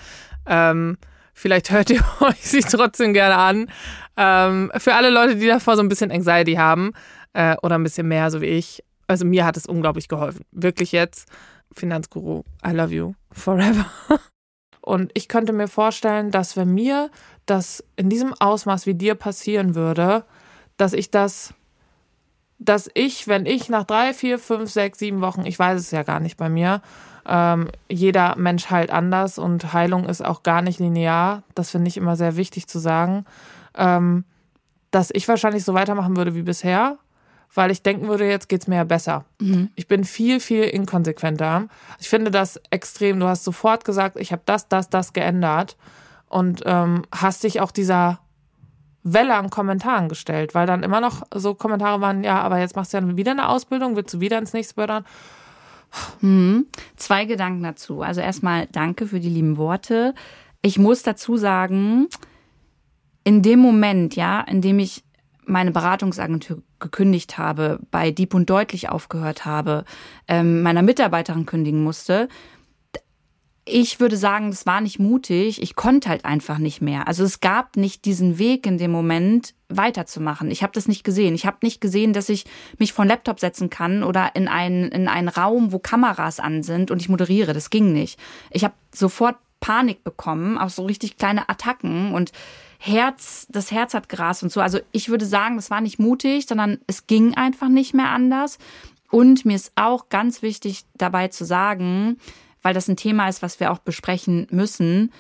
Ähm, 0.48 0.98
vielleicht 1.34 1.70
hört 1.70 1.90
ihr 1.90 2.04
euch 2.22 2.42
sie 2.42 2.62
trotzdem 2.62 3.14
gerne 3.14 3.38
an. 3.38 3.70
Ähm, 4.18 4.72
für 4.78 4.96
alle 4.96 5.10
Leute, 5.10 5.36
die 5.36 5.48
davor 5.48 5.76
so 5.76 5.84
ein 5.84 5.90
bisschen 5.90 6.12
Anxiety 6.12 6.54
haben 6.54 6.94
äh, 7.34 7.56
oder 7.62 7.78
ein 7.78 7.84
bisschen 7.84 8.08
mehr, 8.08 8.32
so 8.32 8.42
wie 8.42 8.46
ich, 8.46 8.84
also 9.08 9.26
mir 9.26 9.46
hat 9.46 9.58
es 9.58 9.66
unglaublich 9.66 10.08
geholfen. 10.08 10.46
Wirklich 10.52 10.92
jetzt, 10.92 11.30
Finanzguru, 11.72 12.44
I 12.66 12.72
love 12.72 12.94
you 12.94 13.14
forever. 13.32 13.86
Und 14.82 15.12
ich 15.16 15.28
könnte 15.28 15.52
mir 15.52 15.68
vorstellen, 15.68 16.30
dass 16.30 16.56
wenn 16.56 16.74
mir 16.74 17.10
das 17.46 17.84
in 17.96 18.10
diesem 18.10 18.34
Ausmaß 18.34 18.86
wie 18.86 18.94
dir 18.94 19.16
passieren 19.16 19.74
würde, 19.74 20.26
dass 20.78 20.94
ich 20.94 21.10
das, 21.10 21.54
dass 22.60 22.90
ich, 22.94 23.28
wenn 23.28 23.46
ich 23.46 23.70
nach 23.70 23.86
drei, 23.86 24.14
vier, 24.14 24.38
fünf, 24.38 24.70
sechs, 24.70 25.00
sieben 25.00 25.22
Wochen, 25.22 25.46
ich 25.46 25.58
weiß 25.58 25.80
es 25.80 25.92
ja 25.92 26.04
gar 26.04 26.20
nicht 26.20 26.38
bei 26.38 26.50
mir, 26.50 26.82
ähm, 27.28 27.70
jeder 27.90 28.36
Mensch 28.36 28.70
heilt 28.70 28.92
anders 28.92 29.40
und 29.40 29.74
Heilung 29.74 30.06
ist 30.06 30.24
auch 30.24 30.44
gar 30.44 30.62
nicht 30.62 30.80
linear. 30.80 31.42
Das 31.56 31.72
finde 31.72 31.88
ich 31.88 31.98
immer 31.98 32.16
sehr 32.16 32.36
wichtig 32.36 32.68
zu 32.68 32.78
sagen. 32.78 33.26
Ähm, 33.76 34.26
dass 34.92 35.10
ich 35.12 35.28
wahrscheinlich 35.28 35.66
so 35.66 35.74
weitermachen 35.74 36.16
würde 36.16 36.36
wie 36.36 36.44
bisher 36.44 37.00
weil 37.54 37.72
ich 37.72 37.84
denken 37.84 38.08
würde, 38.08 38.28
jetzt 38.28 38.50
geht 38.50 38.62
es 38.62 38.68
mir 38.68 38.76
ja 38.76 38.84
besser. 38.84 39.26
Mhm. 39.40 39.70
Ich 39.76 39.88
bin 39.88 40.04
viel, 40.04 40.40
viel 40.40 40.64
inkonsequenter. 40.64 41.68
Ich 42.00 42.10
finde 42.10 42.32
das 42.32 42.60
extrem. 42.70 43.20
Du 43.20 43.28
hast 43.28 43.44
sofort 43.44 43.86
gesagt, 43.86 44.18
ich 44.20 44.32
habe 44.32 44.42
das, 44.46 44.68
das, 44.68 44.90
das 44.90 45.14
geändert 45.14 45.78
und 46.28 46.64
ähm, 46.66 47.04
hast 47.14 47.44
dich 47.44 47.62
auch 47.62 47.72
dieser 47.72 48.20
Welle 49.04 49.36
an 49.36 49.52
Kommentaren 49.52 50.10
gestellt, 50.10 50.56
weil 50.56 50.66
dann 50.66 50.82
immer 50.82 51.00
noch 51.00 51.22
so 51.34 51.54
Kommentare 51.54 52.02
waren, 52.02 52.24
ja, 52.24 52.42
aber 52.42 52.60
jetzt 52.60 52.76
machst 52.76 52.92
du 52.92 52.98
ja 52.98 53.16
wieder 53.16 53.32
eine 53.32 53.50
Ausbildung, 53.50 53.96
willst 53.96 54.14
du 54.16 54.20
wieder 54.20 54.40
ins 54.40 54.54
nächste 54.54 54.74
fördern? 54.74 55.06
Hm. 56.22 56.66
Zwei 56.98 57.26
Gedanken 57.26 57.64
dazu. 57.64 58.02
Also 58.02 58.22
erstmal 58.22 58.68
danke 58.72 59.08
für 59.08 59.20
die 59.20 59.30
lieben 59.30 59.58
Worte. 59.58 60.16
Ich 60.62 60.80
muss 60.80 61.04
dazu 61.04 61.38
sagen, 61.38 62.08
in 63.24 63.44
dem 63.44 63.60
Moment, 63.60 64.16
ja, 64.16 64.42
in 64.42 64.62
dem 64.62 64.80
ich 64.80 65.04
meine 65.46 65.72
Beratungsagentur 65.72 66.64
gekündigt 66.86 67.38
habe, 67.38 67.80
bei 67.92 68.12
Dieb 68.12 68.34
und 68.34 68.50
Deutlich 68.50 68.90
aufgehört 68.90 69.46
habe, 69.46 69.86
ähm, 70.28 70.62
meiner 70.62 70.82
Mitarbeiterin 70.82 71.46
kündigen 71.46 71.84
musste, 71.84 72.30
ich 73.68 74.00
würde 74.00 74.16
sagen, 74.16 74.52
das 74.52 74.68
war 74.68 74.80
nicht 74.80 75.00
mutig. 75.00 75.62
Ich 75.62 75.76
konnte 75.76 76.10
halt 76.10 76.24
einfach 76.24 76.60
nicht 76.60 76.82
mehr. 76.82 77.08
Also 77.08 77.24
es 77.24 77.40
gab 77.40 77.78
nicht 77.78 78.06
diesen 78.06 78.38
Weg 78.38 78.68
in 78.68 78.78
dem 78.78 78.92
Moment 78.92 79.56
weiterzumachen. 79.70 80.52
Ich 80.52 80.62
habe 80.62 80.74
das 80.74 80.88
nicht 80.88 81.04
gesehen. 81.04 81.34
Ich 81.34 81.48
habe 81.48 81.58
nicht 81.64 81.82
gesehen, 81.82 82.14
dass 82.14 82.30
ich 82.30 82.46
mich 82.78 82.94
vor 82.94 83.06
Laptop 83.06 83.40
setzen 83.40 83.72
kann 83.72 84.04
oder 84.04 84.36
in 84.36 84.48
einen 84.48 84.90
in 84.90 85.08
einen 85.08 85.30
Raum, 85.30 85.72
wo 85.72 85.80
Kameras 85.80 86.40
an 86.40 86.62
sind 86.62 86.92
und 86.92 87.02
ich 87.02 87.10
moderiere. 87.10 87.54
Das 87.54 87.72
ging 87.72 87.92
nicht. 87.92 88.20
Ich 88.52 88.64
habe 88.64 88.76
sofort 88.94 89.38
Panik 89.66 90.04
bekommen, 90.04 90.60
auch 90.60 90.70
so 90.70 90.86
richtig 90.86 91.18
kleine 91.18 91.50
Attacken 91.50 92.14
und 92.14 92.32
Herz, 92.78 93.48
das 93.50 93.72
Herz 93.72 93.96
hat 93.96 94.10
Gras 94.10 94.44
und 94.44 94.52
so. 94.52 94.62
Also 94.62 94.78
ich 94.92 95.10
würde 95.10 95.26
sagen, 95.26 95.56
das 95.56 95.72
war 95.72 95.82
nicht 95.82 95.98
mutig, 95.98 96.46
sondern 96.46 96.78
es 96.86 97.08
ging 97.08 97.34
einfach 97.34 97.68
nicht 97.68 97.96
mehr 97.96 98.10
anders. 98.10 98.60
Und 99.10 99.44
mir 99.44 99.56
ist 99.56 99.72
auch 99.76 100.10
ganz 100.10 100.44
wichtig 100.44 100.86
dabei 100.94 101.30
zu 101.30 101.46
sagen, 101.46 102.18
weil 102.62 102.76
das 102.76 102.88
ein 102.88 102.96
Thema 102.96 103.28
ist, 103.28 103.42
was 103.42 103.60
wir 103.60 103.72
auch 103.72 103.80
besprechen 103.80 104.46
müssen. 104.52 105.12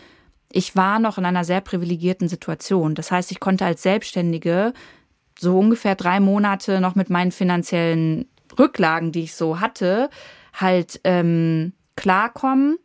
Ich 0.51 0.75
war 0.75 0.99
noch 0.99 1.17
in 1.17 1.25
einer 1.25 1.43
sehr 1.43 1.61
privilegierten 1.61 2.27
Situation. 2.27 2.93
Das 2.93 3.09
heißt, 3.09 3.31
ich 3.31 3.39
konnte 3.39 3.65
als 3.65 3.81
Selbstständige 3.81 4.73
so 5.39 5.57
ungefähr 5.57 5.95
drei 5.95 6.19
Monate 6.19 6.81
noch 6.81 6.93
mit 6.93 7.09
meinen 7.09 7.31
finanziellen 7.31 8.29
Rücklagen, 8.59 9.11
die 9.11 9.23
ich 9.23 9.33
so 9.33 9.59
hatte, 9.59 10.11
halt 10.53 11.01
ähm, 11.03 11.73
klarkommen 11.95 12.77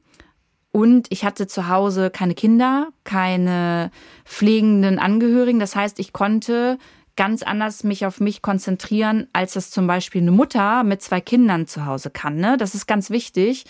und 0.73 1.09
ich 1.11 1.25
hatte 1.25 1.47
zu 1.47 1.69
Hause 1.69 2.11
keine 2.11 2.35
Kinder, 2.35 2.89
keine 3.05 3.91
pflegenden 4.25 4.99
Angehörigen. 4.99 5.59
Das 5.59 5.75
heißt, 5.75 5.99
ich 5.99 6.13
konnte 6.13 6.79
ganz 7.17 7.43
anders 7.43 7.83
mich 7.83 8.07
auf 8.07 8.21
mich 8.21 8.41
konzentrieren, 8.41 9.27
als 9.33 9.55
das 9.55 9.71
zum 9.71 9.87
Beispiel 9.87 10.23
eine 10.23 10.31
Mutter 10.31 10.85
mit 10.85 11.03
zwei 11.03 11.21
Kindern 11.21 11.67
zu 11.67 11.87
Hause 11.87 12.11
kann. 12.11 12.37
Ne? 12.37 12.57
Das 12.57 12.75
ist 12.75 12.87
ganz 12.87 13.11
wichtig. 13.11 13.65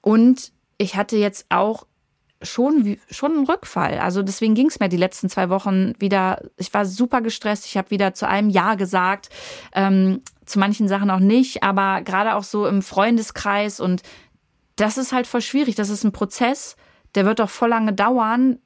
Und 0.00 0.52
ich 0.78 0.96
hatte 0.96 1.16
jetzt 1.16 1.46
auch 1.50 1.86
schon, 2.42 2.96
schon 3.10 3.32
einen 3.32 3.46
Rückfall. 3.46 3.98
Also 3.98 4.22
deswegen 4.22 4.54
ging 4.54 4.66
es 4.66 4.80
mir 4.80 4.88
die 4.88 4.96
letzten 4.96 5.28
zwei 5.28 5.48
Wochen 5.48 5.92
wieder. 5.98 6.42
Ich 6.56 6.72
war 6.74 6.86
super 6.86 7.20
gestresst. 7.20 7.66
Ich 7.66 7.76
habe 7.76 7.90
wieder 7.90 8.14
zu 8.14 8.26
einem 8.26 8.50
Ja 8.50 8.74
gesagt, 8.74 9.28
ähm, 9.74 10.22
zu 10.44 10.58
manchen 10.58 10.88
Sachen 10.88 11.10
auch 11.10 11.20
nicht, 11.20 11.62
aber 11.62 12.02
gerade 12.02 12.34
auch 12.34 12.42
so 12.42 12.66
im 12.66 12.82
Freundeskreis. 12.82 13.80
Und 13.80 14.02
das 14.76 14.98
ist 14.98 15.12
halt 15.12 15.26
voll 15.26 15.42
schwierig. 15.42 15.74
Das 15.74 15.90
ist 15.90 16.04
ein 16.04 16.12
Prozess, 16.12 16.76
der 17.14 17.26
wird 17.26 17.40
auch 17.40 17.50
voll 17.50 17.70
lange 17.70 17.92
dauern. 17.92 18.58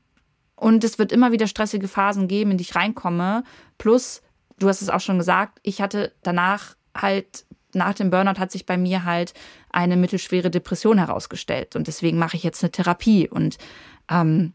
Und 0.54 0.84
es 0.84 0.98
wird 0.98 1.12
immer 1.12 1.32
wieder 1.32 1.46
stressige 1.46 1.88
Phasen 1.88 2.28
geben, 2.28 2.52
in 2.52 2.58
die 2.58 2.62
ich 2.62 2.74
reinkomme. 2.74 3.44
Plus, 3.76 4.22
du 4.58 4.68
hast 4.68 4.80
es 4.80 4.88
auch 4.88 5.00
schon 5.00 5.18
gesagt, 5.18 5.58
ich 5.62 5.80
hatte 5.80 6.14
danach 6.22 6.76
halt 6.96 7.44
nach 7.74 7.94
dem 7.94 8.10
Burnout 8.10 8.40
hat 8.40 8.50
sich 8.50 8.66
bei 8.66 8.76
mir 8.76 9.04
halt 9.04 9.34
eine 9.70 9.96
mittelschwere 9.96 10.50
Depression 10.50 10.98
herausgestellt. 10.98 11.76
Und 11.76 11.86
deswegen 11.86 12.18
mache 12.18 12.36
ich 12.36 12.42
jetzt 12.42 12.62
eine 12.64 12.72
Therapie. 12.72 13.28
Und 13.28 13.58
ähm, 14.10 14.54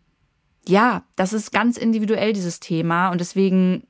ja, 0.67 1.03
das 1.15 1.31
ist 1.31 1.51
ganz 1.51 1.77
individuell, 1.77 2.33
dieses 2.33 2.59
Thema. 2.59 3.09
Und 3.09 3.21
deswegen 3.21 3.87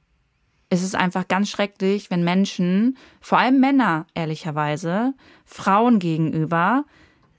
ist 0.70 0.84
es 0.84 0.96
einfach 0.96 1.28
ganz 1.28 1.50
schrecklich, 1.50 2.12
wenn 2.12 2.24
Menschen, 2.24 2.98
vor 3.20 3.40
allem 3.40 3.60
Männer 3.60 4.06
ehrlicherweise, 4.14 5.14
Frauen 5.46 6.00
gegenüber 6.00 6.86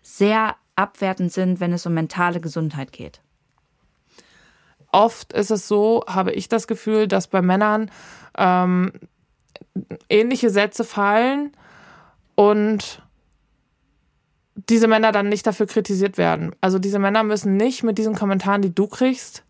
sehr 0.03 0.57
abwertend 0.77 1.33
sind, 1.33 1.61
wenn 1.61 1.73
es 1.73 1.87
um 1.87 1.95
mentale 1.95 2.41
Gesundheit 2.41 2.93
geht. 2.93 3.21
Oft 4.91 5.33
ist 5.33 5.51
es 5.51 5.69
so, 5.69 6.05
habe 6.07 6.33
ich 6.33 6.49
das 6.49 6.67
Gefühl, 6.67 7.09
dass 7.09 7.27
bei 7.27 7.41
Männern 7.41 7.91
ähm, 8.37 8.93
ähnliche 10.09 10.51
Sätze 10.51 10.85
fallen 10.85 11.53
und 12.35 13.03
diese 14.55 14.89
Männer 14.89 15.13
dann 15.13 15.29
nicht 15.29 15.47
dafür 15.47 15.67
kritisiert 15.67 16.19
werden. 16.19 16.55
Also 16.61 16.79
diese 16.79 16.99
Männer 16.99 17.23
müssen 17.23 17.57
nicht 17.57 17.83
mit 17.83 17.97
diesen 17.97 18.15
Kommentaren, 18.15 18.61
die 18.61 18.75
du 18.75 18.87
kriegst, 18.87 19.45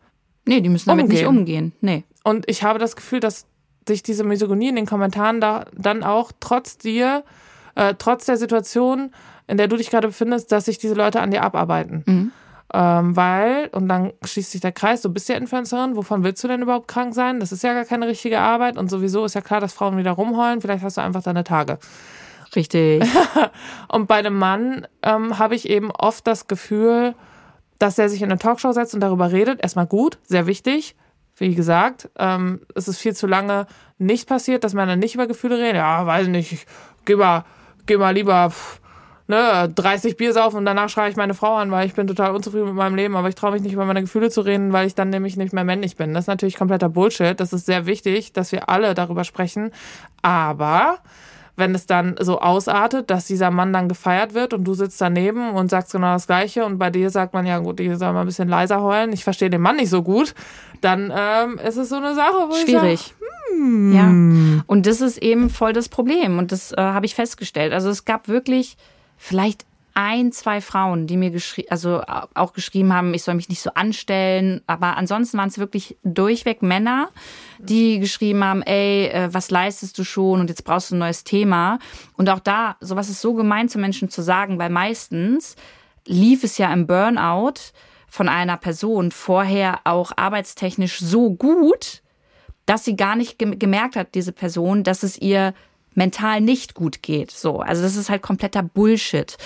Nee, 0.45 0.61
die 0.61 0.69
müssen 0.69 0.89
damit 0.89 1.05
umgehen. 1.05 1.19
nicht 1.19 1.29
umgehen. 1.29 1.73
Nee. 1.81 2.05
Und 2.25 2.49
ich 2.49 2.63
habe 2.63 2.79
das 2.79 2.97
Gefühl, 2.97 3.21
dass 3.21 3.47
sich 3.87 4.03
diese 4.03 4.25
Misogonie 4.25 4.69
in 4.69 4.77
den 4.77 4.87
Kommentaren 4.87 5.41
da 5.41 5.67
dann 5.77 6.03
auch 6.03 6.33
trotz 6.41 6.79
dir, 6.79 7.25
äh, 7.75 7.95
trotz 7.99 8.27
der 8.27 8.37
Situation, 8.37 9.13
in 9.53 9.59
der 9.59 9.69
du 9.69 9.77
dich 9.77 9.91
gerade 9.91 10.09
befindest, 10.09 10.51
dass 10.51 10.65
sich 10.65 10.79
diese 10.79 10.95
Leute 10.95 11.21
an 11.21 11.31
dir 11.31 11.43
abarbeiten. 11.43 12.05
Mhm. 12.07 12.33
Ähm, 12.73 13.15
weil, 13.15 13.69
und 13.73 13.87
dann 13.87 14.15
schließt 14.25 14.51
sich 14.51 14.63
der 14.63 14.73
Kreis, 14.73 15.03
du 15.03 15.11
bist 15.11 15.29
ja 15.29 15.35
Influencerin, 15.35 15.95
wovon 15.95 16.25
willst 16.25 16.43
du 16.43 16.49
denn 16.49 16.63
überhaupt 16.63 16.89
krank 16.89 17.15
sein? 17.15 17.39
Das 17.39 17.53
ist 17.53 17.63
ja 17.63 17.75
gar 17.75 17.85
keine 17.85 18.09
richtige 18.09 18.41
Arbeit 18.41 18.79
und 18.79 18.89
sowieso 18.89 19.27
ist 19.27 19.35
ja 19.35 19.43
klar, 19.43 19.61
dass 19.61 19.75
Frauen 19.75 19.99
wieder 19.99 20.13
rumheulen, 20.13 20.63
vielleicht 20.63 20.83
hast 20.83 20.97
du 20.97 21.03
einfach 21.03 21.23
deine 21.23 21.45
Tage. 21.45 21.79
Richtig. 22.57 23.05
und 23.89 24.09
bei 24.09 24.17
einem 24.17 24.39
Mann 24.39 24.87
ähm, 25.03 25.39
habe 25.39 25.55
ich 25.55 25.69
eben 25.69 25.91
oft 25.91 26.27
das 26.27 26.47
Gefühl, 26.47 27.15
dass 27.79 27.99
er 27.99 28.09
sich 28.09 28.23
in 28.23 28.31
eine 28.31 28.39
Talkshow 28.39 28.73
setzt 28.73 28.95
und 28.95 29.01
darüber 29.01 29.33
redet. 29.33 29.63
Erstmal 29.63 29.87
gut, 29.87 30.17
sehr 30.25 30.47
wichtig. 30.47 30.97
Wie 31.37 31.55
gesagt, 31.55 32.09
ähm, 32.19 32.63
es 32.75 32.89
ist 32.89 32.99
viel 32.99 33.15
zu 33.15 33.27
lange 33.27 33.67
nicht 33.99 34.27
passiert, 34.27 34.65
dass 34.65 34.73
Männer 34.73 34.97
nicht 34.97 35.15
über 35.15 35.27
Gefühle 35.27 35.59
reden. 35.59 35.77
Ja, 35.77 36.07
weiß 36.07 36.29
nicht, 36.29 36.53
ich 36.53 36.67
geh 37.05 37.17
mal, 37.17 37.45
geh 37.85 37.99
mal 37.99 38.15
lieber 38.15 38.49
pff, 38.49 38.81
ne, 39.29 39.69
30 39.75 40.17
Bier 40.17 40.33
saufen 40.33 40.57
und 40.57 40.65
danach 40.65 40.89
schreie 40.89 41.11
ich 41.11 41.17
meine 41.17 41.35
Frau 41.35 41.57
an, 41.57 41.71
weil 41.71 41.87
ich 41.87 41.95
bin 41.95 42.07
total 42.07 42.35
unzufrieden 42.35 42.67
mit 42.67 42.75
meinem 42.75 42.95
Leben, 42.95 43.17
aber 43.17 43.29
ich 43.29 43.35
traue 43.35 43.53
mich 43.53 43.63
nicht 43.63 43.73
über 43.73 43.85
meine 43.85 44.03
Gefühle 44.03 44.31
zu 44.31 44.43
reden, 44.43 44.73
weil 44.73 44.87
ich 44.87 44.95
dann 44.95 45.11
nämlich 45.11 45.37
nicht 45.37 45.53
mehr 45.53 45.65
männlich 45.65 45.97
bin. 45.97 46.15
Das 46.15 46.25
ist 46.25 46.29
natürlich 46.29 46.57
kompletter 46.57 46.89
Bullshit. 46.89 47.39
Das 47.39 47.53
ist 47.53 47.67
sehr 47.67 47.87
wichtig, 47.87 48.33
dass 48.33 48.53
wir 48.53 48.69
alle 48.69 48.95
darüber 48.95 49.25
sprechen. 49.25 49.73
Aber 50.23 50.99
wenn 51.57 51.75
es 51.75 51.87
dann 51.87 52.17
so 52.19 52.41
ausartet, 52.41 53.11
dass 53.11 53.27
dieser 53.27 53.51
Mann 53.51 53.73
dann 53.73 53.89
gefeiert 53.89 54.33
wird 54.35 54.55
und 54.55 54.65
du 54.65 54.75
sitzt 54.75 55.01
daneben 55.01 55.51
und 55.51 55.69
sagst 55.71 55.93
genau 55.93 56.15
das 56.15 56.27
Gleiche 56.27 56.65
und 56.65 56.79
bei 56.79 56.91
dir 56.91 57.11
sagt 57.11 57.35
man, 57.35 57.45
ja 57.45 57.59
gut, 57.59 57.79
ich 57.79 57.97
soll 57.99 58.13
mal 58.13 58.23
ein 58.23 58.27
bisschen 58.27 58.49
leiser 58.49 58.81
heulen, 58.81 59.13
ich 59.13 59.23
verstehe 59.23 59.51
den 59.51 59.61
Mann 59.61 59.77
nicht 59.77 59.91
so 59.91 60.03
gut, 60.03 60.35
dann 60.81 61.13
ähm, 61.15 61.59
ist 61.59 61.77
es 61.77 61.91
so 61.91 61.97
eine 61.97 62.15
Sache, 62.15 62.49
wo 62.49 62.55
Schwierig. 62.55 62.93
ich 62.95 63.01
sage, 63.01 63.23
hm. 63.51 63.93
Ja, 63.93 64.63
und 64.67 64.87
das 64.87 65.01
ist 65.03 65.19
eben 65.19 65.51
voll 65.51 65.75
das 65.75 65.89
Problem 65.91 66.39
und 66.39 66.53
das 66.53 66.73
äh, 66.73 66.77
habe 66.79 67.05
ich 67.05 67.15
festgestellt. 67.15 67.75
Also 67.75 67.91
es 67.91 68.07
gab 68.07 68.29
wirklich 68.29 68.77
vielleicht 69.23 69.65
ein, 69.95 70.33
zwei 70.33 70.61
Frauen, 70.61 71.07
die 71.07 71.17
mir 71.17 71.31
geschrieben, 71.31 71.69
also 71.71 72.03
auch 72.35 72.53
geschrieben 72.55 72.93
haben, 72.93 73.15
ich 73.15 73.23
soll 73.23 73.35
mich 73.35 73.49
nicht 73.49 73.61
so 73.61 73.71
anstellen. 73.75 74.63
Aber 74.67 74.97
ansonsten 74.97 75.39
waren 75.39 75.49
es 75.49 75.59
wirklich 75.59 75.97
durchweg 76.03 76.63
Männer, 76.63 77.11
die 77.59 78.01
geschrieben 78.01 78.43
haben, 78.43 78.63
ey, 78.63 79.07
äh, 79.07 79.33
was 79.33 79.51
leistest 79.51 79.97
du 79.99 80.05
schon 80.05 80.41
und 80.41 80.49
jetzt 80.49 80.65
brauchst 80.65 80.91
du 80.91 80.97
ein 80.97 80.99
neues 80.99 81.23
Thema. 81.23 81.79
Und 82.17 82.31
auch 82.31 82.41
da, 82.41 82.77
sowas 82.81 83.11
ist 83.11 83.21
so 83.21 83.35
gemein 83.35 83.69
zu 83.69 83.79
Menschen 83.79 84.09
zu 84.11 84.23
sagen, 84.23 84.59
weil 84.59 84.71
meistens 84.71 85.55
lief 86.05 86.43
es 86.43 86.59
ja 86.59 86.73
im 86.73 86.89
Burnout 86.89 87.61
von 88.09 88.29
einer 88.29 88.57
Person 88.57 89.13
vorher 89.13 89.81
auch 89.85 90.11
arbeitstechnisch 90.17 90.99
so 90.99 91.31
gut, 91.31 92.03
dass 92.67 92.85
sie 92.85 92.97
gar 92.97 93.15
nicht 93.15 93.39
gemerkt 93.39 93.95
hat, 93.95 94.15
diese 94.15 94.33
Person, 94.33 94.83
dass 94.83 95.05
es 95.05 95.17
ihr 95.19 95.55
mental 95.95 96.41
nicht 96.41 96.75
gut 96.75 97.03
geht. 97.03 97.31
So, 97.31 97.61
also 97.61 97.83
das 97.83 97.97
ist 97.97 98.11
halt 98.11 98.23
kompletter 98.23 98.63
Bullshit. 98.63 99.37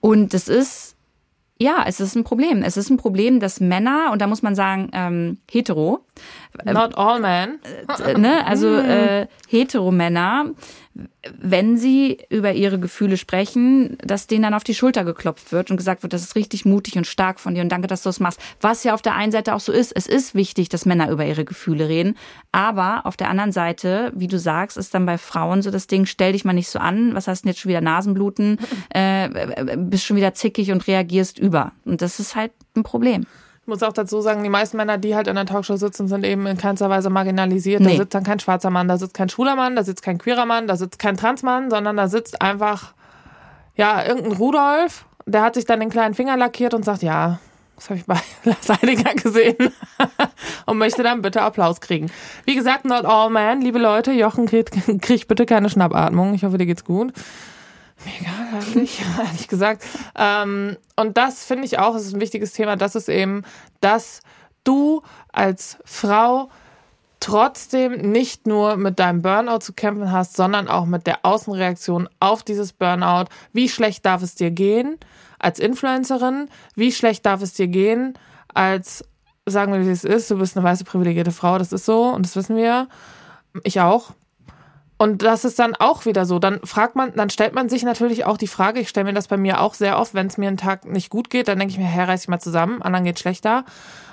Und 0.00 0.32
das 0.34 0.48
ist, 0.48 0.96
ja, 1.58 1.84
es 1.86 2.00
ist 2.00 2.16
ein 2.16 2.24
Problem. 2.24 2.62
Es 2.62 2.76
ist 2.76 2.90
ein 2.90 2.96
Problem, 2.96 3.38
dass 3.38 3.60
Männer, 3.60 4.10
und 4.12 4.22
da 4.22 4.26
muss 4.26 4.42
man 4.42 4.54
sagen, 4.54 4.90
ähm, 4.92 5.38
hetero. 5.50 6.04
Not 6.64 6.96
all 6.96 7.20
men. 7.20 7.58
Äh, 8.04 8.18
ne, 8.18 8.46
also 8.46 8.74
äh, 8.76 9.26
hetero 9.48 9.90
Männer 9.90 10.46
wenn 11.38 11.76
sie 11.76 12.18
über 12.28 12.52
ihre 12.52 12.78
Gefühle 12.78 13.16
sprechen, 13.16 13.96
dass 14.02 14.26
denen 14.26 14.42
dann 14.42 14.54
auf 14.54 14.64
die 14.64 14.74
Schulter 14.74 15.04
geklopft 15.04 15.52
wird 15.52 15.70
und 15.70 15.76
gesagt 15.76 16.02
wird, 16.02 16.12
das 16.12 16.22
ist 16.22 16.36
richtig 16.36 16.64
mutig 16.64 16.96
und 16.96 17.06
stark 17.06 17.40
von 17.40 17.54
dir 17.54 17.62
und 17.62 17.70
danke, 17.70 17.86
dass 17.86 18.02
du 18.02 18.08
das 18.08 18.20
machst. 18.20 18.40
Was 18.60 18.84
ja 18.84 18.94
auf 18.94 19.02
der 19.02 19.14
einen 19.14 19.32
Seite 19.32 19.54
auch 19.54 19.60
so 19.60 19.72
ist. 19.72 19.92
Es 19.92 20.06
ist 20.06 20.34
wichtig, 20.34 20.68
dass 20.68 20.86
Männer 20.86 21.10
über 21.10 21.24
ihre 21.24 21.44
Gefühle 21.44 21.88
reden. 21.88 22.16
Aber 22.52 23.06
auf 23.06 23.16
der 23.16 23.28
anderen 23.28 23.52
Seite, 23.52 24.12
wie 24.14 24.28
du 24.28 24.38
sagst, 24.38 24.76
ist 24.76 24.94
dann 24.94 25.06
bei 25.06 25.18
Frauen 25.18 25.62
so 25.62 25.70
das 25.70 25.86
Ding, 25.86 26.06
stell 26.06 26.32
dich 26.32 26.44
mal 26.44 26.52
nicht 26.52 26.68
so 26.68 26.78
an. 26.78 27.14
Was 27.14 27.28
hast 27.28 27.42
du 27.42 27.44
denn 27.44 27.52
jetzt 27.52 27.60
schon 27.60 27.70
wieder 27.70 27.80
Nasenbluten? 27.80 28.58
Äh, 28.92 29.76
bist 29.76 30.04
schon 30.04 30.16
wieder 30.16 30.34
zickig 30.34 30.72
und 30.72 30.86
reagierst 30.86 31.38
über. 31.38 31.72
Und 31.84 32.02
das 32.02 32.18
ist 32.18 32.34
halt 32.34 32.50
ein 32.74 32.82
Problem 32.82 33.24
muss 33.70 33.82
auch 33.82 33.94
dazu 33.94 34.20
sagen, 34.20 34.42
die 34.42 34.50
meisten 34.50 34.76
Männer, 34.76 34.98
die 34.98 35.16
halt 35.16 35.26
in 35.26 35.36
der 35.36 35.46
Talkshow 35.46 35.76
sitzen, 35.76 36.08
sind 36.08 36.24
eben 36.24 36.46
in 36.46 36.58
keinster 36.58 36.90
Weise 36.90 37.08
marginalisiert. 37.08 37.80
Nee. 37.80 37.92
Da 37.92 37.96
sitzt 37.96 38.14
dann 38.14 38.24
kein 38.24 38.38
schwarzer 38.38 38.68
Mann, 38.68 38.88
da 38.88 38.98
sitzt 38.98 39.14
kein 39.14 39.30
schwuler 39.30 39.56
Mann, 39.56 39.76
da 39.76 39.82
sitzt 39.82 40.02
kein 40.02 40.18
queerer 40.18 40.44
Mann, 40.44 40.66
da 40.66 40.76
sitzt 40.76 40.98
kein 40.98 41.16
Transmann, 41.16 41.70
sondern 41.70 41.96
da 41.96 42.08
sitzt 42.08 42.42
einfach, 42.42 42.92
ja, 43.74 44.04
irgendein 44.04 44.32
Rudolf, 44.32 45.06
der 45.24 45.42
hat 45.42 45.54
sich 45.54 45.64
dann 45.64 45.80
den 45.80 45.88
kleinen 45.88 46.14
Finger 46.14 46.36
lackiert 46.36 46.74
und 46.74 46.84
sagt, 46.84 47.02
ja, 47.02 47.38
das 47.76 47.88
habe 47.88 47.98
ich 47.98 48.04
bei 48.04 48.20
Lars 48.44 48.68
Heiliger 48.68 49.14
gesehen 49.14 49.56
und 50.66 50.76
möchte 50.78 51.02
dann 51.02 51.22
bitte 51.22 51.40
Applaus 51.40 51.80
kriegen. 51.80 52.10
Wie 52.44 52.54
gesagt, 52.54 52.84
not 52.84 53.06
all 53.06 53.30
men, 53.30 53.62
liebe 53.62 53.78
Leute, 53.78 54.12
Jochen 54.12 54.46
kriegt, 54.46 54.76
kriegt 55.00 55.28
bitte 55.28 55.46
keine 55.46 55.70
Schnappatmung. 55.70 56.34
Ich 56.34 56.44
hoffe, 56.44 56.58
dir 56.58 56.66
geht's 56.66 56.84
gut. 56.84 57.12
Mega, 58.04 58.30
eigentlich, 58.52 59.02
ehrlich 59.18 59.48
gesagt. 59.48 59.84
Ähm, 60.16 60.76
und 60.96 61.16
das 61.16 61.44
finde 61.44 61.64
ich 61.64 61.78
auch, 61.78 61.94
ist 61.94 62.14
ein 62.14 62.20
wichtiges 62.20 62.52
Thema. 62.52 62.76
Das 62.76 62.94
ist 62.94 63.08
eben, 63.08 63.42
dass 63.80 64.20
du 64.64 65.02
als 65.32 65.78
Frau 65.84 66.50
trotzdem 67.20 68.10
nicht 68.10 68.46
nur 68.46 68.76
mit 68.76 68.98
deinem 68.98 69.20
Burnout 69.20 69.58
zu 69.58 69.74
kämpfen 69.74 70.10
hast, 70.10 70.36
sondern 70.36 70.68
auch 70.68 70.86
mit 70.86 71.06
der 71.06 71.24
Außenreaktion 71.24 72.08
auf 72.18 72.42
dieses 72.42 72.72
Burnout. 72.72 73.26
Wie 73.52 73.68
schlecht 73.68 74.06
darf 74.06 74.22
es 74.22 74.34
dir 74.34 74.50
gehen 74.50 74.98
als 75.38 75.58
Influencerin? 75.58 76.48
Wie 76.74 76.92
schlecht 76.92 77.26
darf 77.26 77.42
es 77.42 77.52
dir 77.52 77.68
gehen 77.68 78.14
als, 78.54 79.04
sagen 79.46 79.72
wir, 79.72 79.86
wie 79.86 79.90
es 79.90 80.04
ist, 80.04 80.30
du 80.30 80.38
bist 80.38 80.56
eine 80.56 80.64
weiße 80.64 80.84
privilegierte 80.84 81.30
Frau, 81.30 81.58
das 81.58 81.72
ist 81.72 81.84
so 81.84 82.04
und 82.06 82.24
das 82.24 82.36
wissen 82.36 82.56
wir. 82.56 82.88
Ich 83.64 83.80
auch. 83.80 84.12
Und 85.00 85.22
das 85.22 85.46
ist 85.46 85.58
dann 85.58 85.74
auch 85.76 86.04
wieder 86.04 86.26
so. 86.26 86.38
Dann 86.38 86.60
fragt 86.62 86.94
man, 86.94 87.14
dann 87.14 87.30
stellt 87.30 87.54
man 87.54 87.70
sich 87.70 87.84
natürlich 87.84 88.26
auch 88.26 88.36
die 88.36 88.46
Frage, 88.46 88.80
ich 88.80 88.90
stelle 88.90 89.06
mir 89.06 89.14
das 89.14 89.28
bei 89.28 89.38
mir 89.38 89.62
auch 89.62 89.72
sehr 89.72 89.98
oft, 89.98 90.12
wenn 90.12 90.26
es 90.26 90.36
mir 90.36 90.48
einen 90.48 90.58
Tag 90.58 90.84
nicht 90.84 91.08
gut 91.08 91.30
geht, 91.30 91.48
dann 91.48 91.58
denke 91.58 91.72
ich 91.72 91.78
mir, 91.78 91.86
hey, 91.86 92.04
reiß 92.04 92.24
ich 92.24 92.28
mal 92.28 92.38
zusammen, 92.38 92.82
anderen 92.82 93.06
geht 93.06 93.18
schlechter. 93.18 93.64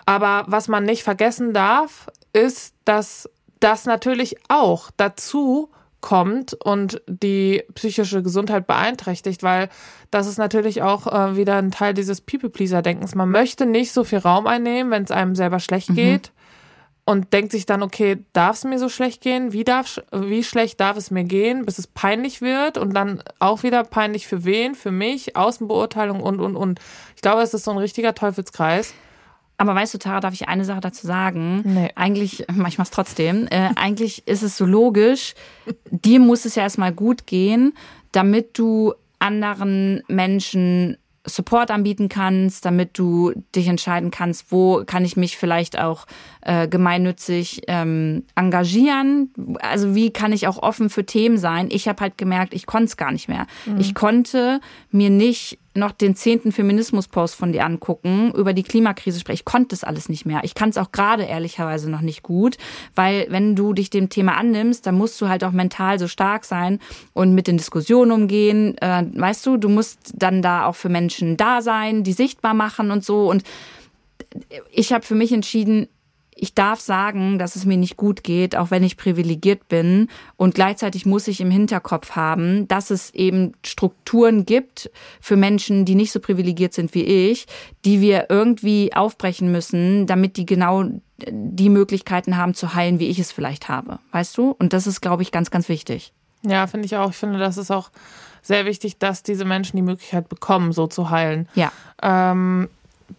Aber 0.06 0.46
was 0.48 0.70
man 0.70 0.86
nicht 0.86 1.04
vergessen 1.04 1.54
darf, 1.54 2.08
ist, 2.32 2.74
dass 2.86 3.30
das 3.60 3.86
natürlich 3.86 4.38
auch 4.48 4.90
dazu 4.96 5.72
kommt 6.00 6.54
und 6.54 7.02
die 7.06 7.66
psychische 7.76 8.24
Gesundheit 8.24 8.66
beeinträchtigt, 8.66 9.44
weil 9.44 9.68
das 10.10 10.26
ist 10.26 10.38
natürlich 10.38 10.84
auch 10.84 11.06
äh, 11.08 11.36
wieder 11.36 11.58
ein 11.58 11.72
Teil 11.72 11.96
dieses 11.96 12.22
People-Pleaser-Denkens. 12.22 13.14
Man 13.14 13.30
möchte 13.30 13.66
nicht 13.66 13.92
so 13.92 14.06
viel 14.06 14.20
Raum 14.20 14.48
einnehmen, 14.48 14.90
wenn 14.90 15.04
es 15.04 15.12
einem 15.12 15.36
selber 15.36 15.60
schlecht 15.60 15.90
mhm. 15.90 15.96
geht 15.96 16.32
und 17.08 17.32
denkt 17.32 17.54
sich 17.54 17.66
dann, 17.66 17.84
okay, 17.84 18.18
darf 18.34 18.58
es 18.58 18.64
mir 18.66 18.80
so 18.80 18.90
schlecht 18.90 19.22
gehen? 19.22 19.54
Wie, 19.54 19.64
darf, 19.64 20.02
wie 20.12 20.44
schlecht 20.44 20.82
darf 20.82 20.98
es 20.98 21.10
mir 21.10 21.24
gehen, 21.24 21.66
bis 21.66 21.78
es 21.78 21.88
peinlich 21.88 22.42
wird? 22.42 22.78
Und 22.78 22.94
dann 22.94 23.24
auch 23.40 23.64
wieder 23.64 23.86
peinlich 23.86 24.28
für 24.28 24.44
wen? 24.44 24.76
Für 24.76 24.92
mich, 24.92 25.38
Außenbeurteilung 25.38 26.20
und, 26.20 26.42
und, 26.42 26.58
und. 26.58 26.82
Ich 27.16 27.22
glaube, 27.22 27.44
es 27.44 27.54
ist 27.54 27.64
so 27.64 27.72
ein 27.72 27.78
richtiger 27.78 28.14
Teufelskreis. 28.14 28.94
Aber 29.58 29.74
weißt 29.74 29.94
du, 29.94 30.00
Tara, 30.00 30.20
darf 30.20 30.34
ich 30.34 30.50
eine 30.50 30.66
Sache 30.66 30.82
dazu 30.82 31.08
sagen? 31.08 31.62
Nee. 31.64 31.92
Eigentlich, 31.96 32.42
ich 32.68 32.78
mach's 32.78 32.92
trotzdem. 32.92 33.48
Äh, 33.52 33.70
eigentlich 33.78 34.28
ist 34.28 34.44
es 34.44 34.58
so 34.58 34.66
logisch, 34.66 35.34
dir 35.90 36.20
muss 36.20 36.44
es 36.44 36.56
ja 36.56 36.64
erstmal 36.64 36.92
gut 36.92 37.26
gehen, 37.26 37.74
damit 38.12 38.60
du 38.60 38.94
anderen 39.20 40.04
Menschen 40.10 40.98
Support 41.28 41.72
anbieten 41.72 42.10
kannst, 42.10 42.66
damit 42.66 42.98
du 42.98 43.34
dich 43.56 43.68
entscheiden 43.68 44.12
kannst, 44.12 44.52
wo 44.52 44.84
kann 44.86 45.06
ich 45.06 45.18
mich 45.18 45.38
vielleicht 45.38 45.78
auch 45.78 46.06
äh, 46.42 46.68
gemeinnützig 46.68 47.62
ähm, 47.68 48.24
engagieren. 48.36 49.34
Also 49.60 49.94
wie 49.96 50.12
kann 50.12 50.32
ich 50.32 50.48
auch 50.48 50.58
offen 50.58 50.90
für 50.90 51.06
Themen 51.06 51.38
sein. 51.38 51.68
Ich 51.70 51.88
habe 51.88 52.02
halt 52.02 52.18
gemerkt, 52.18 52.54
ich 52.54 52.66
konnte 52.66 52.86
es 52.86 52.98
gar 52.98 53.12
nicht 53.12 53.28
mehr. 53.28 53.48
Mhm. 53.66 53.80
Ich 53.80 53.94
konnte 53.94 54.62
mir 54.92 55.10
nicht 55.10 55.60
noch 55.78 55.92
den 55.92 56.16
zehnten 56.16 56.52
Feminismus-Post 56.52 57.36
von 57.36 57.52
dir 57.54 57.66
angucken, 57.66 58.32
über 58.36 58.54
die 58.54 58.64
Klimakrise 58.64 59.20
sprechen. 59.20 59.38
Ich 59.40 59.46
konnte 59.46 59.70
das 59.70 59.84
alles 59.84 60.10
nicht 60.10 60.26
mehr. 60.26 60.42
Ich 60.44 60.56
kann 60.56 60.70
es 60.70 60.78
auch 60.78 60.92
gerade 60.92 61.24
ehrlicherweise 61.24 61.90
noch 61.90 62.02
nicht 62.02 62.24
gut, 62.24 62.58
weil 62.96 63.28
wenn 63.30 63.56
du 63.56 63.74
dich 63.74 63.90
dem 63.90 64.10
Thema 64.10 64.38
annimmst, 64.38 64.86
dann 64.86 64.96
musst 64.96 65.20
du 65.22 65.30
halt 65.30 65.44
auch 65.44 65.52
mental 65.52 66.00
so 66.00 66.08
stark 66.08 66.46
sein 66.46 66.80
und 67.14 67.34
mit 67.34 67.48
den 67.48 67.58
Diskussionen 67.58 68.12
umgehen. 68.12 68.78
Äh, 68.80 69.06
weißt 69.14 69.46
du, 69.46 69.58
du 69.58 69.70
musst 69.70 70.14
dann 70.16 70.42
da 70.42 70.66
auch 70.66 70.76
für 70.76 70.90
Menschen 70.90 71.38
da 71.38 71.62
sein, 71.62 72.04
die 72.04 72.14
sichtbar 72.14 72.54
machen 72.54 72.92
und 72.92 73.06
so. 73.06 73.30
Und 73.30 73.44
ich 74.72 74.94
habe 74.94 75.06
für 75.06 75.16
mich 75.16 75.32
entschieden, 75.32 75.88
ich 76.40 76.54
darf 76.54 76.80
sagen, 76.80 77.40
dass 77.40 77.56
es 77.56 77.66
mir 77.66 77.78
nicht 77.78 77.98
gut 77.98 78.24
geht, 78.24 78.56
auch 78.56 78.72
wenn 78.72 78.84
ich 78.84 78.98
privilegiert 78.98 79.68
bin. 79.68 80.08
Und 80.36 80.56
gleichzeitig 80.56 81.06
muss 81.06 81.28
ich 81.28 81.42
im 81.42 81.52
Hinterkopf 81.52 82.12
haben, 82.12 82.68
dass 82.68 82.90
es 82.92 83.14
eben 83.14 83.54
Strukturen 83.66 84.46
gibt 84.46 84.90
für 85.20 85.36
Menschen, 85.36 85.86
die 85.86 85.96
nicht 85.96 86.12
so 86.12 86.20
privilegiert 86.20 86.74
sind 86.74 86.94
wie 86.94 87.04
ich, 87.04 87.48
die 87.86 88.02
wir 88.02 88.28
irgendwie 88.30 88.94
aufbrechen 88.94 89.52
müssen, 89.52 90.08
damit 90.08 90.38
die 90.38 90.46
genau 90.46 90.86
die 91.30 91.70
Möglichkeiten 91.70 92.38
haben 92.38 92.54
zu 92.54 92.76
heilen, 92.76 93.00
wie 93.00 93.08
ich 93.08 93.20
es 93.20 93.32
vielleicht 93.32 93.70
habe. 93.70 94.00
Weißt 94.12 94.38
du? 94.38 94.52
Und 94.52 94.74
das 94.74 94.88
ist, 94.88 95.02
glaube 95.02 95.24
ich, 95.24 95.32
ganz, 95.32 95.50
ganz 95.50 95.68
wichtig. 95.70 96.14
Ja, 96.44 96.68
finde 96.68 96.86
ich 96.86 96.96
auch. 96.96 97.10
Ich 97.10 97.18
finde, 97.18 97.40
das 97.40 97.58
ist 97.58 97.72
auch 97.72 97.90
sehr 98.42 98.66
wichtig, 98.66 98.98
dass 99.00 99.24
diese 99.24 99.46
Menschen 99.46 99.76
die 99.76 99.84
Möglichkeit 99.84 100.30
bekommen, 100.30 100.72
so 100.72 100.88
zu 100.88 101.10
heilen. 101.10 101.50
Ja. 101.56 101.72
Ähm, 102.02 102.70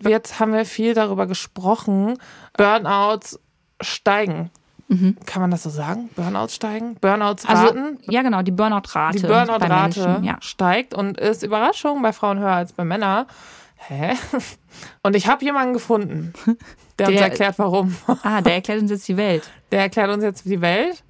Jetzt 0.00 0.40
haben 0.40 0.52
wir 0.52 0.64
viel 0.64 0.94
darüber 0.94 1.26
gesprochen. 1.26 2.18
Burnouts 2.56 3.40
steigen. 3.80 4.50
Mhm. 4.88 5.16
Kann 5.26 5.42
man 5.42 5.50
das 5.50 5.62
so 5.62 5.70
sagen? 5.70 6.08
Burnouts 6.16 6.54
steigen? 6.54 6.94
Burnouts 6.96 7.44
also, 7.44 7.66
raten? 7.66 7.98
Also, 7.98 8.10
ja, 8.12 8.22
genau, 8.22 8.42
die 8.42 8.50
Burnout-Rate. 8.50 9.18
Die 9.18 9.26
Burnout-Rate 9.26 10.20
ja. 10.22 10.38
steigt 10.40 10.94
und 10.94 11.18
ist 11.18 11.42
Überraschung 11.42 12.00
bei 12.00 12.12
Frauen 12.12 12.38
höher 12.38 12.52
als 12.52 12.72
bei 12.72 12.84
Männern. 12.84 13.26
Hä? 13.76 14.14
Und 15.02 15.14
ich 15.14 15.28
habe 15.28 15.44
jemanden 15.44 15.72
gefunden, 15.72 16.32
der, 16.98 17.06
der, 17.06 17.08
uns 17.08 17.20
erklärt, 17.20 17.58
warum. 17.58 17.96
Ah, 18.22 18.40
der 18.40 18.54
erklärt 18.54 18.80
uns 18.80 18.90
jetzt 18.90 19.06
die 19.06 19.16
Welt. 19.16 19.48
Der 19.70 19.80
erklärt 19.80 20.10
uns 20.10 20.24
jetzt 20.24 20.46
die 20.46 20.60
Welt. 20.60 21.04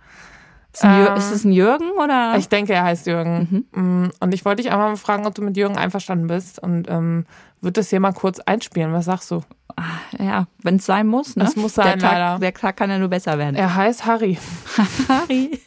Ist, 0.73 0.85
ähm, 0.85 1.17
ist 1.17 1.31
es 1.31 1.45
ein 1.45 1.53
Jürgen 1.53 1.91
oder? 1.93 2.35
Ich 2.37 2.49
denke, 2.49 2.75
er 2.75 2.85
heißt 2.85 3.07
Jürgen. 3.07 3.67
Mhm. 3.73 3.83
Mm, 4.05 4.11
und 4.21 4.35
ich 4.35 4.45
wollte 4.45 4.63
dich 4.63 4.73
einmal 4.73 4.97
fragen, 4.97 5.27
ob 5.27 5.35
du 5.35 5.43
mit 5.43 5.57
Jürgen 5.57 5.79
einverstanden 5.79 6.27
bist 6.27 6.59
und 6.59 6.89
ähm, 6.91 7.25
würde 7.61 7.81
das 7.81 7.91
hier 7.91 8.01
mal 8.01 8.13
kurz 8.13 8.41
einspielen. 8.41 8.93
Was 8.93 9.07
sagst 9.07 9.31
du? 9.31 9.43
Ah, 9.77 9.83
ja, 10.19 10.47
wenn 10.63 10.77
es 10.77 10.87
sein 10.87 11.07
muss. 11.07 11.37
Ne? 11.37 11.45
Das 11.45 11.57
muss 11.57 11.75
sein, 11.75 11.99
der 11.99 11.99
Tag, 11.99 12.13
leider. 12.13 12.39
Der 12.39 12.55
Tag 12.55 12.77
kann 12.77 12.91
ja 12.91 12.99
nur 12.99 13.09
besser 13.09 13.39
werden. 13.39 13.57
Er 13.57 13.75
heißt 13.75 14.07
Harry. 14.07 14.39
Harry. 15.09 15.61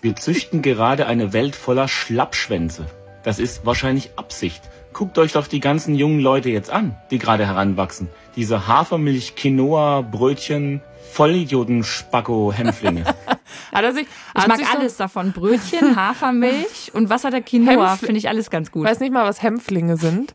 Wir 0.00 0.16
züchten 0.16 0.62
gerade 0.62 1.06
eine 1.06 1.32
Welt 1.32 1.56
voller 1.56 1.88
Schlappschwänze. 1.88 2.86
Das 3.24 3.38
ist 3.38 3.66
wahrscheinlich 3.66 4.10
Absicht. 4.16 4.62
Guckt 4.92 5.18
euch 5.18 5.32
doch 5.32 5.46
die 5.46 5.60
ganzen 5.60 5.94
jungen 5.94 6.20
Leute 6.20 6.48
jetzt 6.50 6.70
an, 6.70 6.96
die 7.10 7.18
gerade 7.18 7.46
heranwachsen. 7.46 8.08
Diese 8.36 8.66
Hafermilch, 8.66 9.36
Quinoa, 9.36 10.00
Brötchen, 10.00 10.80
Vollidioten, 11.12 11.84
Spacko, 11.84 12.52
Hämpflinge. 12.52 13.02
ich, 13.72 14.06
ich 14.06 14.46
mag 14.46 14.74
alles 14.74 14.96
so 14.96 15.04
davon. 15.04 15.32
Brötchen, 15.32 15.96
Hafermilch 15.96 16.92
und 16.94 17.10
was 17.10 17.24
hat 17.24 17.32
der 17.32 17.42
Quinoa? 17.42 17.96
Finde 17.96 18.16
ich 18.16 18.28
alles 18.28 18.50
ganz 18.50 18.70
gut. 18.70 18.84
Ich 18.84 18.90
weiß 18.90 19.00
nicht 19.00 19.12
mal, 19.12 19.24
was 19.24 19.42
Hämpflinge 19.42 19.96
sind. 19.96 20.34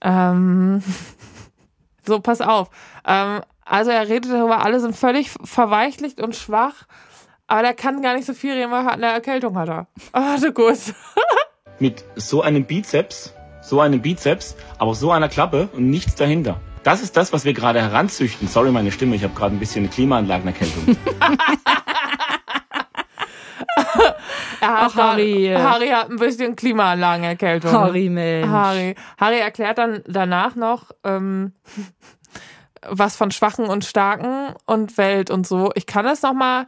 Ähm, 0.00 0.82
so, 2.06 2.20
pass 2.20 2.40
auf. 2.40 2.70
Ähm, 3.06 3.40
also 3.64 3.90
er 3.90 4.08
redet 4.08 4.32
darüber, 4.32 4.64
alle 4.64 4.80
sind 4.80 4.96
völlig 4.96 5.30
verweichlicht 5.44 6.20
und 6.20 6.34
schwach. 6.34 6.86
Aber 7.46 7.62
der 7.62 7.74
kann 7.74 8.02
gar 8.02 8.14
nicht 8.14 8.26
so 8.26 8.34
viel 8.34 8.52
reden, 8.52 8.70
weil 8.70 8.86
er 8.86 8.92
eine 8.92 9.06
Erkältung 9.06 9.56
hat 9.58 9.68
er. 9.68 9.86
Oh, 10.12 10.40
du 10.40 10.52
gut. 10.52 10.78
Mit 11.78 12.04
so 12.16 12.42
einem 12.42 12.64
Bizeps, 12.64 13.32
so 13.62 13.80
einem 13.80 14.02
Bizeps, 14.02 14.56
aber 14.78 14.94
so 14.94 15.12
einer 15.12 15.28
Klappe 15.28 15.68
und 15.72 15.88
nichts 15.88 16.14
dahinter. 16.14 16.60
Das 16.82 17.02
ist 17.02 17.16
das, 17.16 17.32
was 17.32 17.44
wir 17.44 17.52
gerade 17.52 17.80
heranzüchten. 17.80 18.48
Sorry, 18.48 18.70
meine 18.70 18.90
Stimme, 18.90 19.14
ich 19.16 19.22
habe 19.22 19.34
gerade 19.34 19.54
ein 19.54 19.58
bisschen 19.58 19.84
eine 19.84 19.88
Klimaanlagenerkältung. 19.88 20.96
er 24.60 24.82
hat 24.82 24.94
Harry. 24.96 25.54
Harry 25.56 25.88
hat 25.88 26.10
ein 26.10 26.16
bisschen 26.16 26.56
Klimaanlagenerkältung. 26.56 27.72
Harry, 27.72 28.08
Mensch. 28.08 28.48
Harry. 28.48 28.94
Harry 29.18 29.38
erklärt 29.38 29.78
dann 29.78 30.02
danach 30.06 30.54
noch 30.54 30.90
ähm, 31.04 31.52
was 32.88 33.16
von 33.16 33.30
Schwachen 33.30 33.66
und 33.66 33.84
Starken 33.84 34.54
und 34.66 34.96
Welt 34.98 35.30
und 35.30 35.46
so. 35.46 35.70
Ich 35.74 35.86
kann 35.86 36.06
es 36.06 36.22
nochmal 36.22 36.66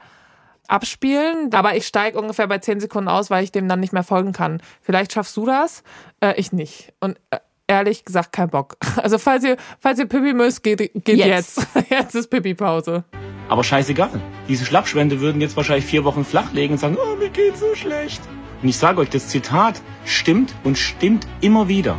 abspielen, 0.69 1.53
aber 1.53 1.77
ich 1.77 1.87
steige 1.87 2.21
ungefähr 2.21 2.47
bei 2.47 2.59
10 2.59 2.81
Sekunden 2.81 3.09
aus, 3.09 3.31
weil 3.31 3.45
ich 3.45 3.53
dem 3.53 3.69
dann 3.69 3.81
nicht 3.81 3.93
mehr 3.93 4.05
folgen 4.05 4.33
kann. 4.33 4.63
Vielleicht 4.81 5.13
schaffst 5.13 5.37
du 5.37 5.47
das, 5.47 5.83
äh, 6.21 6.35
ich 6.37 6.53
nicht. 6.53 6.93
Und 7.01 7.19
äh, 7.31 7.39
ehrlich 7.67 8.05
gesagt 8.05 8.33
kein 8.33 8.49
Bock. 8.51 8.77
Also 8.97 9.19
falls 9.19 9.45
ihr, 9.45 9.57
falls 9.79 9.99
ihr 9.99 10.07
Pippi 10.07 10.35
müsst, 10.35 10.63
geht, 10.63 10.79
geht 10.79 11.17
jetzt. 11.17 11.59
Jetzt, 11.59 11.69
jetzt 11.91 12.15
ist 12.15 12.29
Pippi-Pause. 12.29 13.05
Aber 13.51 13.65
scheißegal. 13.65 14.21
Diese 14.49 14.65
Schlappschwände 14.65 15.21
würden 15.21 15.41
jetzt 15.41 15.57
wahrscheinlich 15.57 15.85
vier 15.85 16.05
Wochen 16.05 16.25
flachlegen 16.25 16.75
und 16.75 16.79
sagen, 16.79 16.97
oh, 16.97 17.17
mir 17.17 17.31
geht's 17.31 17.59
so 17.59 17.75
schlecht. 17.75 18.23
Und 18.63 18.69
ich 18.69 18.77
sage 18.77 19.01
euch, 19.01 19.11
das 19.11 19.27
Zitat 19.27 19.83
stimmt 20.05 20.55
und 20.63 20.79
stimmt 20.79 21.27
immer 21.41 21.67
wieder. 21.67 21.97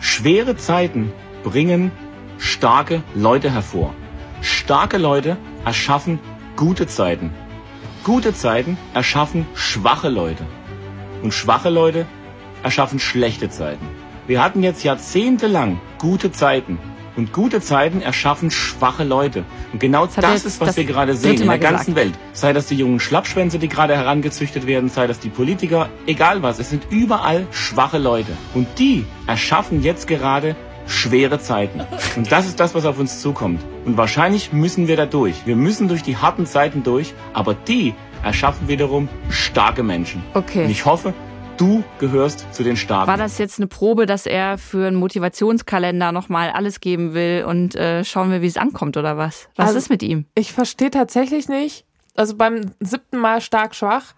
Schwere 0.00 0.56
Zeiten 0.56 1.12
bringen 1.44 1.92
starke 2.38 3.02
Leute 3.14 3.50
hervor. 3.52 3.94
Starke 4.40 4.96
Leute 4.96 5.36
erschaffen 5.66 6.20
gute 6.56 6.86
Zeiten. 6.86 7.34
Gute 8.02 8.32
Zeiten 8.32 8.78
erschaffen 8.94 9.46
schwache 9.52 10.08
Leute. 10.08 10.46
Und 11.22 11.34
schwache 11.34 11.68
Leute 11.68 12.06
erschaffen 12.62 12.98
schlechte 12.98 13.50
Zeiten. 13.50 13.86
Wir 14.26 14.42
hatten 14.42 14.62
jetzt 14.62 14.84
jahrzehntelang 14.84 15.80
gute 15.98 16.32
Zeiten. 16.32 16.78
Und 17.18 17.32
gute 17.32 17.60
Zeiten 17.60 18.00
erschaffen 18.00 18.52
schwache 18.52 19.02
Leute. 19.02 19.44
Und 19.72 19.80
genau 19.80 20.06
das, 20.06 20.14
das 20.14 20.44
ist, 20.44 20.60
was 20.60 20.68
das 20.68 20.76
wir 20.76 20.84
gerade 20.84 21.16
sehen 21.16 21.40
in 21.40 21.48
der 21.48 21.58
ganzen 21.58 21.96
Welt. 21.96 22.14
Sei 22.32 22.52
das 22.52 22.66
die 22.66 22.76
jungen 22.76 23.00
Schlappschwänze, 23.00 23.58
die 23.58 23.66
gerade 23.66 23.96
herangezüchtet 23.96 24.68
werden, 24.68 24.88
sei 24.88 25.08
das 25.08 25.18
die 25.18 25.28
Politiker, 25.28 25.88
egal 26.06 26.44
was. 26.44 26.60
Es 26.60 26.70
sind 26.70 26.84
überall 26.90 27.48
schwache 27.50 27.98
Leute. 27.98 28.30
Und 28.54 28.68
die 28.78 29.04
erschaffen 29.26 29.82
jetzt 29.82 30.06
gerade 30.06 30.54
schwere 30.86 31.40
Zeiten. 31.40 31.80
Und 32.14 32.30
das 32.30 32.46
ist 32.46 32.60
das, 32.60 32.76
was 32.76 32.86
auf 32.86 33.00
uns 33.00 33.20
zukommt. 33.20 33.62
Und 33.84 33.96
wahrscheinlich 33.96 34.52
müssen 34.52 34.86
wir 34.86 34.96
da 34.96 35.04
durch. 35.04 35.44
Wir 35.44 35.56
müssen 35.56 35.88
durch 35.88 36.04
die 36.04 36.16
harten 36.16 36.46
Zeiten 36.46 36.84
durch, 36.84 37.14
aber 37.32 37.54
die 37.54 37.94
erschaffen 38.22 38.68
wiederum 38.68 39.08
starke 39.28 39.82
Menschen. 39.82 40.22
Okay. 40.34 40.66
Und 40.66 40.70
ich 40.70 40.84
hoffe, 40.84 41.14
du 41.58 41.84
gehörst 41.98 42.46
zu 42.54 42.62
den 42.62 42.76
Starken. 42.76 43.08
War 43.08 43.16
das 43.16 43.38
jetzt 43.38 43.58
eine 43.58 43.66
Probe, 43.66 44.06
dass 44.06 44.26
er 44.26 44.56
für 44.56 44.86
einen 44.86 44.96
Motivationskalender 44.96 46.12
nochmal 46.12 46.50
alles 46.50 46.80
geben 46.80 47.12
will 47.14 47.44
und 47.46 47.74
äh, 47.74 48.04
schauen 48.04 48.30
wir, 48.30 48.40
wie 48.40 48.46
es 48.46 48.56
ankommt 48.56 48.96
oder 48.96 49.16
was? 49.16 49.48
Was 49.56 49.68
also, 49.68 49.78
ist 49.78 49.90
mit 49.90 50.02
ihm? 50.02 50.24
Ich 50.34 50.52
verstehe 50.52 50.90
tatsächlich 50.90 51.48
nicht. 51.48 51.84
Also 52.14 52.36
beim 52.36 52.72
siebten 52.80 53.18
Mal 53.18 53.40
stark 53.40 53.74
schwach 53.74 54.14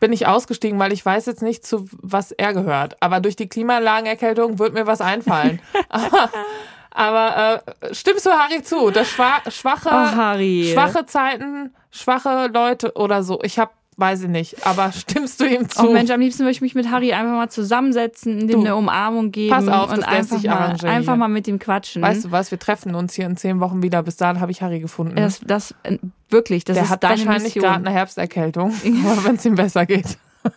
bin 0.00 0.12
ich 0.12 0.26
ausgestiegen, 0.26 0.78
weil 0.78 0.92
ich 0.92 1.04
weiß 1.04 1.26
jetzt 1.26 1.42
nicht, 1.42 1.64
zu 1.64 1.86
was 2.00 2.32
er 2.32 2.54
gehört. 2.54 2.96
Aber 3.00 3.20
durch 3.20 3.36
die 3.36 3.48
Klimaanlagenerkältung 3.48 4.58
wird 4.58 4.74
mir 4.74 4.86
was 4.86 5.00
einfallen. 5.00 5.60
aber, 5.88 6.30
aber 6.90 7.62
äh, 7.80 7.94
stimmst 7.94 8.26
du 8.26 8.30
Harry 8.30 8.62
zu? 8.62 8.90
Das 8.90 9.08
schwache, 9.08 9.88
oh, 9.88 9.90
Harry. 9.90 10.70
schwache 10.72 11.06
Zeiten, 11.06 11.72
schwache 11.90 12.50
Leute 12.52 12.94
oder 12.94 13.22
so. 13.22 13.40
Ich 13.42 13.58
habe 13.58 13.70
Weiß 13.96 14.22
ich 14.22 14.28
nicht, 14.28 14.66
aber 14.66 14.90
stimmst 14.90 15.38
du 15.40 15.44
ihm 15.44 15.68
zu? 15.68 15.86
Oh 15.86 15.92
Mensch, 15.92 16.10
am 16.10 16.20
liebsten 16.20 16.40
würde 16.40 16.52
ich 16.52 16.62
mich 16.62 16.74
mit 16.74 16.90
Harry 16.90 17.12
einfach 17.12 17.34
mal 17.34 17.50
zusammensetzen, 17.50 18.48
ihm 18.48 18.60
eine 18.60 18.74
Umarmung 18.74 19.32
geben 19.32 19.50
pass 19.50 19.68
auf, 19.68 19.92
und 19.92 20.02
einfach 20.02 20.42
mal, 20.42 20.76
einfach 20.82 21.16
mal 21.16 21.28
mit 21.28 21.46
ihm 21.46 21.58
quatschen. 21.58 22.00
Weißt 22.00 22.24
du 22.24 22.30
was, 22.30 22.50
wir 22.50 22.58
treffen 22.58 22.94
uns 22.94 23.12
hier 23.12 23.26
in 23.26 23.36
zehn 23.36 23.60
Wochen 23.60 23.82
wieder. 23.82 24.02
Bis 24.02 24.16
dahin 24.16 24.40
habe 24.40 24.50
ich 24.50 24.62
Harry 24.62 24.80
gefunden. 24.80 25.16
Das, 25.16 25.40
das 25.40 25.74
äh, 25.82 25.98
wirklich, 26.30 26.64
das 26.64 26.76
Der 26.76 26.84
ist 26.84 26.90
hat 26.90 27.04
deine 27.04 27.18
wahrscheinlich 27.26 27.54
gerade 27.54 27.84
eine 27.84 27.90
Herbsterkältung, 27.90 28.72
wenn 28.82 29.36
es 29.36 29.44
ihm 29.44 29.56
besser 29.56 29.84
geht. 29.84 30.16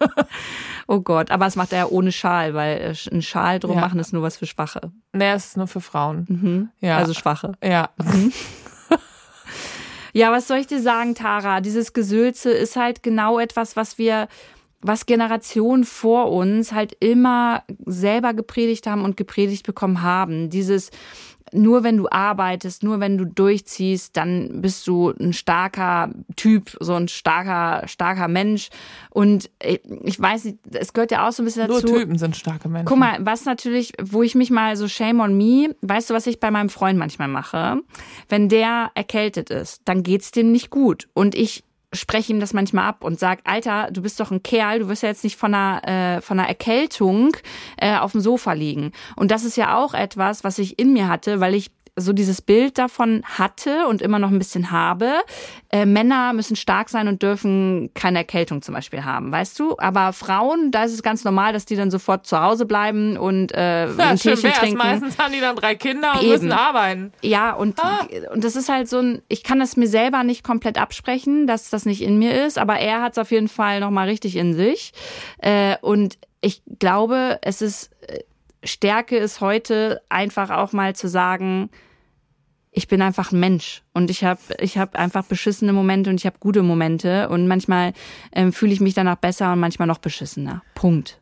oh 0.88 1.02
Gott, 1.02 1.30
aber 1.30 1.46
es 1.46 1.58
macht 1.58 1.74
er 1.74 1.80
ja 1.80 1.88
ohne 1.88 2.14
Schal, 2.14 2.54
weil 2.54 2.78
äh, 2.78 3.14
ein 3.14 3.22
Schal 3.22 3.60
drum 3.60 3.76
ja. 3.76 3.82
machen 3.82 4.00
ist 4.00 4.14
nur 4.14 4.24
was 4.24 4.38
für 4.38 4.46
Schwache. 4.46 4.92
Nee, 5.14 5.32
es 5.32 5.48
ist 5.48 5.58
nur 5.58 5.68
für 5.68 5.82
Frauen. 5.82 6.26
Mhm. 6.30 6.70
Ja. 6.80 6.98
Also 6.98 7.14
Schwache. 7.14 7.52
Ja. 7.64 7.90
Mhm. 7.98 8.32
Ja, 10.16 10.32
was 10.32 10.47
soll 10.47 10.59
ich 10.59 10.68
dir 10.68 10.82
sagen, 10.82 11.13
Tara? 11.13 11.59
Dieses 11.59 11.91
Gesülze 11.91 12.49
ist 12.49 12.78
halt 12.78 13.03
genau 13.03 13.38
etwas, 13.38 13.76
was 13.76 13.97
wir 13.97 14.30
was 14.82 15.05
Generationen 15.05 15.84
vor 15.84 16.32
uns 16.32 16.72
halt 16.72 16.95
immer 17.01 17.63
selber 17.86 18.34
gepredigt 18.34 18.88
haben 18.88 19.03
und 19.03 19.18
gepredigt 19.18 19.66
bekommen 19.66 20.03
haben. 20.03 20.49
Dieses, 20.49 20.89
nur 21.56 21.84
wenn 21.84 21.97
du 21.97 22.08
arbeitest, 22.10 22.84
nur 22.84 22.99
wenn 22.99 23.18
du 23.18 23.26
durchziehst, 23.26 24.16
dann 24.16 24.62
bist 24.62 24.88
du 24.88 25.12
ein 25.20 25.34
starker 25.34 26.12
Typ, 26.36 26.78
so 26.80 26.93
ein 26.93 27.08
starker, 27.08 27.88
starker 27.88 28.28
Mensch. 28.28 28.70
Und 29.10 29.49
ich 29.60 30.20
weiß 30.20 30.45
nicht, 30.45 30.60
es 30.72 30.93
gehört 30.93 31.12
ja 31.12 31.28
auch 31.28 31.32
so 31.32 31.43
ein 31.43 31.45
bisschen 31.45 31.68
dazu. 31.68 31.86
Nur 31.88 31.99
Typen 31.99 32.18
sind 32.18 32.36
starke 32.36 32.70
Menschen. 32.70 32.86
Guck 32.86 32.97
mal, 32.97 33.18
was 33.20 33.45
natürlich, 33.45 33.93
wo 34.01 34.24
ich 34.24 34.36
mich 34.36 34.51
mal 34.51 34.78
so 34.78 34.88
shame 34.88 35.20
on 35.20 35.38
me, 35.38 35.76
weißt 35.82 36.10
du, 36.10 36.14
was 36.14 36.28
ich 36.28 36.39
bei 36.39 36.51
meinem 36.51 36.70
Freund 36.70 36.97
manchmal 36.97 37.28
mache? 37.28 37.82
Wenn 38.30 38.47
der 38.47 38.91
erkältet 38.95 39.49
ist, 39.49 39.82
dann 39.86 40.03
geht's 40.03 40.32
dem 40.32 40.51
nicht 40.51 40.70
gut. 40.70 41.08
Und 41.14 41.36
ich 41.36 41.64
spreche 41.96 42.34
ihm 42.34 42.39
das 42.39 42.54
manchmal 42.54 42.86
ab 42.86 43.04
und 43.04 43.20
sag, 43.20 43.39
Alter, 43.43 43.89
du 43.91 44.02
bist 44.02 44.20
doch 44.20 44.32
ein 44.32 44.43
Kerl, 44.43 44.80
du 44.80 44.88
wirst 44.88 45.04
ja 45.04 45.10
jetzt 45.10 45.24
nicht 45.24 45.38
von 45.38 45.54
einer, 45.54 46.18
äh, 46.18 46.22
von 46.22 46.39
einer 46.39 46.48
Erkältung 46.48 47.36
äh, 47.78 47.98
auf 47.98 48.12
dem 48.12 48.22
Sofa 48.22 48.54
liegen. 48.54 48.91
Und 49.16 49.32
das 49.32 49.43
ist 49.43 49.58
ja 49.58 49.78
auch 49.78 49.93
etwas, 49.93 50.43
was 50.43 50.60
ich 50.60 50.80
in 50.80 50.93
mir 50.93 51.08
hatte, 51.08 51.39
weil 51.39 51.56
ich 51.56 51.72
so 51.96 52.12
dieses 52.12 52.41
Bild 52.41 52.78
davon 52.78 53.24
hatte 53.24 53.88
und 53.88 54.02
immer 54.02 54.20
noch 54.20 54.30
ein 54.30 54.38
bisschen 54.38 54.72
habe. 54.72 55.14
Äh, 55.70 55.86
Männer 55.86 56.34
müssen 56.34 56.56
stark 56.58 56.89
sein 56.89 57.08
und 57.08 57.24
dürfen 57.24 57.89
keine 57.93 58.20
Erkältung 58.20 58.62
zum 58.62 58.76
Beispiel 58.76 59.06
haben, 59.06 59.32
weißt 59.32 59.58
du? 59.60 59.78
Aber 59.78 60.12
Frauen, 60.12 60.72
da 60.72 60.84
ist 60.84 60.93
es 60.93 61.04
ganz 61.04 61.24
normal, 61.24 61.54
dass 61.54 61.66
die 61.66 61.78
dann 61.78 61.91
sofort 61.91 62.28
zu 62.28 62.39
Hause 62.39 62.66
bleiben 62.66 63.18
und 63.18 63.54
äh, 63.54 63.88
ja, 63.96 64.10
ein 64.10 64.18
Teechen 64.18 64.52
trinken. 64.52 64.78
Meistens 64.78 65.18
haben 65.18 65.34
die 65.34 65.39
dann 65.39 65.56
drei 65.56 65.76
Kinder 65.76 66.14
und 66.16 66.24
Eben. 66.24 66.32
müssen 66.32 66.52
arbeiten. 66.52 67.14
Ja, 67.22 67.54
und, 67.54 67.80
ah. 67.80 68.06
und 68.34 68.43
das 68.43 68.58
ist 68.58 68.68
halt 68.68 68.89
so 68.89 69.00
ein, 69.00 69.22
ich 69.30 69.43
kann 69.43 69.60
das 69.60 69.78
mir 69.78 69.88
selber 69.88 70.24
nicht 70.24 70.43
komplett 70.43 70.78
absprechen, 70.78 71.48
dass 71.48 71.70
das 71.70 71.86
nicht 71.86 72.02
in 72.02 72.20
mir 72.20 72.46
ist, 72.46 72.58
aber 72.58 72.78
er 72.78 73.02
hat 73.02 73.14
es 73.14 73.18
auf 73.18 73.32
jeden 73.32 73.48
Fall 73.48 73.80
nochmal 73.80 74.10
richtig 74.10 74.36
in 74.36 74.54
sich. 74.54 74.91
Äh, 75.38 75.78
und 75.82 76.18
ich 76.41 76.62
glaube, 76.78 77.39
es 77.41 77.62
ist 77.62 77.89
äh, 78.08 78.20
Stärke 78.66 79.18
ist 79.18 79.41
heute 79.41 80.02
einfach 80.10 80.50
auch 80.50 80.74
mal 80.74 80.96
zu 80.96 81.08
sagen, 81.08 81.70
ich 82.76 82.89
bin 82.89 83.01
einfach 83.01 83.32
ein 83.32 83.39
Mensch 83.39 83.84
und 83.93 84.09
ich 84.09 84.23
habe 84.23 84.41
ich 84.59 84.78
hab 84.78 84.95
einfach 84.95 85.23
beschissene 85.26 85.71
Momente 85.71 86.09
und 86.09 86.17
ich 86.17 86.26
habe 86.26 86.38
gute 86.39 86.61
Momente 86.61 87.30
und 87.30 87.47
manchmal 87.47 87.93
ähm, 88.34 88.51
fühle 88.51 88.73
ich 88.73 88.82
mich 88.82 88.93
danach 88.93 89.15
besser 89.15 89.53
und 89.53 89.59
manchmal 89.59 89.88
noch 89.88 89.99
beschissener. 89.99 90.61
Punkt. 90.76 91.19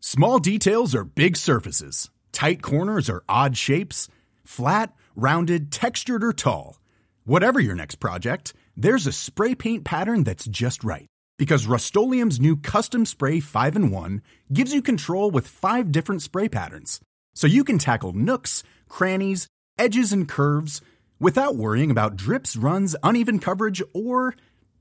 Small 0.00 0.40
details 0.40 0.94
are 0.94 1.04
big 1.04 1.36
surfaces. 1.36 2.10
Tight 2.32 2.62
corners 2.62 3.08
are 3.08 3.22
odd 3.28 3.56
shapes. 3.56 4.08
Flat, 4.44 4.92
rounded, 5.14 5.70
textured 5.70 6.22
or 6.22 6.32
tall. 6.32 6.78
Whatever 7.24 7.60
your 7.60 7.74
next 7.74 7.96
project, 7.96 8.54
there's 8.76 9.06
a 9.06 9.12
spray 9.12 9.54
paint 9.54 9.84
pattern 9.84 10.24
that's 10.24 10.46
just 10.46 10.84
right. 10.84 11.06
Because 11.38 11.66
Rust-Oleum's 11.66 12.40
new 12.40 12.56
Custom 12.56 13.04
Spray 13.04 13.40
5 13.40 13.76
in 13.76 13.90
1 13.90 14.22
gives 14.52 14.72
you 14.72 14.80
control 14.80 15.30
with 15.30 15.46
5 15.46 15.92
different 15.92 16.22
spray 16.22 16.48
patterns. 16.48 17.00
So 17.36 17.46
you 17.46 17.64
can 17.64 17.78
tackle 17.78 18.14
nooks, 18.14 18.64
crannies, 18.88 19.46
edges, 19.78 20.10
and 20.10 20.26
curves 20.26 20.80
without 21.20 21.54
worrying 21.54 21.90
about 21.90 22.16
drips, 22.16 22.56
runs, 22.56 22.96
uneven 23.02 23.38
coverage, 23.38 23.82
or 23.92 24.34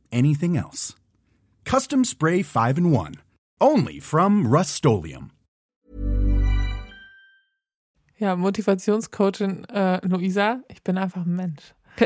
anything 0.10 0.56
else. 0.56 0.96
Custom 1.66 2.06
Spray 2.06 2.44
5 2.44 2.78
in 2.78 2.92
1. 2.92 3.16
Only 3.60 4.00
from 4.00 4.48
Rust-Oleum. 4.48 5.32
Ja, 8.18 8.38
Motivationscoachin 8.38 9.66
äh, 9.66 10.00
Luisa, 10.08 10.62
ich 10.70 10.82
bin 10.82 10.98
einfach 10.98 11.26
ein 11.26 11.36
Mensch. 11.36 11.74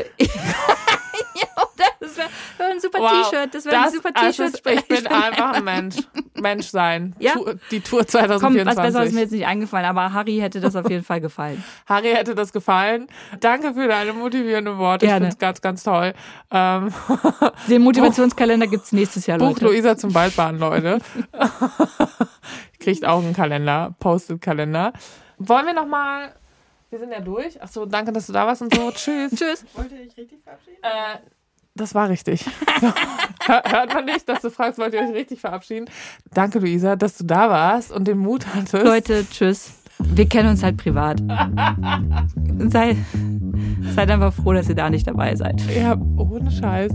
Das 2.00 2.16
wäre 2.16 2.28
wär 2.56 2.66
ein 2.70 2.80
super 2.80 2.98
wow, 2.98 3.30
T-Shirt. 3.30 3.54
Das 3.54 3.64
wäre 3.66 3.82
ein 3.82 3.92
super 3.92 4.12
T-Shirt. 4.12 4.62
Ich 4.66 4.88
bin 4.88 5.06
einfach 5.06 5.52
ein 5.52 5.64
Mensch. 5.64 5.96
Mensch 6.40 6.66
sein. 6.66 7.14
Ja? 7.18 7.34
die 7.70 7.80
Tour 7.80 8.06
2024. 8.06 8.40
Komm, 8.40 8.66
was 8.66 8.76
besser 8.76 9.04
ist 9.04 9.14
mir 9.14 9.20
jetzt 9.20 9.32
nicht 9.32 9.46
eingefallen, 9.46 9.86
aber 9.86 10.12
Harry 10.12 10.38
hätte 10.38 10.60
das 10.60 10.76
auf 10.76 10.88
jeden 10.88 11.04
Fall 11.04 11.20
gefallen. 11.20 11.62
Harry 11.86 12.10
hätte 12.10 12.34
das 12.34 12.52
gefallen. 12.52 13.06
Danke 13.40 13.74
für 13.74 13.88
deine 13.88 14.12
motivierenden 14.12 14.78
Worte. 14.78 15.06
Gerne. 15.06 15.28
Ich 15.28 15.34
finde 15.34 15.34
es 15.34 15.38
ganz, 15.38 15.60
ganz 15.60 15.82
toll. 15.82 16.14
Ähm, 16.50 16.92
Den 17.68 17.82
Motivationskalender 17.82 18.66
gibt 18.66 18.84
es 18.84 18.92
nächstes 18.92 19.26
Jahr, 19.26 19.38
Leute. 19.38 19.60
Buch 19.60 19.68
Luisa 19.68 19.96
zum 19.96 20.14
Waldbahn, 20.14 20.58
Leute. 20.58 20.98
Kriegt 22.80 23.04
auch 23.04 23.22
einen 23.22 23.34
Kalender, 23.34 23.94
Post-it-Kalender. 23.98 24.92
Wollen 25.38 25.66
wir 25.66 25.74
nochmal 25.74 26.34
wir 26.90 26.98
sind 26.98 27.12
ja 27.12 27.20
durch. 27.20 27.62
Achso, 27.62 27.86
danke, 27.86 28.12
dass 28.12 28.26
du 28.26 28.32
da 28.32 28.46
warst 28.46 28.62
und 28.62 28.74
so. 28.74 28.90
Tschüss. 28.90 29.30
Tschüss. 29.30 29.64
Wollte 29.74 29.94
ich 29.94 30.16
richtig 30.16 30.42
verabschieden? 30.42 30.78
Äh, 30.82 31.18
das 31.80 31.94
war 31.94 32.08
richtig. 32.08 32.44
Hört 33.46 33.94
man 33.94 34.04
nicht, 34.04 34.28
dass 34.28 34.42
du 34.42 34.50
fragst, 34.50 34.78
wollt 34.78 34.94
ihr 34.94 35.00
euch 35.00 35.12
richtig 35.12 35.40
verabschieden? 35.40 35.86
Danke, 36.32 36.58
Luisa, 36.58 36.94
dass 36.96 37.16
du 37.16 37.24
da 37.24 37.48
warst 37.48 37.90
und 37.90 38.06
den 38.06 38.18
Mut 38.18 38.46
hattest. 38.54 38.84
Leute, 38.84 39.26
tschüss. 39.28 39.72
Wir 39.98 40.28
kennen 40.28 40.50
uns 40.50 40.62
halt 40.62 40.76
privat. 40.76 41.20
Sei, 42.68 42.96
seid 43.94 44.10
einfach 44.10 44.32
froh, 44.32 44.52
dass 44.52 44.68
ihr 44.68 44.74
da 44.74 44.88
nicht 44.88 45.06
dabei 45.06 45.34
seid. 45.36 45.60
Ja, 45.74 45.96
ohne 46.16 46.50
Scheiß. 46.50 46.92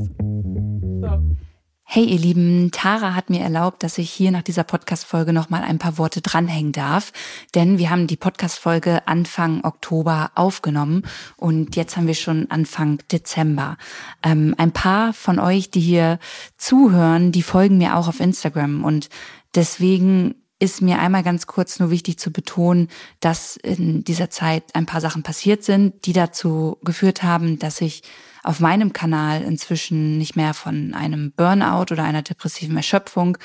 Hey 1.87 2.03
ihr 2.03 2.17
Lieben, 2.17 2.71
Tara 2.71 3.13
hat 3.13 3.29
mir 3.29 3.41
erlaubt, 3.41 3.83
dass 3.83 3.99
ich 3.99 4.09
hier 4.09 4.31
nach 4.31 4.41
dieser 4.41 4.63
Podcast-Folge 4.63 5.31
nochmal 5.31 5.61
ein 5.61 5.77
paar 5.77 5.99
Worte 5.99 6.19
dranhängen 6.19 6.71
darf, 6.71 7.13
denn 7.53 7.77
wir 7.77 7.91
haben 7.91 8.07
die 8.07 8.17
Podcast-Folge 8.17 9.07
Anfang 9.07 9.63
Oktober 9.63 10.31
aufgenommen 10.33 11.03
und 11.37 11.75
jetzt 11.75 11.95
haben 11.95 12.07
wir 12.07 12.15
schon 12.15 12.49
Anfang 12.49 12.97
Dezember. 13.11 13.77
Ähm, 14.23 14.55
ein 14.57 14.71
paar 14.71 15.13
von 15.13 15.39
euch, 15.39 15.69
die 15.69 15.79
hier 15.79 16.17
zuhören, 16.57 17.31
die 17.31 17.43
folgen 17.43 17.77
mir 17.77 17.95
auch 17.95 18.07
auf 18.07 18.19
Instagram 18.19 18.83
und 18.83 19.09
deswegen 19.53 20.33
ist 20.57 20.81
mir 20.81 20.99
einmal 20.99 21.21
ganz 21.21 21.45
kurz 21.45 21.79
nur 21.79 21.91
wichtig 21.91 22.17
zu 22.17 22.31
betonen, 22.31 22.89
dass 23.19 23.57
in 23.57 24.03
dieser 24.03 24.31
Zeit 24.31 24.63
ein 24.73 24.87
paar 24.87 25.01
Sachen 25.01 25.21
passiert 25.21 25.63
sind, 25.63 26.07
die 26.07 26.13
dazu 26.13 26.77
geführt 26.83 27.21
haben, 27.21 27.59
dass 27.59 27.79
ich 27.79 28.01
auf 28.45 28.59
meinem 28.59 28.93
Kanal 28.93 29.41
inzwischen 29.41 30.17
nicht 30.17 30.35
mehr 30.35 30.53
von 30.53 30.93
einem 30.93 31.31
Burnout 31.31 31.91
oder 31.91 32.03
einer 32.03 32.21
depressiven 32.21 32.77
Erschöpfung, 32.77 33.37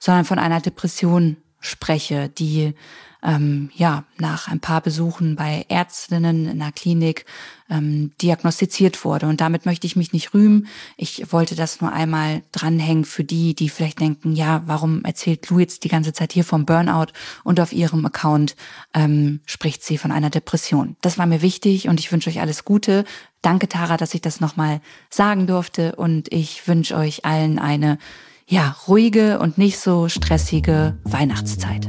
sondern 0.00 0.24
von 0.24 0.38
einer 0.38 0.60
Depression 0.60 1.36
spreche, 1.60 2.30
die 2.30 2.74
ähm, 3.22 3.70
ja 3.74 4.04
nach 4.18 4.48
ein 4.48 4.60
paar 4.60 4.80
Besuchen 4.80 5.36
bei 5.36 5.66
Ärztinnen 5.68 6.48
in 6.48 6.58
der 6.58 6.72
Klinik 6.72 7.24
ähm, 7.68 8.12
diagnostiziert 8.22 9.04
wurde. 9.04 9.26
Und 9.26 9.40
damit 9.40 9.66
möchte 9.66 9.86
ich 9.86 9.96
mich 9.96 10.12
nicht 10.12 10.34
rühmen. 10.34 10.68
Ich 10.96 11.32
wollte 11.32 11.54
das 11.54 11.80
nur 11.80 11.92
einmal 11.92 12.42
dranhängen 12.52 13.04
für 13.04 13.24
die, 13.24 13.54
die 13.54 13.68
vielleicht 13.68 14.00
denken, 14.00 14.32
ja, 14.32 14.62
warum 14.66 15.04
erzählt 15.04 15.48
Lou 15.50 15.58
jetzt 15.58 15.84
die 15.84 15.88
ganze 15.88 16.12
Zeit 16.12 16.32
hier 16.32 16.44
vom 16.44 16.64
Burnout 16.64 17.12
und 17.44 17.60
auf 17.60 17.72
ihrem 17.72 18.04
Account 18.06 18.56
ähm, 18.94 19.40
spricht 19.46 19.82
sie 19.82 19.98
von 19.98 20.12
einer 20.12 20.30
Depression. 20.30 20.96
Das 21.00 21.18
war 21.18 21.26
mir 21.26 21.42
wichtig 21.42 21.88
und 21.88 22.00
ich 22.00 22.12
wünsche 22.12 22.30
euch 22.30 22.40
alles 22.40 22.64
Gute. 22.64 23.04
Danke, 23.42 23.68
Tara, 23.68 23.96
dass 23.96 24.14
ich 24.14 24.20
das 24.20 24.40
nochmal 24.40 24.80
sagen 25.10 25.46
durfte 25.46 25.96
und 25.96 26.32
ich 26.32 26.66
wünsche 26.66 26.96
euch 26.96 27.24
allen 27.24 27.58
eine 27.58 27.98
ja, 28.48 28.76
ruhige 28.86 29.40
und 29.40 29.58
nicht 29.58 29.78
so 29.78 30.08
stressige 30.08 30.96
Weihnachtszeit. 31.04 31.88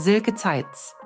Silke 0.00 0.34
Zeitz. 0.34 0.96